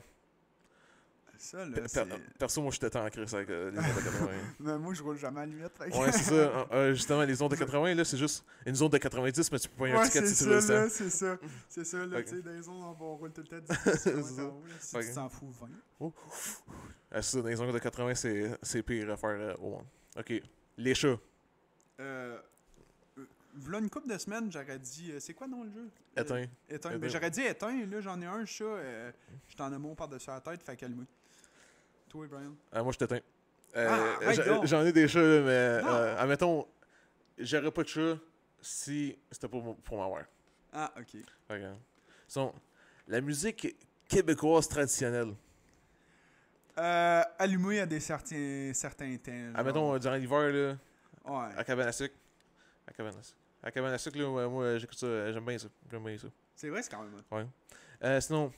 Ça, 1.43 1.65
là, 1.65 1.81
per- 1.93 2.05
perso, 2.39 2.61
moi, 2.61 2.71
j'étais 2.71 2.95
en 2.97 3.09
crise 3.09 3.35
avec 3.35 3.49
euh, 3.49 3.69
les 3.69 3.77
ondes 3.77 3.83
de 3.95 4.01
80. 4.01 4.27
Mais 4.59 4.77
moi, 4.77 4.93
je 4.93 5.03
roule 5.03 5.17
jamais 5.17 5.41
à 5.41 5.45
la 5.45 5.51
limite. 5.51 5.71
ouais, 5.79 6.11
c'est 6.13 6.23
ça. 6.23 6.33
Euh, 6.33 6.65
euh, 6.71 6.93
justement, 6.93 7.23
les 7.23 7.41
ondes 7.41 7.51
de 7.51 7.57
80, 7.57 7.95
là, 7.95 8.05
c'est 8.05 8.17
juste 8.17 8.45
une 8.65 8.75
zone 8.75 8.89
de 8.89 8.97
90, 8.97 9.51
mais 9.51 9.59
tu 9.59 9.67
peux 9.69 9.75
pas 9.75 9.87
y 9.87 9.91
avoir 9.91 10.05
un 10.05 10.07
ticket 10.07 10.25
c'est 10.25 10.33
si 10.35 10.43
tu 10.45 10.49
ça, 10.61 10.79
veux 10.83 10.89
c'est 10.89 11.09
ça. 11.09 11.37
C'est 11.67 11.83
ça, 11.83 12.05
là, 12.05 12.19
Ok. 12.19 12.25
tu 12.25 12.35
sais, 12.37 12.41
dans 12.41 12.51
les 12.51 12.69
ondes, 12.69 12.95
on 12.99 13.03
on 13.05 13.15
roule 13.17 13.31
tout 13.33 13.41
le 13.41 13.47
temps 13.47 13.59
10 13.69 13.79
C'est 13.97 14.11
km 14.13 14.27
ça. 14.27 14.41
en 14.43 14.45
haut, 14.47 14.63
là, 14.67 14.73
Si 14.79 14.95
Ok. 14.95 15.03
tu 15.03 15.13
t'en 15.13 15.29
fous 15.29 15.51
20. 15.99 16.11
Ah, 17.11 17.21
c'est 17.21 17.37
ça, 17.37 17.41
dans 17.41 17.49
les 17.49 17.59
ondes 17.59 17.73
de 17.73 17.79
80, 17.79 18.15
c'est 18.15 18.57
c'est 18.61 18.81
pire 18.83 19.11
à 19.11 19.17
faire 19.17 19.29
euh, 19.31 19.53
au 19.59 19.69
monde. 19.71 19.85
Ok. 20.17 20.33
Les 20.77 20.95
chats. 20.95 21.17
Euh, 21.99 22.39
v'là 23.55 23.79
une 23.79 23.89
couple 23.89 24.07
de 24.11 24.17
semaines, 24.17 24.51
j'aurais 24.51 24.79
dit. 24.79 25.11
euh, 25.11 25.19
c'est 25.19 25.33
quoi 25.33 25.47
dans 25.47 25.63
le 25.63 25.69
jeu? 25.69 25.89
Euh, 26.17 26.21
Éteint. 26.21 26.37
éteint. 26.37 26.49
Éteint. 26.69 26.97
Mais 26.97 27.09
j'aurais 27.09 27.29
dit 27.29 27.41
éteint. 27.41 27.85
Là, 27.85 28.01
j'en 28.01 28.19
ai 28.21 28.25
un 28.25 28.45
chat. 28.45 28.63
Euh, 28.65 29.11
je 29.47 29.55
t'en 29.55 29.71
ai 29.73 29.77
mon 29.77 29.93
par-dessus 29.93 30.29
la 30.29 30.41
tête, 30.41 30.63
fait 30.63 30.75
calmer. 30.75 31.05
Toi, 32.13 32.27
Brian? 32.27 32.53
Ah, 32.71 32.83
moi, 32.83 32.91
je 32.91 32.97
t'éteins. 32.99 33.21
Ah, 33.75 33.79
Euh, 34.21 34.45
donc. 34.45 34.65
J'en 34.67 34.85
ai 34.85 34.91
des 34.93 35.07
chats, 35.07 35.19
là, 35.19 35.39
mais 35.41 35.87
euh, 35.89 36.15
admettons, 36.19 36.67
j'aurais 37.39 37.71
pas 37.71 37.81
de 37.81 37.87
chat 37.87 38.17
si 38.61 39.17
c'était 39.31 39.47
pour, 39.47 39.63
mon- 39.63 39.73
pour 39.73 39.97
m'avoir. 39.97 40.21
Ah, 40.71 40.93
ok. 40.95 41.17
Sinon, 42.27 42.53
la 43.07 43.19
musique 43.19 43.75
québécoise 44.07 44.67
traditionnelle. 44.67 45.33
Euh, 46.77 47.23
allumé 47.39 47.79
à 47.79 47.87
des 47.87 47.99
certains, 47.99 48.71
certains 48.75 49.17
temps. 49.17 49.31
genre. 49.31 49.57
Admettons, 49.59 49.95
euh, 49.95 49.97
durant 49.99 50.15
l'hiver, 50.15 50.49
là, 50.51 50.77
Ouais. 51.25 51.55
à 51.57 51.63
cabane 51.63 51.87
à 51.87 51.91
sucre. 51.91 52.13
À 52.87 52.91
cabane 52.93 53.17
à 53.17 53.23
sucre. 53.23 53.37
À 53.63 53.71
cabane 53.71 53.93
à 53.93 53.97
sucre, 53.97 54.19
là, 54.19 54.29
ouais, 54.29 54.47
moi, 54.47 54.77
j'écoute 54.77 54.99
ça, 54.99 55.07
euh, 55.07 55.33
j'aime 55.33 55.45
bien 55.45 55.57
ça. 55.57 55.67
J'aime 55.89 56.03
bien 56.03 56.17
ça. 56.19 56.27
C'est 56.55 56.69
vrai, 56.69 56.83
c'est 56.83 56.91
quand 56.91 57.03
même. 57.31 57.49
Euh, 58.03 58.21
sinon, 58.21 58.53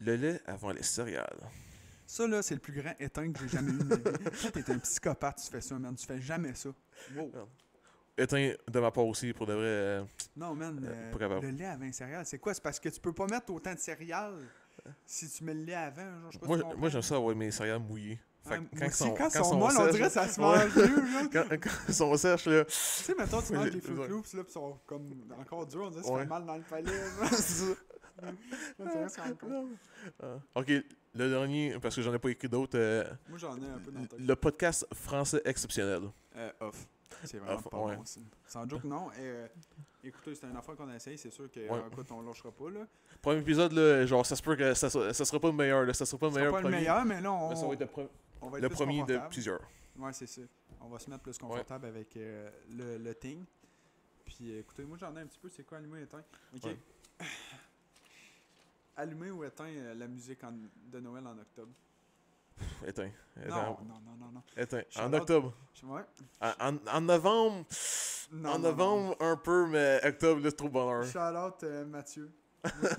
le 0.00 0.16
lait 0.16 0.40
avant 0.46 0.72
les 0.72 0.82
céréales. 0.82 1.38
Ça, 2.12 2.26
là, 2.26 2.42
c'est 2.42 2.54
le 2.54 2.60
plus 2.60 2.72
grand 2.72 2.92
éteint 2.98 3.30
que 3.30 3.38
j'ai 3.40 3.48
jamais 3.48 3.70
eu 3.70 3.78
de 3.78 3.84
ma 3.84 3.94
vie. 3.96 4.50
T'es 4.52 4.68
un 4.72 4.78
psychopathe, 4.78 5.40
tu 5.44 5.48
fais 5.50 5.60
ça, 5.60 5.78
man. 5.78 5.94
Tu 5.94 6.06
fais 6.06 6.20
jamais 6.20 6.54
ça. 6.56 6.70
Wow. 7.14 7.30
Éteint 8.18 8.52
de 8.68 8.80
ma 8.80 8.90
part 8.90 9.06
aussi, 9.06 9.32
pour 9.32 9.46
de 9.46 9.52
vrai. 9.52 9.62
euh, 9.64 10.04
Non, 10.36 10.54
man. 10.56 10.80
Euh, 10.84 10.88
euh, 10.92 11.12
pas 11.12 11.18
capable. 11.20 11.46
le 11.46 11.52
lait 11.52 11.66
avant 11.66 11.84
les 11.84 11.92
céréales, 11.92 12.26
c'est 12.26 12.38
quoi? 12.40 12.52
C'est 12.52 12.62
parce 12.64 12.80
que 12.80 12.88
tu 12.88 13.00
peux 13.00 13.12
pas 13.12 13.26
mettre 13.26 13.52
autant 13.52 13.72
de 13.74 13.78
céréales 13.78 14.34
si 15.06 15.30
tu 15.30 15.44
mets 15.44 15.54
le 15.54 15.62
lait 15.62 15.74
avant. 15.74 16.02
Genre, 16.22 16.30
je 16.32 16.32
sais 16.32 16.38
pas 16.40 16.46
moi, 16.48 16.56
si 16.56 16.60
tu 16.62 16.66
moi 16.66 16.74
comprends. 16.74 16.88
j'aime 16.88 17.02
ça 17.02 17.14
avoir 17.16 17.36
mes 17.36 17.50
céréales 17.52 17.78
mouillées. 17.78 18.18
Fait 18.42 18.56
que 18.56 18.60
moi 18.60 18.68
quand 18.72 18.78
ils 18.80 18.88
aussi, 18.88 18.96
sont- 18.98 19.10
quand 19.10 19.16
quand 19.16 19.28
ils 19.28 19.32
sont 19.32 19.44
sont 19.44 19.58
molles, 19.58 19.72
on 19.78 19.84
sèches, 19.84 19.92
dirait 19.94 20.08
que 20.08 20.12
ça 20.14 20.26
se 20.28 20.40
mange 20.40 20.76
mieux, 20.76 20.96
là. 20.96 21.22
Quand, 21.32 21.44
quand 21.50 21.70
ils 21.88 21.94
sont 21.94 22.16
sèches, 22.16 22.46
là. 22.46 22.64
Tu 22.64 22.72
sais, 22.74 23.14
mettons, 23.14 23.42
tu 23.42 23.52
manges 23.52 23.64
Les- 23.66 23.70
des 23.70 23.80
Fruit. 23.82 24.08
Loops, 24.08 24.32
là, 24.34 24.44
pis 24.44 24.52
sont 24.52 24.80
comme 24.86 25.06
encore 25.38 25.66
durs, 25.66 25.82
on 25.84 25.90
dirait 25.90 26.00
que 26.02 26.06
ça 26.08 26.12
Ouais. 26.14 26.22
fait 26.22 26.26
mal 26.28 26.44
dans 26.46 26.56
le 26.56 26.62
palais. 26.62 26.90
là. 26.90 27.28
c'est 27.30 27.36
ça. 27.42 27.74
C'est 29.08 29.20
encore. 29.20 29.64
Ah. 30.22 30.36
Ok, 30.56 30.72
le 31.14 31.28
dernier, 31.28 31.78
parce 31.80 31.96
que 31.96 32.02
j'en 32.02 32.14
ai 32.14 32.18
pas 32.18 32.30
écrit 32.30 32.48
d'autres. 32.48 32.78
euh, 32.78 33.04
Moi, 33.28 33.38
j'en 33.38 33.56
ai 33.60 33.66
un 33.68 33.78
peu 33.78 33.90
dans 33.90 34.00
le 34.00 34.08
le 34.26 34.36
podcast 34.36 34.86
français 34.94 35.40
exceptionnel. 35.44 36.02
Euh, 36.36 36.50
off. 36.60 36.86
C'est 37.24 37.38
vraiment 37.38 37.56
Off, 37.58 37.68
pas 37.68 37.76
ouais. 37.78 37.96
bon. 37.96 38.04
Sans 38.46 38.68
joke, 38.68 38.84
non. 38.84 39.08
Euh, 39.18 39.48
écoutez, 40.04 40.34
c'est 40.34 40.46
une 40.46 40.56
affaire 40.56 40.76
qu'on 40.76 40.88
a 40.88 40.94
essayé, 40.94 41.16
c'est 41.16 41.30
sûr 41.30 41.50
que, 41.50 41.60
Ouais. 41.68 41.82
écoute, 41.90 42.10
on 42.12 42.22
lâchera 42.22 42.50
pas, 42.52 42.70
là. 42.70 42.86
Premier 43.20 43.40
épisode, 43.40 43.72
là, 43.72 44.06
genre, 44.06 44.24
ça 44.24 44.36
se 44.36 44.42
peut 44.42 44.54
que 44.56 44.72
ça, 44.74 44.88
sera- 44.88 45.12
ça 45.12 45.24
sera 45.24 45.40
pas 45.40 45.48
le 45.48 45.54
meilleur, 45.54 45.84
là. 45.84 45.92
Ça 45.92 46.06
sera 46.06 46.18
pas 46.18 46.26
le 46.26 46.32
C'est 46.32 46.38
meilleur 46.38 46.52
pas 46.52 46.58
le 46.60 46.64
premier. 46.64 46.76
meilleur, 46.78 47.04
mais 47.04 47.20
là, 47.20 47.32
on, 47.32 47.48
mais 47.50 47.56
ça 47.56 47.66
va 47.66 47.72
être 47.74 47.80
le, 47.80 47.86
pre- 47.86 48.08
on 48.40 48.48
va 48.48 48.58
être 48.58 48.62
le 48.62 48.68
plus 48.68 48.76
premier 48.76 49.02
de 49.04 49.18
plusieurs. 49.28 49.60
Ouais, 49.98 50.12
c'est 50.12 50.26
ça. 50.28 50.42
On 50.80 50.88
va 50.88 50.98
se 50.98 51.10
mettre 51.10 51.22
plus 51.22 51.36
confortable 51.36 51.86
avec 51.86 52.16
euh, 52.16 52.48
le, 52.70 52.96
le 52.96 53.14
thing. 53.14 53.44
Puis 54.24 54.52
écoutez, 54.56 54.84
moi 54.84 54.96
j'en 54.98 55.14
ai 55.16 55.20
un 55.20 55.26
petit 55.26 55.38
peu, 55.40 55.48
c'est 55.50 55.64
quoi 55.64 55.78
allumer 55.78 56.02
éteint 56.02 56.22
Ok. 56.54 56.64
Ouais. 56.64 56.76
allumer 59.00 59.30
ou 59.30 59.44
éteint 59.44 59.66
euh, 59.68 59.94
la 59.94 60.06
musique 60.06 60.42
en- 60.44 60.52
de 60.90 61.00
Noël 61.00 61.26
en 61.26 61.36
octobre? 61.38 61.72
Éteint. 62.86 63.10
Non, 63.36 63.42
Éteint. 63.44 63.64
non, 63.64 64.00
non, 64.00 64.16
non, 64.18 64.32
non. 64.32 64.42
Éteint. 64.56 64.82
En 64.98 65.12
octobre. 65.12 65.54
Je- 65.74 65.86
Ouais. 65.86 66.02
En, 66.40 67.00
novembre. 67.00 67.66
Non, 68.32 68.50
en 68.50 68.58
non, 68.58 68.68
novembre, 68.68 69.16
un 69.20 69.36
peu, 69.36 69.66
mais 69.66 70.00
octobre, 70.06 70.40
là, 70.42 70.50
c'est 70.50 70.56
trop 70.56 70.68
bonheur. 70.68 71.04
Shout 71.04 71.18
out 71.18 71.62
euh, 71.64 71.84
Mathieu. 71.86 72.30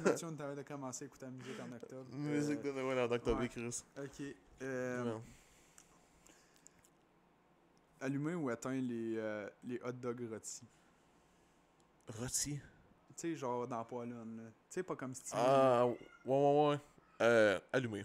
Mathieu, 0.04 0.28
on 0.28 0.40
avait 0.44 0.56
de 0.56 0.64
commencer 0.64 1.04
à 1.04 1.08
écouter 1.08 1.26
la 1.26 1.32
musique 1.32 1.60
en 1.60 1.72
octobre. 1.76 2.16
Musique 2.16 2.62
de 2.64 2.72
Noël 2.72 3.00
en 3.08 3.12
octobre, 3.14 3.40
ouais. 3.42 3.48
Chris. 3.50 3.84
Ok. 3.98 4.36
euh, 4.64 5.18
allumer 8.00 8.34
ou 8.34 8.50
éteindre 8.50 8.82
les, 8.88 9.46
les 9.64 9.80
hot 9.84 9.92
dogs 9.92 10.28
rôtis? 10.32 10.64
Rôti. 12.18 12.60
Tu 13.21 13.34
sais, 13.34 13.36
genre 13.36 13.67
dans 13.67 13.84
Poilon, 13.86 14.15
là. 14.15 14.43
Tu 14.47 14.51
sais, 14.71 14.84
pas 14.84 14.95
comme 14.95 15.13
style. 15.13 15.38
Ah, 15.38 15.86
ouais, 15.86 15.95
ouais, 16.25 16.69
ouais. 16.69 16.79
Euh, 17.21 17.60
allumé. 17.71 18.03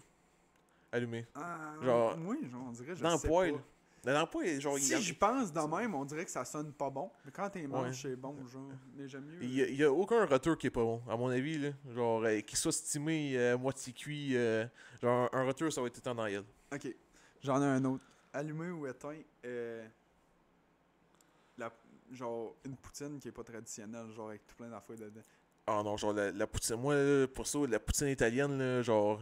Allumé. 0.93 1.27
Ah, 1.35 1.73
genre- 1.83 2.17
oui, 2.27 2.47
genre, 2.51 2.65
on 2.69 2.73
dirait, 2.73 2.95
je 2.95 3.03
Dans 3.03 3.17
sais 3.17 3.27
poil. 3.27 3.53
pas. 4.05 4.13
Dans 4.13 4.27
poil, 4.27 4.61
genre, 4.61 4.79
Si 4.79 4.95
a- 4.95 5.01
j'y 5.01 5.15
pense 5.15 5.51
de 5.53 5.61
même, 5.61 5.95
on 5.95 6.05
dirait 6.05 6.25
que 6.27 6.31
ça 6.31 6.45
sonne 6.45 6.71
pas 6.73 6.91
bon. 6.91 7.11
Mais 7.25 7.31
quand 7.33 7.49
t'es 7.49 7.65
Ouais. 7.67 7.93
c'est 7.95 8.15
bon, 8.15 8.37
genre. 8.47 8.69
Mais 8.95 9.09
j'aime 9.09 9.25
mieux. 9.25 9.39
il 9.43 9.55
y, 9.55 9.63
a, 9.63 9.67
il 9.69 9.77
y 9.77 9.85
a 9.85 9.91
aucun 9.91 10.27
retour 10.27 10.59
qui 10.59 10.67
est 10.67 10.71
pas 10.71 10.83
bon, 10.83 11.01
à 11.09 11.17
mon 11.17 11.29
avis, 11.31 11.59
là. 11.59 11.71
Genre, 11.95 12.23
euh, 12.25 12.41
qu'il 12.41 12.59
soit 12.59 12.73
stimé, 12.73 13.37
euh, 13.39 13.57
moitié 13.57 13.95
cuit. 13.95 14.37
euh, 14.37 14.67
genre, 15.01 15.31
un 15.33 15.45
retour, 15.45 15.73
ça 15.73 15.81
va 15.81 15.87
être 15.87 15.97
éteint 15.99 16.15
dans 16.15 16.25
la 16.25 16.31
gueule. 16.31 16.45
Ok. 16.75 16.95
J'en 17.43 17.61
ai 17.63 17.65
un 17.67 17.85
autre. 17.87 18.05
Allumer 18.35 18.71
ou 18.71 18.87
éteint, 18.87 19.17
euh, 19.47 19.89
genre 22.13 22.57
une 22.65 22.77
poutine 22.77 23.19
qui 23.19 23.29
est 23.29 23.33
pas 23.33 23.45
traditionnelle, 23.45 24.11
genre 24.15 24.29
avec 24.29 24.47
tout 24.47 24.55
plein 24.57 24.69
d'affaires 24.69 24.97
dedans. 24.97 25.21
Ah 25.67 25.83
non, 25.85 25.97
genre, 25.97 26.13
la, 26.13 26.31
la 26.31 26.47
poutine. 26.47 26.77
Moi, 26.77 26.95
là, 26.95 27.27
pour 27.27 27.47
ça, 27.47 27.59
la 27.69 27.81
poutine 27.81 28.09
italienne, 28.09 28.57
là, 28.59 28.83
genre. 28.83 29.21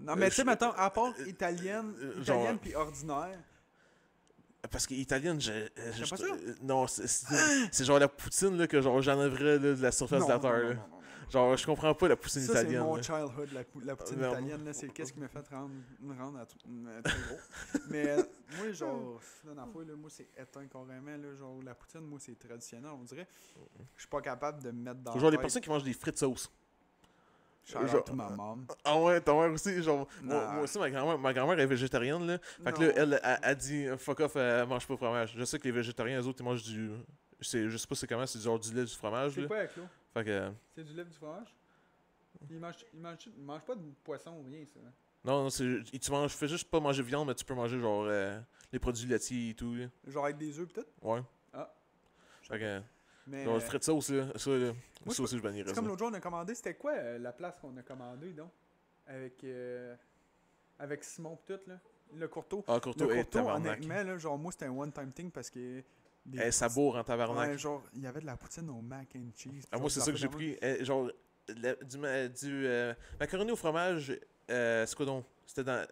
Non, 0.00 0.14
mais 0.16 0.26
Euh, 0.26 0.28
tu 0.28 0.34
sais, 0.36 0.44
mettons, 0.44 0.70
à 0.72 0.90
part 0.90 1.12
euh, 1.20 1.26
italienne, 1.28 1.94
euh, 2.00 2.20
italienne 2.20 2.58
puis 2.58 2.74
ordinaire. 2.74 3.38
Parce 4.70 4.86
que 4.86 4.94
italienne, 4.94 5.40
je. 5.40 5.52
euh, 5.52 5.68
je- 5.94 6.04
pas 6.10 6.16
Non, 6.62 6.86
c'est 6.88 7.84
genre 7.84 7.98
la 7.98 8.08
poutine, 8.08 8.56
là, 8.58 8.66
que 8.66 8.80
genre 8.80 9.00
j'enlèverais 9.00 9.58
de 9.60 9.76
la 9.80 9.92
surface 9.92 10.20
Non, 10.20 10.26
de 10.26 10.32
la 10.32 10.38
terre, 10.40 10.74
non, 10.74 10.88
non. 10.96 10.97
Genre, 11.30 11.56
je 11.56 11.66
comprends 11.66 11.94
pas 11.94 12.08
la 12.08 12.16
poutine 12.16 12.40
Ça, 12.42 12.54
c'est 12.54 12.60
italienne. 12.62 12.82
mon 12.82 12.96
là. 12.96 13.02
childhood, 13.02 13.52
la, 13.52 13.64
pou- 13.64 13.80
la 13.80 13.96
poutine 13.96 14.18
Non. 14.20 14.30
italienne, 14.30 14.64
là, 14.64 14.72
c'est 14.72 14.88
qu'est-ce 14.88 15.12
qui 15.12 15.20
m'a 15.20 15.28
fait 15.28 15.46
rendre, 15.50 15.72
me 16.00 16.14
rendre 16.14 16.38
à 16.38 16.42
euh, 16.42 17.02
très 17.04 17.18
gros. 17.28 17.38
Mais 17.90 18.08
euh, 18.08 18.22
moi, 18.56 18.72
genre, 18.72 19.20
la 19.56 19.66
fois, 19.66 19.84
là, 19.84 19.94
moi, 19.96 20.08
c'est 20.10 20.28
éteint 20.36 20.66
carrément, 20.66 21.16
là, 21.16 21.34
genre, 21.38 21.62
la 21.62 21.74
poutine, 21.74 22.00
moi, 22.00 22.18
c'est 22.20 22.38
traditionnel, 22.38 22.90
on 22.98 23.02
dirait. 23.04 23.26
Je 23.96 24.00
suis 24.00 24.08
pas 24.08 24.20
capable 24.22 24.62
de 24.62 24.70
me 24.70 24.82
mettre 24.84 25.00
dans 25.00 25.18
genre 25.18 25.30
les 25.30 25.38
personnes 25.38 25.62
qui 25.62 25.68
mangent 25.68 25.84
des 25.84 25.92
frites 25.92 26.18
sauce. 26.18 26.50
Genre- 27.66 28.02
to 28.02 28.14
ma 28.14 28.30
mom. 28.30 28.66
Ah 28.84 28.98
ouais, 28.98 29.20
ta 29.20 29.34
mère 29.34 29.52
aussi, 29.52 29.82
genre. 29.82 30.08
Moi, 30.22 30.60
aussi, 30.62 30.78
ma 30.78 30.90
grand-mère 30.90 31.18
ma 31.18 31.34
grand 31.34 31.52
est 31.52 31.66
végétarienne, 31.66 32.26
là. 32.26 32.38
Fait 32.64 32.72
que 32.72 32.82
là, 32.84 32.92
elle 32.96 33.14
a, 33.22 33.34
a 33.46 33.54
dit 33.54 33.86
fuck 33.98 34.20
off, 34.20 34.36
elle 34.36 34.66
mange 34.66 34.86
pas 34.86 34.94
de 34.94 34.98
fromage. 34.98 35.34
Je 35.36 35.44
sais 35.44 35.58
que 35.58 35.64
les 35.64 35.72
végétariens, 35.72 36.18
eux 36.22 36.26
autres, 36.26 36.40
ils 36.40 36.44
mangent 36.44 36.62
du. 36.62 36.90
Je 37.40 37.76
sais 37.76 37.86
pas 37.86 37.94
c'est 37.94 38.06
comment, 38.06 38.26
c'est 38.26 38.40
genre 38.40 38.58
du 38.58 38.72
lait, 38.74 38.84
du 38.84 38.94
fromage, 38.94 39.32
C'est 39.34 39.42
là. 39.42 39.46
quoi 39.46 39.56
avec 39.58 39.76
l'eau 39.76 39.82
Fait 40.18 40.24
que. 40.24 40.30
euh, 40.30 40.50
C'est 40.74 40.84
du 40.84 40.92
lait 40.94 41.04
du 41.04 41.12
fromage? 41.12 41.54
Il 42.50 42.58
mange, 42.60 42.74
il 42.94 43.00
mange, 43.00 43.18
il 43.36 43.42
mange 43.42 43.62
pas 43.62 43.74
de 43.74 43.82
poisson 44.04 44.32
ou 44.32 44.42
rien, 44.44 44.64
ça. 44.66 44.78
Non, 45.24 45.44
non, 45.44 45.50
c'est. 45.50 45.82
Tu 46.00 46.10
manges, 46.10 46.32
fais 46.32 46.46
juste 46.48 46.70
pas 46.70 46.78
manger 46.80 47.02
de 47.02 47.08
viande, 47.08 47.26
mais 47.28 47.34
tu 47.34 47.44
peux 47.44 47.54
manger 47.54 47.78
genre 47.80 48.04
euh, 48.06 48.38
les 48.72 48.78
produits 48.78 49.06
laitiers 49.08 49.50
et 49.50 49.54
tout, 49.54 49.74
là. 49.74 49.86
Genre 50.06 50.24
avec 50.24 50.36
des 50.38 50.58
œufs, 50.58 50.68
peut-être? 50.68 50.92
Ouais. 51.02 51.20
Ah. 51.52 51.74
Fait 52.42 52.58
que. 52.58 52.80
Mais. 53.26 53.44
Genre, 53.44 53.60
frites 53.62 53.84
sauce, 53.84 54.10
là. 54.10 54.26
Ça, 54.36 54.50
là. 54.50 54.72
Moi, 55.04 55.14
ça 55.14 55.22
aussi, 55.22 55.36
je 55.36 55.42
bannirais 55.42 55.68
C'est 55.68 55.74
ça. 55.74 55.80
comme 55.80 55.88
l'autre 55.88 55.98
jour, 55.98 56.08
on 56.10 56.14
a 56.14 56.20
commandé. 56.20 56.54
C'était 56.54 56.74
quoi 56.74 56.92
euh, 56.92 57.18
la 57.18 57.32
place 57.32 57.58
qu'on 57.58 57.76
a 57.76 57.82
commandé, 57.82 58.32
donc? 58.32 58.50
Avec. 59.06 59.42
euh, 59.44 59.96
avec 60.78 61.02
Simon, 61.02 61.36
pis 61.36 61.52
tout, 61.54 61.60
là. 61.68 61.80
Le 62.14 62.26
courteau. 62.28 62.64
Ah, 62.68 62.74
Le 62.74 62.80
Courtois, 62.80 63.14
hey, 63.14 63.22
courteau, 63.24 63.48
honnêtement, 63.50 64.02
là, 64.02 64.16
genre, 64.16 64.38
moi, 64.38 64.50
c'était 64.52 64.64
un 64.66 64.70
one-time 64.76 65.12
thing 65.12 65.30
parce 65.30 65.50
que. 65.50 65.82
Des 66.26 66.38
Eh, 66.46 66.50
ça 66.52 66.68
bourre 66.68 66.96
en 66.96 67.04
tabarnak. 67.04 67.48
Ouais, 67.50 67.58
genre, 67.58 67.82
il 67.94 68.02
y 68.02 68.06
avait 68.06 68.20
de 68.20 68.26
la 68.26 68.36
poutine 68.36 68.68
au 68.70 68.80
mac 68.82 69.08
and 69.16 69.30
cheese. 69.34 69.64
Ah, 69.72 69.78
moi, 69.78 69.88
c'est 69.90 70.00
ça 70.00 70.10
que 70.10 70.16
j'ai 70.18 70.28
pris. 70.28 70.56
Eh, 70.60 70.84
genre, 70.84 71.10
la- 71.48 71.74
du, 72.28 72.66
euh, 72.66 72.92
macaroni 73.18 73.50
au 73.52 73.56
fromage, 73.56 74.18
euh, 74.50 74.84
c'est 74.86 74.94
quoi 74.96 75.06
donc? 75.06 75.24
C'était 75.46 75.64
dans. 75.64 75.86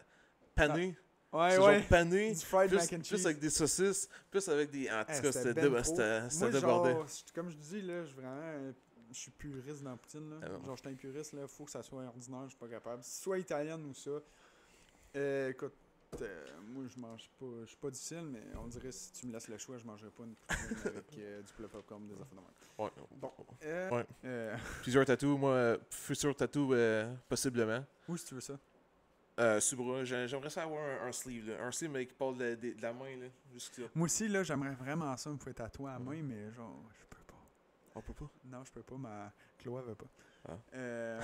Pané? 0.54 0.96
Ouais, 1.32 1.50
c'est 1.50 1.58
ouais. 1.58 1.78
genre 1.80 1.88
pané. 1.88 2.32
Du 2.34 2.40
fried 2.44 2.68
Plus, 2.70 2.76
mac 2.78 2.92
and 2.92 2.96
plus 2.98 3.04
cheese. 3.16 3.26
avec 3.26 3.38
des 3.38 3.50
saucisses, 3.50 4.08
plus 4.30 4.48
avec 4.48 4.70
des. 4.70 4.90
En 4.90 5.04
tout 5.04 5.12
Eh, 5.18 5.22
cas, 5.22 5.32
c'était 5.32 5.54
ben 5.54 5.62
débordé. 6.50 6.94
comme 7.34 7.50
je 7.50 7.56
dis, 7.56 7.82
là, 7.82 8.02
je 8.02 8.06
suis 8.08 8.16
vraiment. 8.16 8.72
Je 9.12 9.18
suis 9.18 9.30
puriste 9.30 9.82
dans 9.82 9.90
la 9.92 9.96
poutine, 9.96 10.30
là. 10.30 10.36
Ah 10.42 10.46
genre, 10.66 10.76
je 10.76 10.80
suis 10.80 10.88
un 10.90 10.94
puriste, 10.94 11.32
là. 11.32 11.46
Faut 11.46 11.64
que 11.64 11.70
ça 11.70 11.82
soit 11.82 12.02
ordinaire, 12.04 12.42
je 12.44 12.48
suis 12.50 12.58
pas 12.58 12.68
capable. 12.68 13.02
Soit 13.04 13.38
italienne 13.38 13.84
ou 13.86 13.94
ça. 13.94 14.10
Euh, 15.16 15.50
écoute, 15.50 15.72
euh, 16.22 16.46
moi, 16.68 16.84
je 16.88 16.98
mange 17.00 17.30
pas. 17.38 17.46
Je 17.62 17.66
suis 17.66 17.76
pas 17.76 17.90
difficile, 17.90 18.26
mais 18.30 18.42
on 18.62 18.66
dirait 18.68 18.92
si 18.92 19.12
tu 19.12 19.26
me 19.26 19.32
laisses 19.32 19.48
le 19.48 19.58
choix, 19.58 19.76
je 19.78 19.84
mangerais 19.84 20.10
pas 20.10 20.24
une 20.24 20.34
poutine 20.34 20.76
avec 20.86 21.18
euh, 21.18 21.42
du 21.42 21.52
poulet 21.52 21.68
popcorn, 21.68 22.06
des 22.06 22.14
affaires 22.14 22.26
de 22.30 22.34
même. 22.36 22.44
Ouais. 22.78 22.90
Bon. 23.20 23.32
Euh, 23.64 23.90
Ouais. 23.90 24.56
Plusieurs 24.82 25.04
tatous, 25.04 25.38
moi, 25.38 25.76
futur 25.90 26.34
tatou, 26.34 26.74
possiblement. 27.28 27.84
où 28.08 28.16
si 28.16 28.24
tu 28.26 28.34
veux 28.34 28.40
ça? 28.40 28.58
Euh, 29.38 29.60
j'aimerais 30.04 30.48
ça 30.48 30.62
avoir 30.62 30.82
un, 31.02 31.08
un 31.08 31.12
sleeve, 31.12 31.48
là. 31.50 31.62
Un 31.62 31.70
sleeve, 31.70 31.90
mais 31.90 32.06
qui 32.06 32.14
parle 32.14 32.38
de, 32.38 32.54
de- 32.54 32.72
de 32.72 32.80
la 32.82 32.92
main, 32.94 33.14
là. 33.18 33.26
Juste 33.52 33.76
là. 33.76 33.86
Moi 33.94 34.06
aussi, 34.06 34.28
là, 34.28 34.42
j'aimerais 34.42 34.74
vraiment 34.74 35.14
ça, 35.18 35.28
me 35.28 35.36
faire 35.36 35.54
tatouer 35.54 35.90
à 35.90 35.94
la 35.94 35.98
main, 35.98 36.22
mais 36.22 36.50
genre, 36.52 36.82
je 36.98 37.04
peux 37.04 37.22
pas. 37.24 37.34
On 37.94 38.00
peut 38.00 38.14
pas? 38.14 38.30
Non, 38.46 38.64
je 38.64 38.72
peux 38.72 38.82
pas, 38.82 38.96
ma 38.96 39.30
Chloé 39.58 39.82
veut 39.82 39.94
pas. 39.94 40.06
Ah. 40.48 40.52
Euh, 40.74 41.20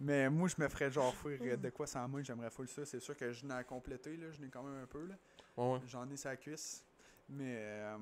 mais 0.00 0.28
moi, 0.30 0.48
je 0.48 0.54
me 0.62 0.68
ferais 0.68 0.90
genre 0.90 1.14
faire 1.14 1.38
euh, 1.42 1.56
de 1.56 1.70
quoi 1.70 1.86
sans 1.86 2.08
main, 2.08 2.22
j'aimerais 2.22 2.50
full 2.50 2.68
ça. 2.68 2.84
C'est 2.84 3.00
sûr 3.00 3.16
que 3.16 3.30
je 3.32 3.44
n'ai 3.46 3.54
à 3.54 3.64
compléter, 3.64 4.16
là, 4.16 4.30
je 4.32 4.40
n'ai 4.40 4.48
quand 4.48 4.62
même 4.62 4.82
un 4.82 4.86
peu, 4.86 5.04
là. 5.06 5.14
Ouais, 5.56 5.74
ouais. 5.74 5.80
J'en 5.86 6.08
ai 6.10 6.16
sa 6.16 6.36
cuisse. 6.36 6.84
Mais. 7.28 7.56
euh, 7.58 7.96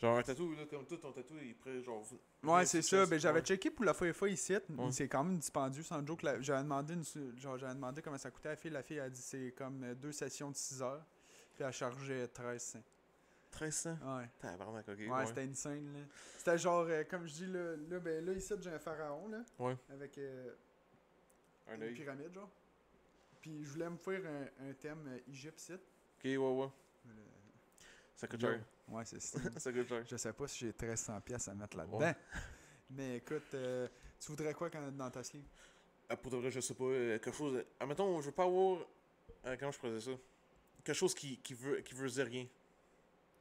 Genre 0.00 0.16
un 0.18 0.22
tatou, 0.22 0.54
là, 0.54 0.64
comme 0.70 0.86
tout 0.86 0.96
ton 0.98 1.10
tatou, 1.10 1.34
il 1.42 1.50
est 1.50 1.54
prêt, 1.54 1.82
genre. 1.82 2.04
Ouais, 2.44 2.64
c'est 2.66 2.82
ça. 2.82 3.04
Ben, 3.06 3.18
j'avais 3.18 3.40
Ouais. 3.40 3.44
checké 3.46 3.68
pour 3.70 3.84
la 3.84 3.92
fois 3.94 4.12
fois 4.12 4.28
ici. 4.28 4.54
Ouais. 4.54 4.92
C'est 4.92 5.08
quand 5.08 5.24
même 5.24 5.38
dispendieux, 5.38 5.82
sans 5.82 6.06
joke. 6.06 6.22
La- 6.22 6.40
J'avais 6.40 6.62
demandé, 6.62 6.94
une 6.94 7.36
genre, 7.36 7.58
j'avais 7.58 7.74
demandé 7.74 8.00
comment 8.00 8.16
ça 8.18 8.30
coûtait 8.30 8.48
à 8.50 8.52
la 8.52 8.56
fille. 8.56 8.70
La 8.70 8.82
fille 8.84 9.00
a 9.00 9.10
dit 9.10 9.20
c'est 9.20 9.52
comme 9.58 9.82
euh, 9.82 9.94
deux 9.96 10.12
sessions 10.12 10.50
de 10.52 10.56
6 10.56 10.82
heures. 10.82 11.04
Puis 11.56 11.64
elle 11.64 11.72
chargeait 11.72 12.28
13 12.28 12.62
cents. 12.62 12.82
1300. 13.50 13.96
Ouais. 14.18 14.28
Tabarnak, 14.38 14.88
ok. 14.88 14.98
Ouais, 14.98 15.08
ouais. 15.10 15.26
c'était 15.26 15.42
insane, 15.42 15.92
là. 15.92 16.00
C'était 16.36 16.58
genre, 16.58 16.86
euh, 16.88 17.02
comme 17.02 17.26
je 17.26 17.32
dis, 17.32 17.46
là, 17.46 17.74
là, 17.90 17.98
ben, 17.98 18.24
là 18.24 18.32
ici, 18.34 18.54
j'ai 18.60 18.70
un 18.70 18.78
pharaon, 18.78 19.26
là. 19.28 19.38
Ouais. 19.58 19.76
Avec 19.90 20.16
euh, 20.18 20.52
Un 21.68 21.80
une 21.80 21.94
pyramide, 21.94 22.32
genre. 22.32 22.50
Puis 23.40 23.64
je 23.64 23.70
voulais 23.70 23.88
me 23.90 23.96
faire 23.96 24.20
un, 24.26 24.68
un 24.68 24.72
thème 24.74 25.06
euh, 25.08 25.18
égyptien. 25.30 25.76
Ok, 25.76 26.24
ouais, 26.24 26.36
ouais. 26.36 26.68
Euh, 27.06 27.10
Ça 28.16 28.26
coûte 28.26 28.40
cher. 28.40 28.60
Ouais, 28.88 29.04
c'est 29.04 29.20
ça. 29.20 29.38
ça 29.58 29.72
coûte 29.72 29.88
cher. 29.88 30.04
je 30.06 30.16
sais 30.16 30.32
pas 30.32 30.48
si 30.48 30.58
j'ai 30.60 30.66
1300 30.72 31.20
pièces 31.20 31.48
à 31.48 31.54
mettre 31.54 31.76
là-dedans. 31.76 31.98
Ouais. 32.00 32.14
Mais 32.90 33.16
écoute, 33.18 33.52
euh, 33.54 33.86
tu 34.18 34.28
voudrais 34.32 34.54
quoi 34.54 34.70
quand, 34.70 34.90
dans 34.92 35.10
ta 35.10 35.22
sleeve? 35.22 35.44
Ah, 36.08 36.16
pour 36.16 36.32
de 36.32 36.38
vrai, 36.38 36.50
je 36.50 36.60
sais 36.60 36.74
pas. 36.74 36.84
euh, 36.84 37.18
quelque 37.18 37.36
chose. 37.36 37.62
Ah, 37.78 37.86
mettons, 37.86 38.18
je 38.20 38.26
veux 38.26 38.32
pas 38.32 38.44
avoir. 38.44 38.80
euh, 39.44 39.56
comment 39.60 39.70
je 39.70 39.88
dire 39.88 40.02
ça? 40.02 40.10
Quelque 40.82 40.96
chose 40.96 41.14
qui, 41.14 41.36
qui, 41.38 41.52
veut, 41.54 41.80
qui 41.82 41.94
veut 41.94 42.08
dire 42.08 42.24
rien. 42.26 42.46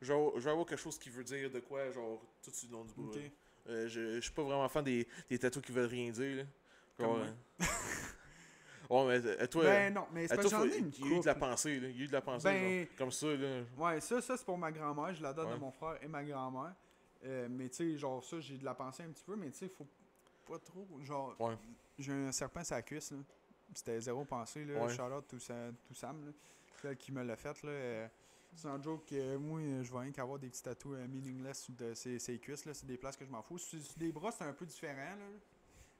Genre, 0.01 0.33
je 0.37 0.43
veux 0.43 0.51
avoir 0.51 0.65
quelque 0.67 0.79
chose 0.81 0.99
qui 0.99 1.09
veut 1.09 1.23
dire 1.23 1.49
de 1.49 1.59
quoi, 1.61 1.89
genre, 1.91 2.21
tout 2.43 2.51
sur 2.51 2.67
le 2.69 2.73
long 2.73 2.83
du 2.85 2.93
bout. 2.93 3.07
Ok. 3.09 3.15
là. 3.15 3.21
Euh, 3.69 3.87
je, 3.87 4.15
je 4.15 4.19
suis 4.19 4.31
pas 4.33 4.43
vraiment 4.43 4.67
fan 4.69 4.83
des, 4.83 5.07
des 5.29 5.39
tatous 5.39 5.61
qui 5.63 5.71
veulent 5.71 5.89
rien 5.89 6.11
dire, 6.11 6.37
là. 6.37 6.43
Genre. 6.99 7.25
Euh, 7.61 7.65
ouais, 8.89 9.05
mais 9.19 9.25
euh, 9.27 9.47
toi. 9.47 9.63
ben 9.63 9.93
non, 9.93 10.07
mais 10.13 10.27
c'est 10.27 10.33
euh, 10.33 10.35
pas 10.37 10.41
toi, 10.43 10.51
j'en 10.51 10.63
ai 10.65 10.77
une 10.77 10.91
il 10.97 11.09
y 11.09 11.13
a 11.13 11.17
eu 11.17 11.19
de 11.21 11.25
la 11.25 11.35
pensée, 11.35 11.79
là. 11.79 11.87
Il 11.89 11.97
y 11.97 12.01
a 12.01 12.03
eu 12.03 12.07
de 12.07 12.13
la 12.13 12.21
pensée, 12.21 12.43
Ben- 12.49 12.85
genre, 12.85 12.95
comme 12.97 13.11
ça, 13.11 13.27
là. 13.35 13.61
Ouais, 13.77 13.99
ça, 13.99 14.21
ça 14.21 14.37
c'est 14.37 14.45
pour 14.45 14.57
ma 14.57 14.71
grand-mère. 14.71 15.13
Je 15.13 15.21
la 15.23 15.33
donne 15.33 15.47
Ouais. 15.47 15.53
à 15.53 15.57
mon 15.57 15.71
frère 15.71 15.97
et 16.01 16.07
ma 16.07 16.23
grand-mère. 16.23 16.73
Euh, 17.25 17.47
mais 17.49 17.69
tu 17.69 17.75
sais, 17.93 17.97
genre 17.97 18.23
ça, 18.23 18.39
j'ai 18.39 18.57
de 18.57 18.65
la 18.65 18.75
pensée 18.75 19.03
un 19.03 19.09
petit 19.09 19.23
peu, 19.23 19.35
mais 19.35 19.49
tu 19.51 19.57
sais, 19.57 19.67
faut 19.69 19.87
pas 20.47 20.59
trop. 20.59 20.87
Genre, 21.01 21.35
Ouais. 21.39 21.55
j'ai 21.97 22.11
un 22.13 22.31
serpent 22.31 22.63
sur 22.63 22.75
la 22.75 22.81
cuisse, 22.81 23.11
là. 23.11 23.17
C'était 23.73 23.99
zéro 23.99 24.23
pensée, 24.23 24.63
là. 24.63 24.83
Ouais. 24.85 24.93
Charlotte, 24.93 25.25
tout, 25.27 25.39
ça, 25.39 25.55
tout 25.85 25.93
Sam, 25.93 26.25
là. 26.25 26.31
celle 26.81 26.95
qui 26.95 27.11
me 27.11 27.23
l'a 27.23 27.35
fait, 27.35 27.61
là. 27.63 27.69
euh, 27.69 28.07
c'est 28.55 28.67
un 28.69 28.81
joke 28.81 29.05
que 29.07 29.35
moi, 29.35 29.59
euh, 29.59 29.83
je 29.83 29.91
vais 29.91 29.99
rien 29.99 30.11
qu'avoir 30.11 30.39
des 30.39 30.47
petits 30.47 30.63
tatous 30.63 30.95
euh, 30.95 31.05
meaningless 31.07 31.63
sur 31.63 31.73
de 31.75 31.93
ses, 31.93 32.17
ses 32.17 32.39
cuisses, 32.39 32.65
là. 32.65 32.73
C'est 32.73 32.85
des 32.85 32.97
places 32.97 33.17
que 33.17 33.25
je 33.25 33.29
m'en 33.29 33.41
fous. 33.41 33.57
Sur, 33.57 33.81
sur 33.81 33.99
les 33.99 34.11
bras, 34.11 34.31
c'est 34.31 34.45
un 34.45 34.53
peu 34.53 34.65
différent, 34.65 34.95
là. 35.15 35.25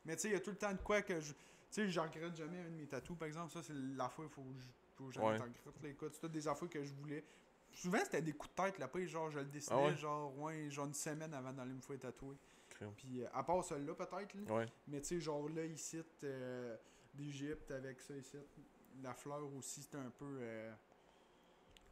Mais 0.08 0.16
tu 0.16 0.24
sais, 0.24 0.30
il 0.30 0.34
y 0.34 0.36
a 0.36 0.40
tout 0.40 0.50
le 0.50 0.58
temps 0.58 0.72
de 0.74 0.80
quoi 0.82 1.02
que 1.04 1.20
je. 1.20 1.34
Tu 1.34 1.38
sais, 1.70 1.90
j'en 1.90 2.04
regrette 2.04 2.36
jamais 2.36 2.60
un 2.62 2.70
de 2.70 2.76
mes 2.76 2.88
tatous, 2.88 3.16
par 3.18 3.28
exemple. 3.28 3.52
Ça, 3.54 3.62
c'est 3.62 3.74
la 3.76 4.10
fois, 4.10 4.26
il 4.26 4.32
faut, 4.32 4.42
que 4.42 4.54
je- 4.58 4.64
faut 4.96 5.12
jamais 5.12 5.28
Ouais. 5.28 5.38
t'en 5.38 5.44
regrettes. 5.44 5.84
là. 5.84 5.90
Écoute, 5.90 6.14
c'est 6.16 6.22
toutes 6.22 6.32
des 6.32 6.48
affaires 6.48 6.70
que 6.70 6.84
je 6.84 6.94
voulais. 6.94 7.24
Souvent, 7.74 8.00
c'était 8.04 8.22
des 8.22 8.34
coups 8.34 8.56
de 8.56 8.64
tête, 8.64 8.80
là. 8.80 8.88
Pas 8.88 9.06
genre, 9.06 9.30
je 9.30 9.40
le 9.40 9.46
dessinais, 9.46 9.76
Ah 9.80 9.86
ouais? 9.88 9.96
genre, 9.98 10.36
ouais, 10.40 10.70
genre 10.72 10.86
une 10.88 10.94
semaine 10.94 11.34
avant 11.34 11.52
d'aller 11.54 11.74
me 11.74 11.82
faire 11.82 12.00
tatouer. 12.00 12.38
Puis, 12.96 13.22
euh, 13.24 13.28
à 13.34 13.44
part 13.44 13.64
celle-là, 13.64 13.94
peut-être, 13.96 14.34
là. 14.36 14.54
Ouais. 14.54 14.66
Mais 14.88 15.02
tu 15.02 15.08
sais, 15.08 15.20
genre 15.20 15.48
là, 15.50 15.66
ici, 15.66 16.02
euh, 16.24 16.78
d'Égypte 17.14 17.70
avec 17.72 18.00
ça 18.00 18.16
ici. 18.16 18.38
La 19.04 19.14
fleur 19.14 19.44
aussi, 19.56 19.82
c'était 19.84 19.98
un 19.98 20.10
peu. 20.10 20.38
euh, 20.40 20.74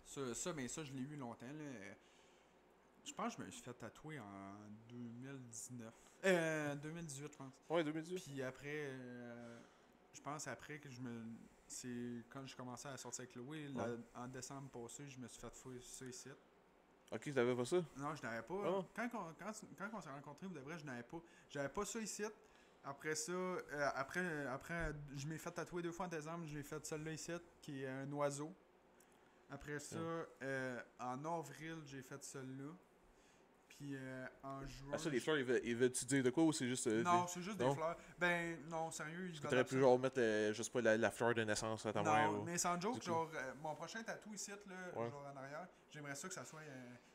ça, 0.06 0.34
ça, 0.34 0.54
mais 0.54 0.68
ça, 0.68 0.84
je 0.84 0.94
l'ai 0.94 1.02
eu 1.02 1.16
longtemps. 1.18 1.46
Là. 1.48 1.94
Je 3.04 3.14
pense 3.14 3.36
que 3.36 3.42
je 3.42 3.46
me 3.48 3.52
suis 3.52 3.62
fait 3.62 3.74
tatouer 3.74 4.20
en 4.20 4.56
2019. 4.90 5.94
Euh, 6.26 6.76
2018, 6.76 7.32
je 7.32 7.38
pense. 7.38 7.54
Ouais, 7.70 7.84
2018. 7.84 8.24
Puis 8.24 8.42
après, 8.44 8.68
euh, 8.68 9.60
je 10.14 10.22
pense 10.22 10.48
après 10.48 10.80
que 10.80 10.90
je 10.90 11.02
me. 11.02 11.24
C'est 11.68 12.24
quand 12.30 12.46
je 12.46 12.56
commençais 12.56 12.88
à 12.90 12.98
sortir 12.98 13.22
avec 13.22 13.32
Chloé, 13.32 13.68
en 14.14 14.28
décembre 14.28 14.70
passé, 14.70 15.08
je 15.08 15.20
me 15.20 15.28
suis 15.28 15.40
fait 15.40 15.54
fouiller 15.54 15.82
ça 15.82 16.06
ici. 16.06 16.30
Ok, 17.12 17.34
t'avais 17.34 17.56
pas 17.56 17.66
ça? 17.66 17.78
Non, 17.98 18.16
je 18.16 18.22
n'avais 18.24 18.42
pas. 18.42 18.56
Ah. 18.66 18.86
Quand, 18.96 19.10
on, 19.14 19.34
quand, 19.38 19.52
quand 19.78 19.90
on 19.98 20.02
s'est 20.02 20.10
rencontrés, 20.10 20.48
de 20.48 20.60
vrai, 20.60 20.78
je 20.80 20.86
n'avais 20.86 21.04
pas. 21.04 21.18
J'avais 21.50 21.70
pas 21.70 21.86
ça 21.86 22.00
ici. 22.00 22.24
Après 22.84 23.16
ça, 23.16 23.32
euh, 23.32 23.90
après, 23.96 24.46
après, 24.48 24.94
je 25.16 25.26
m'ai 25.28 25.38
fait 25.40 25.52
tatouer 25.52 25.82
deux 25.82 25.92
fois 25.92 26.06
en 26.06 26.10
décembre. 26.10 26.46
J'ai 26.46 26.62
fait 26.62 26.86
celle-là 26.86 27.12
ici, 27.14 27.32
qui 27.62 27.84
est 27.84 27.88
un 27.88 28.12
oiseau. 28.12 28.54
Après 29.50 29.80
ça, 29.80 29.98
euh, 29.98 30.82
en 31.00 31.26
avril, 31.26 31.78
j'ai 31.86 32.02
fait 32.02 32.24
celle-là. 32.24 32.72
Puis 33.78 33.94
euh, 33.96 34.26
en 34.44 34.62
juin. 34.66 34.92
Ah, 34.94 34.98
ça, 34.98 35.10
les 35.10 35.20
fleurs, 35.20 35.38
ils 35.38 35.44
veulent- 35.44 35.62
ils 35.66 35.76
veulent-tu 35.76 36.06
dire 36.06 36.24
de 36.24 36.30
quoi 36.30 36.44
ou 36.46 36.54
c'est 36.54 36.66
juste. 36.68 36.88
euh, 36.88 37.04
Non, 37.04 37.24
des- 37.24 37.28
c'est 37.28 37.42
juste 37.42 37.60
non? 37.60 37.70
des 37.70 37.76
fleurs. 37.76 37.98
Ben, 38.18 38.58
non, 38.70 38.90
sérieux. 38.90 39.32
Que 39.42 39.48
t'aurais 39.48 39.66
pu 39.66 39.80
genre 39.80 40.00
mettre, 40.00 40.20
euh, 40.20 40.54
je 40.54 40.64
sais 40.64 40.72
pas, 40.72 40.82
la, 40.82 40.96
la 40.98 41.12
fleur 41.12 41.34
de 41.34 41.44
naissance 41.44 41.86
à 41.86 41.92
ta 41.92 42.02
mère 42.02 42.32
Non, 42.32 42.44
mais 42.44 42.58
sans 42.58 42.80
joke, 42.80 43.04
genre, 43.04 43.30
euh, 43.36 43.54
mon 43.62 43.76
prochain 43.76 44.02
tatou 44.04 44.34
ici, 44.34 44.52
là, 44.52 44.58
Ouais. 44.96 45.10
genre 45.10 45.30
en 45.34 45.38
arrière, 45.38 45.68
j'aimerais 45.92 46.16
ça 46.16 46.28
que 46.30 46.34
ça 46.34 46.46
soit, 46.46 46.62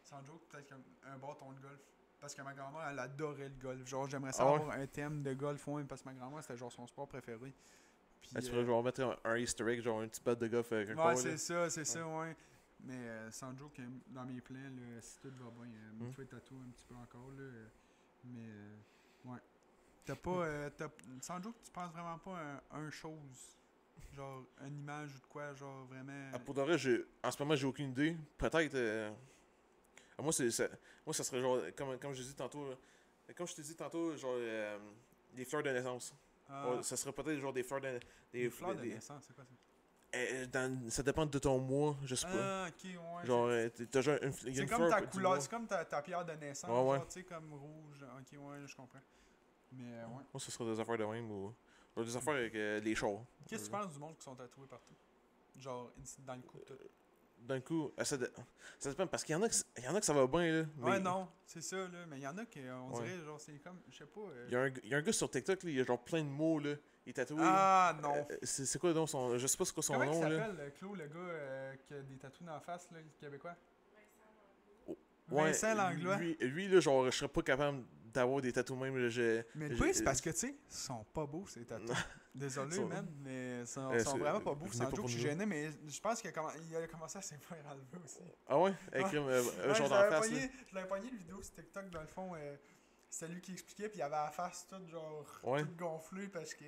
sans 0.02 0.22
joke, 0.24 0.42
peut-être 0.50 0.68
comme 0.68 0.82
un 1.06 1.16
bâton 1.16 1.50
de 1.52 1.60
golf. 1.60 1.80
Parce 2.20 2.34
que 2.34 2.42
ma 2.42 2.52
grand-mère, 2.52 2.86
elle 2.90 2.98
adorait 2.98 3.48
le 3.48 3.54
golf. 3.58 3.86
Genre, 3.88 4.06
j'aimerais 4.06 4.32
ça 4.32 4.42
Ah 4.46 4.52
ouais? 4.62 4.74
un 4.82 4.86
thème 4.86 5.22
de 5.22 5.32
golf, 5.32 5.66
ouais, 5.68 5.84
parce 5.84 6.02
que 6.02 6.08
ma 6.10 6.14
grand-mère, 6.14 6.42
c'était 6.42 6.58
genre 6.58 6.70
son 6.70 6.86
sport 6.86 7.08
préféré. 7.08 7.54
Puis, 8.20 8.30
Ah, 8.34 8.42
tu 8.42 8.50
pourrais 8.50 8.66
genre 8.66 8.82
mettre 8.84 9.00
un, 9.00 9.16
un 9.24 9.36
easter 9.38 9.66
egg, 9.72 9.80
genre 9.80 10.00
un 10.02 10.08
petit 10.08 10.20
bat 10.20 10.34
de 10.34 10.46
golf 10.46 10.68
quelque 10.68 10.94
ouais, 10.94 11.16
c'est 11.16 11.38
ça, 11.38 11.70
c'est 11.70 11.86
ça, 11.86 12.06
ouais. 12.06 12.36
Mais 12.84 12.94
euh, 12.96 13.30
sans 13.30 13.56
joke, 13.56 13.78
euh, 13.80 13.88
dans 14.08 14.24
mes 14.24 14.40
plans, 14.40 14.58
là, 14.58 15.00
si 15.00 15.18
tout 15.20 15.30
va 15.38 15.50
bien, 15.50 15.72
euh, 15.74 15.92
me 15.92 16.06
Hmm. 16.06 16.12
faire 16.12 16.28
tatou 16.28 16.56
un 16.66 16.70
petit 16.70 16.84
peu 16.84 16.94
encore, 16.94 17.30
là. 17.32 17.42
euh, 17.42 17.66
mais, 18.24 18.48
euh, 18.48 18.76
ouais. 19.26 19.38
T'as 20.04 20.16
pas, 20.16 20.30
euh, 20.46 20.70
t'as- 20.70 20.90
sans 21.20 21.42
joke, 21.42 21.56
tu 21.62 21.70
penses 21.70 21.92
vraiment 21.92 22.18
pas 22.18 22.38
à 22.38 22.76
un, 22.78 22.86
un 22.86 22.90
chose. 22.90 23.56
Genre, 24.14 24.44
une 24.66 24.78
image 24.78 25.14
ou 25.14 25.18
de 25.20 25.26
quoi, 25.26 25.52
genre, 25.54 25.84
vraiment. 25.86 26.30
Ah, 26.32 26.38
pour 26.38 26.54
de 26.54 26.62
vrai, 26.62 26.78
j'ai- 26.78 27.04
en 27.22 27.30
ce 27.30 27.42
moment, 27.42 27.54
j'ai 27.54 27.66
aucune 27.66 27.90
idée. 27.90 28.16
Peut-être. 28.38 28.74
euh, 28.74 29.12
ah, 30.18 30.22
Moi, 30.22 30.32
c'est, 30.32 30.50
ça... 30.50 30.68
moi, 31.04 31.14
ça 31.14 31.22
serait 31.24 31.40
genre, 31.40 31.60
comme, 31.76 31.98
comme 31.98 32.12
je 32.14 32.22
dis 32.22 32.34
tantôt, 32.34 32.66
comme 33.36 33.46
je 33.46 33.54
t'ai 33.54 33.62
dit 33.62 33.76
tantôt, 33.76 34.16
genre, 34.16 34.34
euh, 34.36 34.78
des 35.34 35.44
fleurs 35.44 35.62
de 35.62 35.70
naissance. 35.70 36.14
Ah, 36.48 36.76
Ouais, 36.76 36.82
ça 36.82 36.96
serait 36.96 37.12
peut-être 37.12 37.38
genre 37.38 37.52
des 37.52 37.62
fleurs 37.62 37.80
de. 37.80 38.00
Des, 38.32 38.44
des 38.44 38.50
fleurs 38.50 38.74
de 38.74 38.82
des- 38.82 38.94
naissance, 38.94 39.24
c'est 39.26 39.34
quoi 39.34 39.44
ça? 39.44 39.54
Euh, 40.14 40.46
dans- 40.46 40.90
ça 40.90 41.02
dépend 41.02 41.26
de 41.26 41.38
ton 41.38 41.58
mois, 41.58 41.96
je 42.04 42.14
sais 42.14 42.26
pas. 42.26 42.64
Ah, 42.64 42.68
ok, 42.68 42.84
ouais. 42.84 43.26
genre, 43.26 43.46
euh, 43.46 43.68
t'as- 43.90 44.00
genre 44.00 44.18
une, 44.22 44.32
c'est 44.32 44.66
comme 44.66 44.88
ta 44.88 45.02
couleur, 45.02 45.40
c'est 45.40 45.50
comme 45.50 45.66
ta, 45.66 45.84
ta 45.84 46.02
pierre 46.02 46.24
de 46.24 46.32
naissance, 46.32 46.70
Ouais, 46.70 46.92
ouais. 46.92 47.04
tu 47.06 47.12
sais, 47.12 47.22
comme 47.24 47.52
rouge. 47.52 48.04
Ok, 48.18 48.38
ouais, 48.38 48.66
je 48.66 48.74
comprends. 48.76 48.98
Mais, 49.72 49.84
euh, 49.84 50.06
ouais. 50.06 50.24
Moi, 50.32 50.40
ce 50.40 50.50
serait 50.50 50.64
des 50.74 50.80
affaires 50.80 50.98
de 50.98 51.04
même 51.04 51.30
ou. 51.30 51.54
des 51.96 52.16
affaires 52.16 52.34
avec 52.34 52.54
euh, 52.54 52.80
les 52.80 52.94
chars. 52.94 53.20
Qu'est-ce 53.46 53.68
que 53.68 53.76
tu 53.76 53.82
penses 53.82 53.92
du 53.92 53.98
monde 53.98 54.16
qui 54.16 54.22
sont 54.24 54.34
tatoués 54.34 54.66
partout? 54.66 54.94
Genre, 55.58 55.92
dans 56.26 56.34
le 56.34 56.42
cou, 56.42 56.58
tout. 56.66 56.74
D'un 57.40 57.60
coup, 57.60 57.90
euh, 57.98 58.04
ça, 58.04 58.16
ça 58.78 58.90
dépend 58.90 59.06
parce 59.06 59.24
qu'il 59.24 59.32
y 59.32 59.36
en 59.36 59.42
a 59.42 59.48
que, 59.48 59.54
il 59.78 59.84
y 59.84 59.88
en 59.88 59.94
a 59.94 60.00
que 60.00 60.06
ça 60.06 60.12
va 60.12 60.26
bien, 60.26 60.52
là. 60.60 60.66
mais 60.76 60.90
Ouais, 60.90 61.00
non, 61.00 61.26
c'est 61.46 61.62
ça, 61.62 61.76
là. 61.76 62.06
Mais 62.08 62.18
il 62.18 62.22
y 62.22 62.26
en 62.26 62.36
a 62.38 62.44
qui, 62.46 62.60
euh, 62.60 62.76
on 62.78 62.92
Ouais. 62.98 63.04
dirait, 63.04 63.24
genre, 63.24 63.40
c'est 63.40 63.58
comme, 63.58 63.80
je 63.88 63.96
sais 63.96 64.06
pas. 64.06 64.20
euh, 64.20 64.44
Il 64.48 64.52
y, 64.52 64.56
a 64.56 64.60
un, 64.60 64.68
il 64.84 64.88
y 64.90 64.94
a 64.94 64.98
un 64.98 65.02
gars 65.02 65.12
sur 65.12 65.30
TikTok, 65.30 65.62
là, 65.64 65.70
il 65.70 65.76
y 65.76 65.80
a 65.80 65.84
genre 65.84 66.02
plein 66.04 66.22
de 66.22 66.28
mots, 66.28 66.58
là. 66.60 66.74
Il 67.06 67.10
est 67.10 67.12
tatoué. 67.14 67.40
Ah, 67.42 67.96
non. 68.02 68.14
Euh, 68.30 68.36
c'est 68.42 68.78
quoi 68.78 68.92
donc 68.92 69.08
son. 69.08 69.36
Je 69.38 69.46
sais 69.46 69.56
pas 69.56 69.64
c'est 69.64 69.72
quoi 69.74 69.82
son 69.82 69.94
Comment 69.94 70.04
il 70.04 70.20
nom, 70.20 70.20
s'appelle, 70.20 70.72
Claude, 70.78 70.98
le 70.98 71.06
gars 71.06 71.14
euh, 71.18 71.74
qui 71.76 71.94
a 71.94 72.02
des 72.02 72.16
tatous 72.18 72.42
dans 72.46 72.52
la 72.52 72.60
face, 72.60 72.88
là, 72.92 72.98
le 73.00 73.08
québécois? 73.18 73.56
Ouais, 75.30 75.44
Vincent 75.52 75.74
Langlois. 75.74 76.16
Lui, 76.16 76.36
lui, 76.40 76.68
là, 76.68 76.80
genre, 76.80 77.06
je 77.06 77.10
serais 77.10 77.28
pas 77.28 77.42
capable 77.42 77.82
d'avoir 78.12 78.40
des 78.40 78.52
tatous 78.52 78.76
même. 78.76 79.08
Je- 79.08 79.42
Mais 79.54 79.68
le 79.68 79.92
c'est 79.92 80.02
parce 80.02 80.20
que, 80.20 80.30
tu 80.30 80.36
sais, 80.36 80.48
ils 80.68 80.74
sont 80.74 81.04
pas 81.12 81.26
beaux, 81.26 81.46
ces 81.46 81.64
tatous. 81.64 81.88
Désolé, 82.34 82.76
Sont- 82.76 82.86
man, 82.86 83.06
mais 83.22 83.60
ils 83.60 83.66
sont, 83.66 83.90
Euh, 83.92 83.98
sont 84.04 84.18
vraiment 84.18 84.40
pas 84.40 84.54
beaux. 84.54 84.70
Sans 84.72 84.86
pas 84.88 84.96
joke, 84.96 85.06
je 85.08 85.12
suis 85.12 85.20
gêné, 85.22 85.46
mais 85.46 85.70
je 85.88 86.00
pense 86.00 86.20
qu'il 86.20 86.30
a, 86.30 86.32
commencé 86.86 87.18
à 87.18 87.20
faire 87.22 87.38
enlever 87.66 88.04
aussi. 88.04 88.20
Ah 88.48 88.58
ouais? 88.58 88.72
Avec 88.92 89.06
Ouais. 89.12 89.18
un 89.18 89.22
euh, 89.28 89.42
Ouais, 89.42 89.74
genre 89.74 89.74
je 89.74 89.82
d'en 89.82 89.88
face. 90.10 90.28
pogné- 90.28 90.50
Je 90.68 90.74
l'avais 90.74 90.88
pogné 90.88 91.08
une 91.10 91.16
vidéo 91.18 91.42
sur 91.42 91.54
TikTok, 91.54 91.90
dans 91.90 92.00
le 92.02 92.06
fond. 92.06 92.32
euh, 92.36 92.56
C'était 93.12 93.32
lui 93.32 93.40
qui 93.40 93.50
expliquait, 93.52 93.88
puis 93.88 93.98
il 93.98 94.02
avait 94.02 94.14
la 94.14 94.30
face 94.30 94.68
toute, 94.68 94.86
genre, 94.88 95.26
Ouais. 95.42 95.62
toute 95.62 95.76
gonflée 95.76 96.28
parce 96.28 96.54
que. 96.54 96.64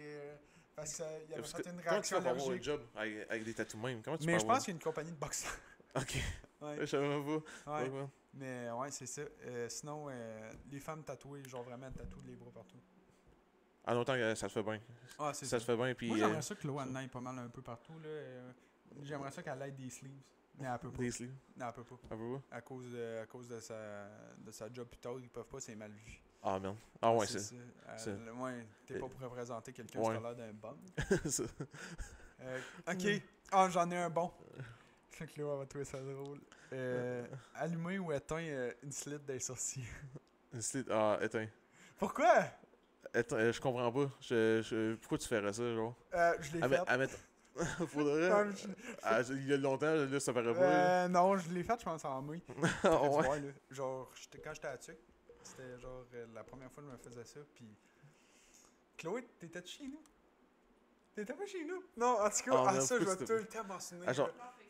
Parce 0.75 0.95
qu'il 0.97 1.05
avait 1.05 1.37
Parce 1.37 1.53
que 1.53 1.63
fait 1.63 1.69
une 1.71 1.77
comment 1.77 1.83
tu 1.83 1.89
réaction 1.91 2.17
fais 2.17 2.23
pour 2.23 2.31
avoir 2.33 2.51
un 2.51 2.61
job 2.63 2.81
avec, 2.97 3.31
avec 3.31 3.45
des 3.45 3.55
tatous 3.55 3.81
même? 3.81 4.03
Comment 4.03 4.17
tu 4.19 4.27
Mais 4.27 4.39
je 4.41 4.45
pense 4.45 4.65
qu'il 4.65 4.69
y 4.69 4.71
a 4.73 4.77
une 4.79 4.83
compagnie 4.83 5.13
de 5.13 5.17
boxe. 5.17 5.45
Ok. 5.95 6.15
ouais. 6.63 6.77
Je 6.81 6.87
savais 6.87 7.09
pas. 7.65 7.81
ouais. 7.81 7.91
Mais 8.35 8.71
ouais, 8.71 8.91
c'est 8.91 9.07
ça. 9.07 9.23
Euh, 9.45 9.69
sinon, 9.69 10.07
euh, 10.09 10.53
les 10.71 10.81
femmes 10.81 11.05
tatouées, 11.05 11.43
genre 11.49 11.63
vraiment 11.63 11.91
tatouées 11.91 12.23
les 12.29 12.37
bras 12.37 12.51
partout. 12.53 12.79
En 13.85 13.95
longtemps 13.95 14.15
que 14.15 14.35
ça 14.35 14.49
se 14.49 14.55
fait 14.55 14.63
bien. 14.63 14.81
Ah, 15.19 15.33
c'est 15.35 15.45
Ça 15.47 15.59
se 15.61 15.65
fait 15.65 15.77
bien. 15.77 15.93
Puis 15.95 16.09
Moi, 16.09 16.17
euh, 16.17 16.21
j'aimerais 16.21 16.43
ça 16.43 16.55
que 16.55 16.67
Loa 16.67 16.85
en 16.85 16.95
aille 16.95 17.09
pas 17.09 17.21
mal 17.21 17.39
un 17.39 17.49
peu 17.49 17.63
partout. 17.63 17.99
là. 17.99 18.09
Euh, 18.09 18.53
J'aimerais 19.03 19.31
ça 19.33 19.43
qu'elle 19.43 19.61
aille 19.61 19.73
des 19.73 19.91
sleeves. 19.91 20.21
Mais 20.59 20.67
elle 20.67 20.79
peut 20.79 20.91
pas. 20.91 20.99
des 21.03 21.11
sleeves? 21.11 21.35
Non, 21.57 21.67
elle 21.67 21.73
peut 21.73 21.85
pas. 21.97 22.57
À 22.57 22.61
cause 22.61 22.91
de, 22.91 23.19
à 23.23 23.27
cause 23.27 23.49
de, 23.49 23.59
sa, 23.61 24.09
de 24.39 24.51
sa 24.51 24.73
job 24.73 24.87
plus 24.87 24.99
tard, 25.01 25.15
ils 25.19 25.29
peuvent 25.31 25.47
pas, 25.47 25.61
c'est 25.61 25.75
mal 25.75 25.91
vu. 25.93 26.23
Ah, 26.43 26.59
merde. 26.61 26.77
Ah, 27.01 27.13
ouais, 27.15 27.27
c'est 27.27 27.39
c'est 27.39 28.11
Euh, 28.11 28.33
ouais, 28.35 28.67
t'es 28.87 28.99
pas 28.99 29.07
Euh, 29.07 29.09
pour 29.09 29.21
représenter 29.21 29.73
quelqu'un 29.73 30.01
qui 30.01 30.09
a 30.09 30.21
l'air 30.21 30.37
d'un. 30.37 30.53
Euh, 32.45 32.61
ok. 32.89 33.23
Ah, 33.53 33.69
j'en 33.71 33.89
ai 33.93 33.97
un 33.97 34.11
bon. 34.11 34.31
Sais 35.17 35.27
que 35.27 35.37
Léo 35.37 35.57
va 35.59 35.67
trouver 35.67 35.85
ça 35.85 35.99
drôle. 36.01 36.41
Euh, 36.73 37.27
allumer 37.55 37.99
ou 37.99 38.13
éteindre 38.13 38.47
euh, 38.49 38.73
une 38.83 38.93
slit 38.93 39.19
des 39.21 39.39
sourcils. 39.39 39.85
Une 40.55 40.61
slide- 40.63 40.89
Ah, 40.91 41.19
éteins. 41.23 41.49
Pourquoi? 41.99 42.45
Euh, 43.17 43.53
je 43.53 43.61
comprends 43.61 43.91
pas. 43.93 44.11
Je, 44.21 44.61
je- 44.63 44.95
Pourquoi 44.97 45.19
tu 45.19 45.29
ferais 45.29 45.53
ça, 45.53 45.75
genre? 45.75 45.95
Euh, 46.15 46.35
je 46.41 46.53
l'ai 46.57 46.63
À, 46.63 46.69
fait. 46.69 46.91
met- 46.91 46.99
mettre. 46.99 47.17
Faudrait. 47.89 48.29
Non, 48.31 48.51
je- 48.51 48.69
Ah, 49.03 49.21
il 49.31 49.47
y 49.47 49.53
a 49.53 49.57
longtemps, 49.59 49.95
là, 49.95 50.21
ça 50.21 50.33
paraît 50.33 50.55
pas. 50.55 50.61
Euh, 50.61 51.09
non, 51.09 51.37
je 51.37 51.51
l'ai 51.51 51.63
fait, 51.63 51.79
je 51.79 51.85
pense, 51.85 52.05
en 52.05 52.23
mai. 52.23 52.41
Ah, 52.85 53.03
ouais. 53.09 53.55
Genre, 53.71 54.11
quand 54.43 54.55
j'étais 54.55 54.69
à 54.69 54.79
Tuc, 54.79 54.97
c'était 55.43 55.79
genre 55.79 56.07
euh, 56.15 56.27
la 56.35 56.45
première 56.45 56.71
fois 56.73 56.83
que 56.83 56.89
je 56.91 56.93
me 56.95 56.99
faisais 56.99 57.25
ça, 57.25 57.41
puis... 57.55 57.67
Chloé, 58.97 59.27
t'étais 59.39 59.65
chez 59.67 59.85
nous? 59.89 60.03
T'étais 61.15 61.35
pas 61.35 61.45
chez 61.47 61.65
nous? 61.65 61.83
Non, 61.97 62.21
en 62.21 62.31
tout 62.31 62.43
cas, 62.45 62.51
Ah, 62.55 62.65
ah, 62.69 62.81
ça, 62.81 62.99
je 62.99 63.05
vais 63.05 63.17
tout 63.17 63.33
le 63.33 63.47
temps 63.47 63.65
mentionner. 63.65 64.05
Ah, 64.07 64.13
genre- 64.13 64.29
Ouais, 64.29 64.33
en 64.33 64.37
tout 64.37 64.65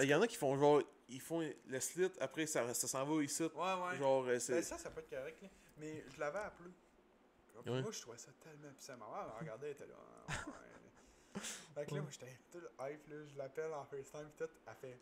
Il 0.00 0.04
y 0.08 0.14
en 0.14 0.22
a 0.22 0.26
qui 0.26 0.36
font 0.36 0.56
genre. 0.58 0.82
Ils 1.08 1.20
font 1.20 1.40
le 1.66 1.80
slit, 1.80 2.10
après 2.20 2.46
ça, 2.46 2.72
ça 2.74 2.88
s'en 2.88 3.04
va 3.04 3.22
ici. 3.22 3.42
ouais, 3.42 3.48
ouais. 3.54 3.96
Genre, 3.98 4.22
euh, 4.24 4.26
Ben, 4.32 4.40
c'est. 4.40 4.62
ça, 4.62 4.78
ça 4.78 4.90
peut 4.90 5.00
être 5.00 5.10
correct, 5.10 5.42
là. 5.42 5.48
Mais 5.78 6.04
je 6.14 6.18
l'avais 6.20 6.38
appelé. 6.38 6.70
Puis 7.62 7.70
Ouais. 7.70 7.82
Moi, 7.82 7.90
je 7.92 8.00
trouvais 8.00 8.18
ça 8.18 8.30
tellement 8.42 8.72
puissant. 8.72 8.96
Ma 8.96 9.06
mère, 9.06 9.36
regardait, 9.38 9.66
elle 9.66 9.72
était 9.72 9.86
là. 9.86 9.94
ah, 10.28 10.32
ouais. 10.46 11.40
Fait 11.74 11.86
que 11.86 11.94
là, 11.94 12.00
moi, 12.00 12.10
j'étais 12.10 12.38
tout 12.50 12.58
hype, 12.80 13.08
là. 13.08 13.16
Je 13.26 13.38
l'appelle 13.38 13.72
en 13.74 13.84
FaceTime, 13.84 14.28
pis 14.30 14.44
tout. 14.44 14.50
Elle 14.66 14.74
fait. 14.80 14.98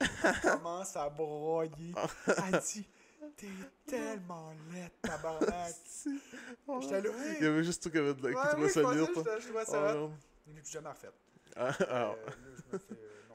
Elle 0.24 0.40
commence 0.52 0.96
à 0.96 1.10
broyer. 1.10 1.92
Elle 2.26 2.60
dit 2.60 2.88
T'es 3.36 3.48
tellement 3.84 4.52
laide, 4.72 4.92
tabarnak. 5.02 5.74
J'étais 6.80 7.00
là. 7.02 7.10
Il 7.38 7.42
y 7.42 7.46
avait 7.46 7.64
juste 7.64 7.82
tout 7.82 7.90
qui 7.90 7.98
avait 7.98 8.14
de 8.14 8.22
la- 8.28 8.30
qui 8.32 8.36
Ouais, 8.38 8.48
trouvait 8.50 8.66
oui, 8.66 8.70
ça 8.70 8.80
j'étais- 8.82 9.40
je 9.40 9.46
trouvais 9.46 9.64
Oh, 9.66 9.70
ça 9.70 9.80
merde. 9.80 10.12
Je 10.46 10.52
l'ai 10.52 10.60
plus 10.62 10.70
jamais 10.70 10.88
refait. 10.90 11.08
Ah, 11.56 11.66
Euh, 11.66 11.72
ah. 11.88 12.14
là, 12.16 12.32
je 12.56 12.72
me 12.72 12.78
fais. 12.78 12.94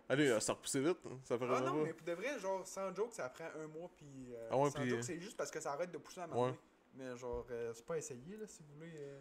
Allez, 0.10 0.28
euh, 0.28 0.40
ça 0.40 0.54
repoussait 0.54 0.82
vite. 0.82 0.98
hein, 1.06 1.18
Ça 1.24 1.36
Ah 1.40 1.62
non, 1.62 1.76
mais 1.84 1.94
pour 1.94 2.06
de 2.06 2.12
vrai, 2.14 2.40
genre, 2.40 2.66
sans 2.68 2.94
joke, 2.94 3.14
ça 3.14 3.30
prend 3.30 3.46
un 3.64 3.68
mois, 3.68 3.90
puis. 3.96 4.06
euh, 4.34 4.48
Ah 4.52 4.58
ouais, 4.58 4.70
sans 4.70 4.80
puis, 4.80 4.90
joke, 4.90 5.00
euh, 5.00 5.04
c'est 5.04 5.20
juste 5.20 5.38
parce 5.38 5.50
que 5.52 5.60
ça 5.60 5.72
arrête 5.74 5.92
de 5.92 5.98
pousser 5.98 6.22
à 6.22 6.28
Ouais. 6.28 6.54
Mais 6.96 7.16
genre, 7.18 7.46
euh, 7.52 7.72
c'est 7.74 7.86
pas 7.86 7.98
essayé, 7.98 8.38
là, 8.40 8.46
si 8.48 8.60
vous 8.62 8.76
voulez. 8.80 8.92
euh. 8.98 9.20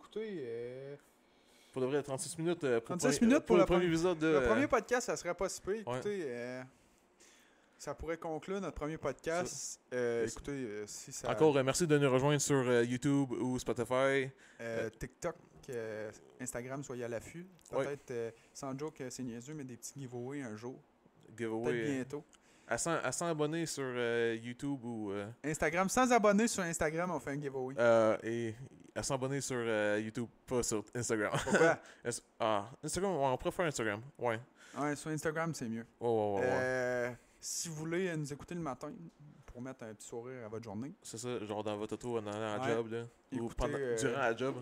Écoutez, 0.00 0.38
euh, 0.44 0.96
Pour 1.72 1.82
de 1.82 1.86
vrai, 1.86 2.02
36 2.02 2.38
minutes 2.38 2.64
euh, 2.64 2.80
pour, 2.80 2.96
36 2.96 3.20
le- 3.20 3.26
minutes 3.26 3.44
pour 3.46 3.56
le 3.56 3.60
la 3.60 3.66
premier 3.66 3.80
première- 3.80 3.92
épisode 3.94 4.18
de. 4.18 4.26
le 4.40 4.46
premier 4.46 4.66
podcast, 4.66 5.06
ça 5.06 5.16
serait 5.16 5.34
pas 5.34 5.48
si 5.48 5.60
peu. 5.60 5.76
Écoutez, 5.76 6.22
euh, 6.26 6.62
ça 7.78 7.94
pourrait 7.94 8.16
conclure 8.18 8.60
notre 8.60 8.74
premier 8.76 8.96
podcast. 8.98 9.80
Euh, 9.92 10.26
écoutez, 10.26 10.50
euh, 10.52 10.84
si 10.86 11.12
ça. 11.12 11.30
Encore, 11.30 11.56
euh, 11.56 11.62
merci 11.62 11.86
de 11.86 11.96
nous 11.98 12.10
rejoindre 12.10 12.40
sur 12.40 12.56
euh, 12.68 12.82
YouTube 12.84 13.30
ou 13.32 13.58
Spotify. 13.58 14.28
euh, 14.60 14.90
TikTok. 14.98 15.34
Que 15.66 16.10
Instagram 16.40 16.82
soit 16.84 16.96
à 17.04 17.08
l'affût. 17.08 17.46
Peut-être, 17.70 18.10
euh, 18.10 18.30
sans 18.52 18.76
joke, 18.78 19.00
euh, 19.00 19.10
c'est 19.10 19.22
niaiseux, 19.22 19.54
mais 19.54 19.64
des 19.64 19.76
petits 19.76 19.98
giveaways 20.00 20.42
un 20.42 20.56
jour. 20.56 20.80
Giveaway. 21.36 21.72
Peut-être 21.72 21.88
euh, 21.88 21.94
bientôt. 21.94 22.24
à, 22.68 22.78
100, 22.78 22.90
à 23.02 23.12
100 23.12 23.26
abonnés 23.26 23.66
sur 23.66 23.84
euh, 23.84 24.36
YouTube 24.42 24.84
ou. 24.84 25.12
euh, 25.12 25.26
Instagram, 25.44 25.88
sans 25.88 26.10
abonnés 26.12 26.48
sur 26.48 26.62
Instagram, 26.62 27.10
on 27.10 27.20
fait 27.20 27.30
un 27.32 27.40
giveaway. 27.40 27.74
euh, 27.78 28.16
et 28.22 28.54
à 28.94 29.02
100 29.02 29.14
abonnés 29.14 29.40
sur 29.40 29.58
YouTube, 29.98 30.28
pas 30.46 30.62
sur 30.62 30.84
Instagram. 30.94 31.32
Pourquoi? 31.44 31.78
Ah, 32.40 32.70
Instagram, 32.82 33.12
on 33.12 33.36
préfère 33.36 33.66
Instagram. 33.66 34.00
Ouais. 34.18 34.38
ouais, 34.78 34.96
sur 34.96 35.10
Instagram, 35.10 35.52
c'est 35.54 35.68
mieux. 35.68 35.86
Ouais, 36.00 36.08
ouais, 36.08 36.40
ouais. 36.40 36.46
ouais. 36.46 37.16
Si 37.40 37.68
vous 37.68 37.74
voulez 37.76 38.16
nous 38.16 38.32
écouter 38.32 38.54
le 38.54 38.60
matin 38.60 38.92
pour 39.44 39.60
mettre 39.62 39.84
un 39.84 39.94
petit 39.94 40.06
sourire 40.06 40.44
à 40.44 40.48
votre 40.48 40.64
journée, 40.64 40.92
C'est 41.02 41.18
ça, 41.18 41.44
genre 41.44 41.62
dans 41.62 41.76
votre 41.76 41.94
auto 41.94 42.18
en 42.18 42.26
allant 42.26 42.54
à 42.54 42.58
la 42.58 42.64
Ouais. 42.64 42.72
job, 42.74 42.90
là. 42.92 43.02
Ou 43.32 43.36
Écoutez, 43.36 43.54
pendant, 43.56 43.78
euh, 43.78 43.96
durant 43.96 44.18
la 44.18 44.36
job. 44.36 44.54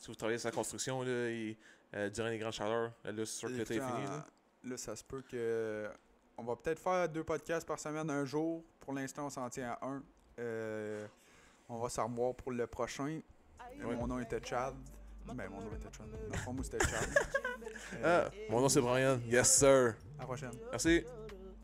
Si 0.00 0.08
vous 0.08 0.14
travaillez 0.14 0.38
sur 0.38 0.48
la 0.48 0.54
construction, 0.54 1.02
là, 1.02 1.28
et 1.28 1.58
euh, 1.94 2.08
durant 2.08 2.28
les 2.28 2.38
grandes 2.38 2.54
chaleurs, 2.54 2.90
là, 3.04 3.12
c'est 3.18 3.26
sûr 3.26 3.48
que 3.50 3.54
l'été 3.54 3.76
est 3.76 3.80
fini. 3.80 4.04
Là. 4.06 4.24
là, 4.64 4.76
ça 4.78 4.96
se 4.96 5.04
peut 5.04 5.22
que. 5.30 5.88
On 6.38 6.42
va 6.42 6.56
peut-être 6.56 6.78
faire 6.80 7.06
deux 7.06 7.22
podcasts 7.22 7.66
par 7.68 7.78
semaine 7.78 8.08
un 8.08 8.24
jour. 8.24 8.64
Pour 8.80 8.94
l'instant, 8.94 9.26
on 9.26 9.30
s'en 9.30 9.48
tient 9.50 9.76
à 9.78 9.86
un. 9.86 10.02
Euh, 10.38 11.06
on 11.68 11.76
va 11.78 11.90
s'en 11.90 12.06
revoir 12.08 12.34
pour 12.34 12.50
le 12.50 12.66
prochain. 12.66 13.20
Euh, 13.20 13.84
Ouais. 13.84 13.94
Mon 13.94 14.06
nom 14.06 14.18
était 14.18 14.40
Chad. 14.42 14.74
Ben, 15.26 15.48
mon 15.50 15.60
nom 15.60 15.70
était 15.76 15.88
Chad. 15.96 16.06
Fond, 16.44 16.54
moi, 16.54 16.64
c'était 16.64 16.84
Chad. 16.84 17.08
Euh, 18.02 18.28
Ah, 18.28 18.30
mon 18.48 18.60
nom 18.62 18.68
c'est 18.70 18.80
Brian. 18.80 19.20
Yes, 19.26 19.54
sir. 19.58 19.94
À 20.16 20.20
la 20.20 20.24
prochaine. 20.24 20.50
Merci. 20.70 21.04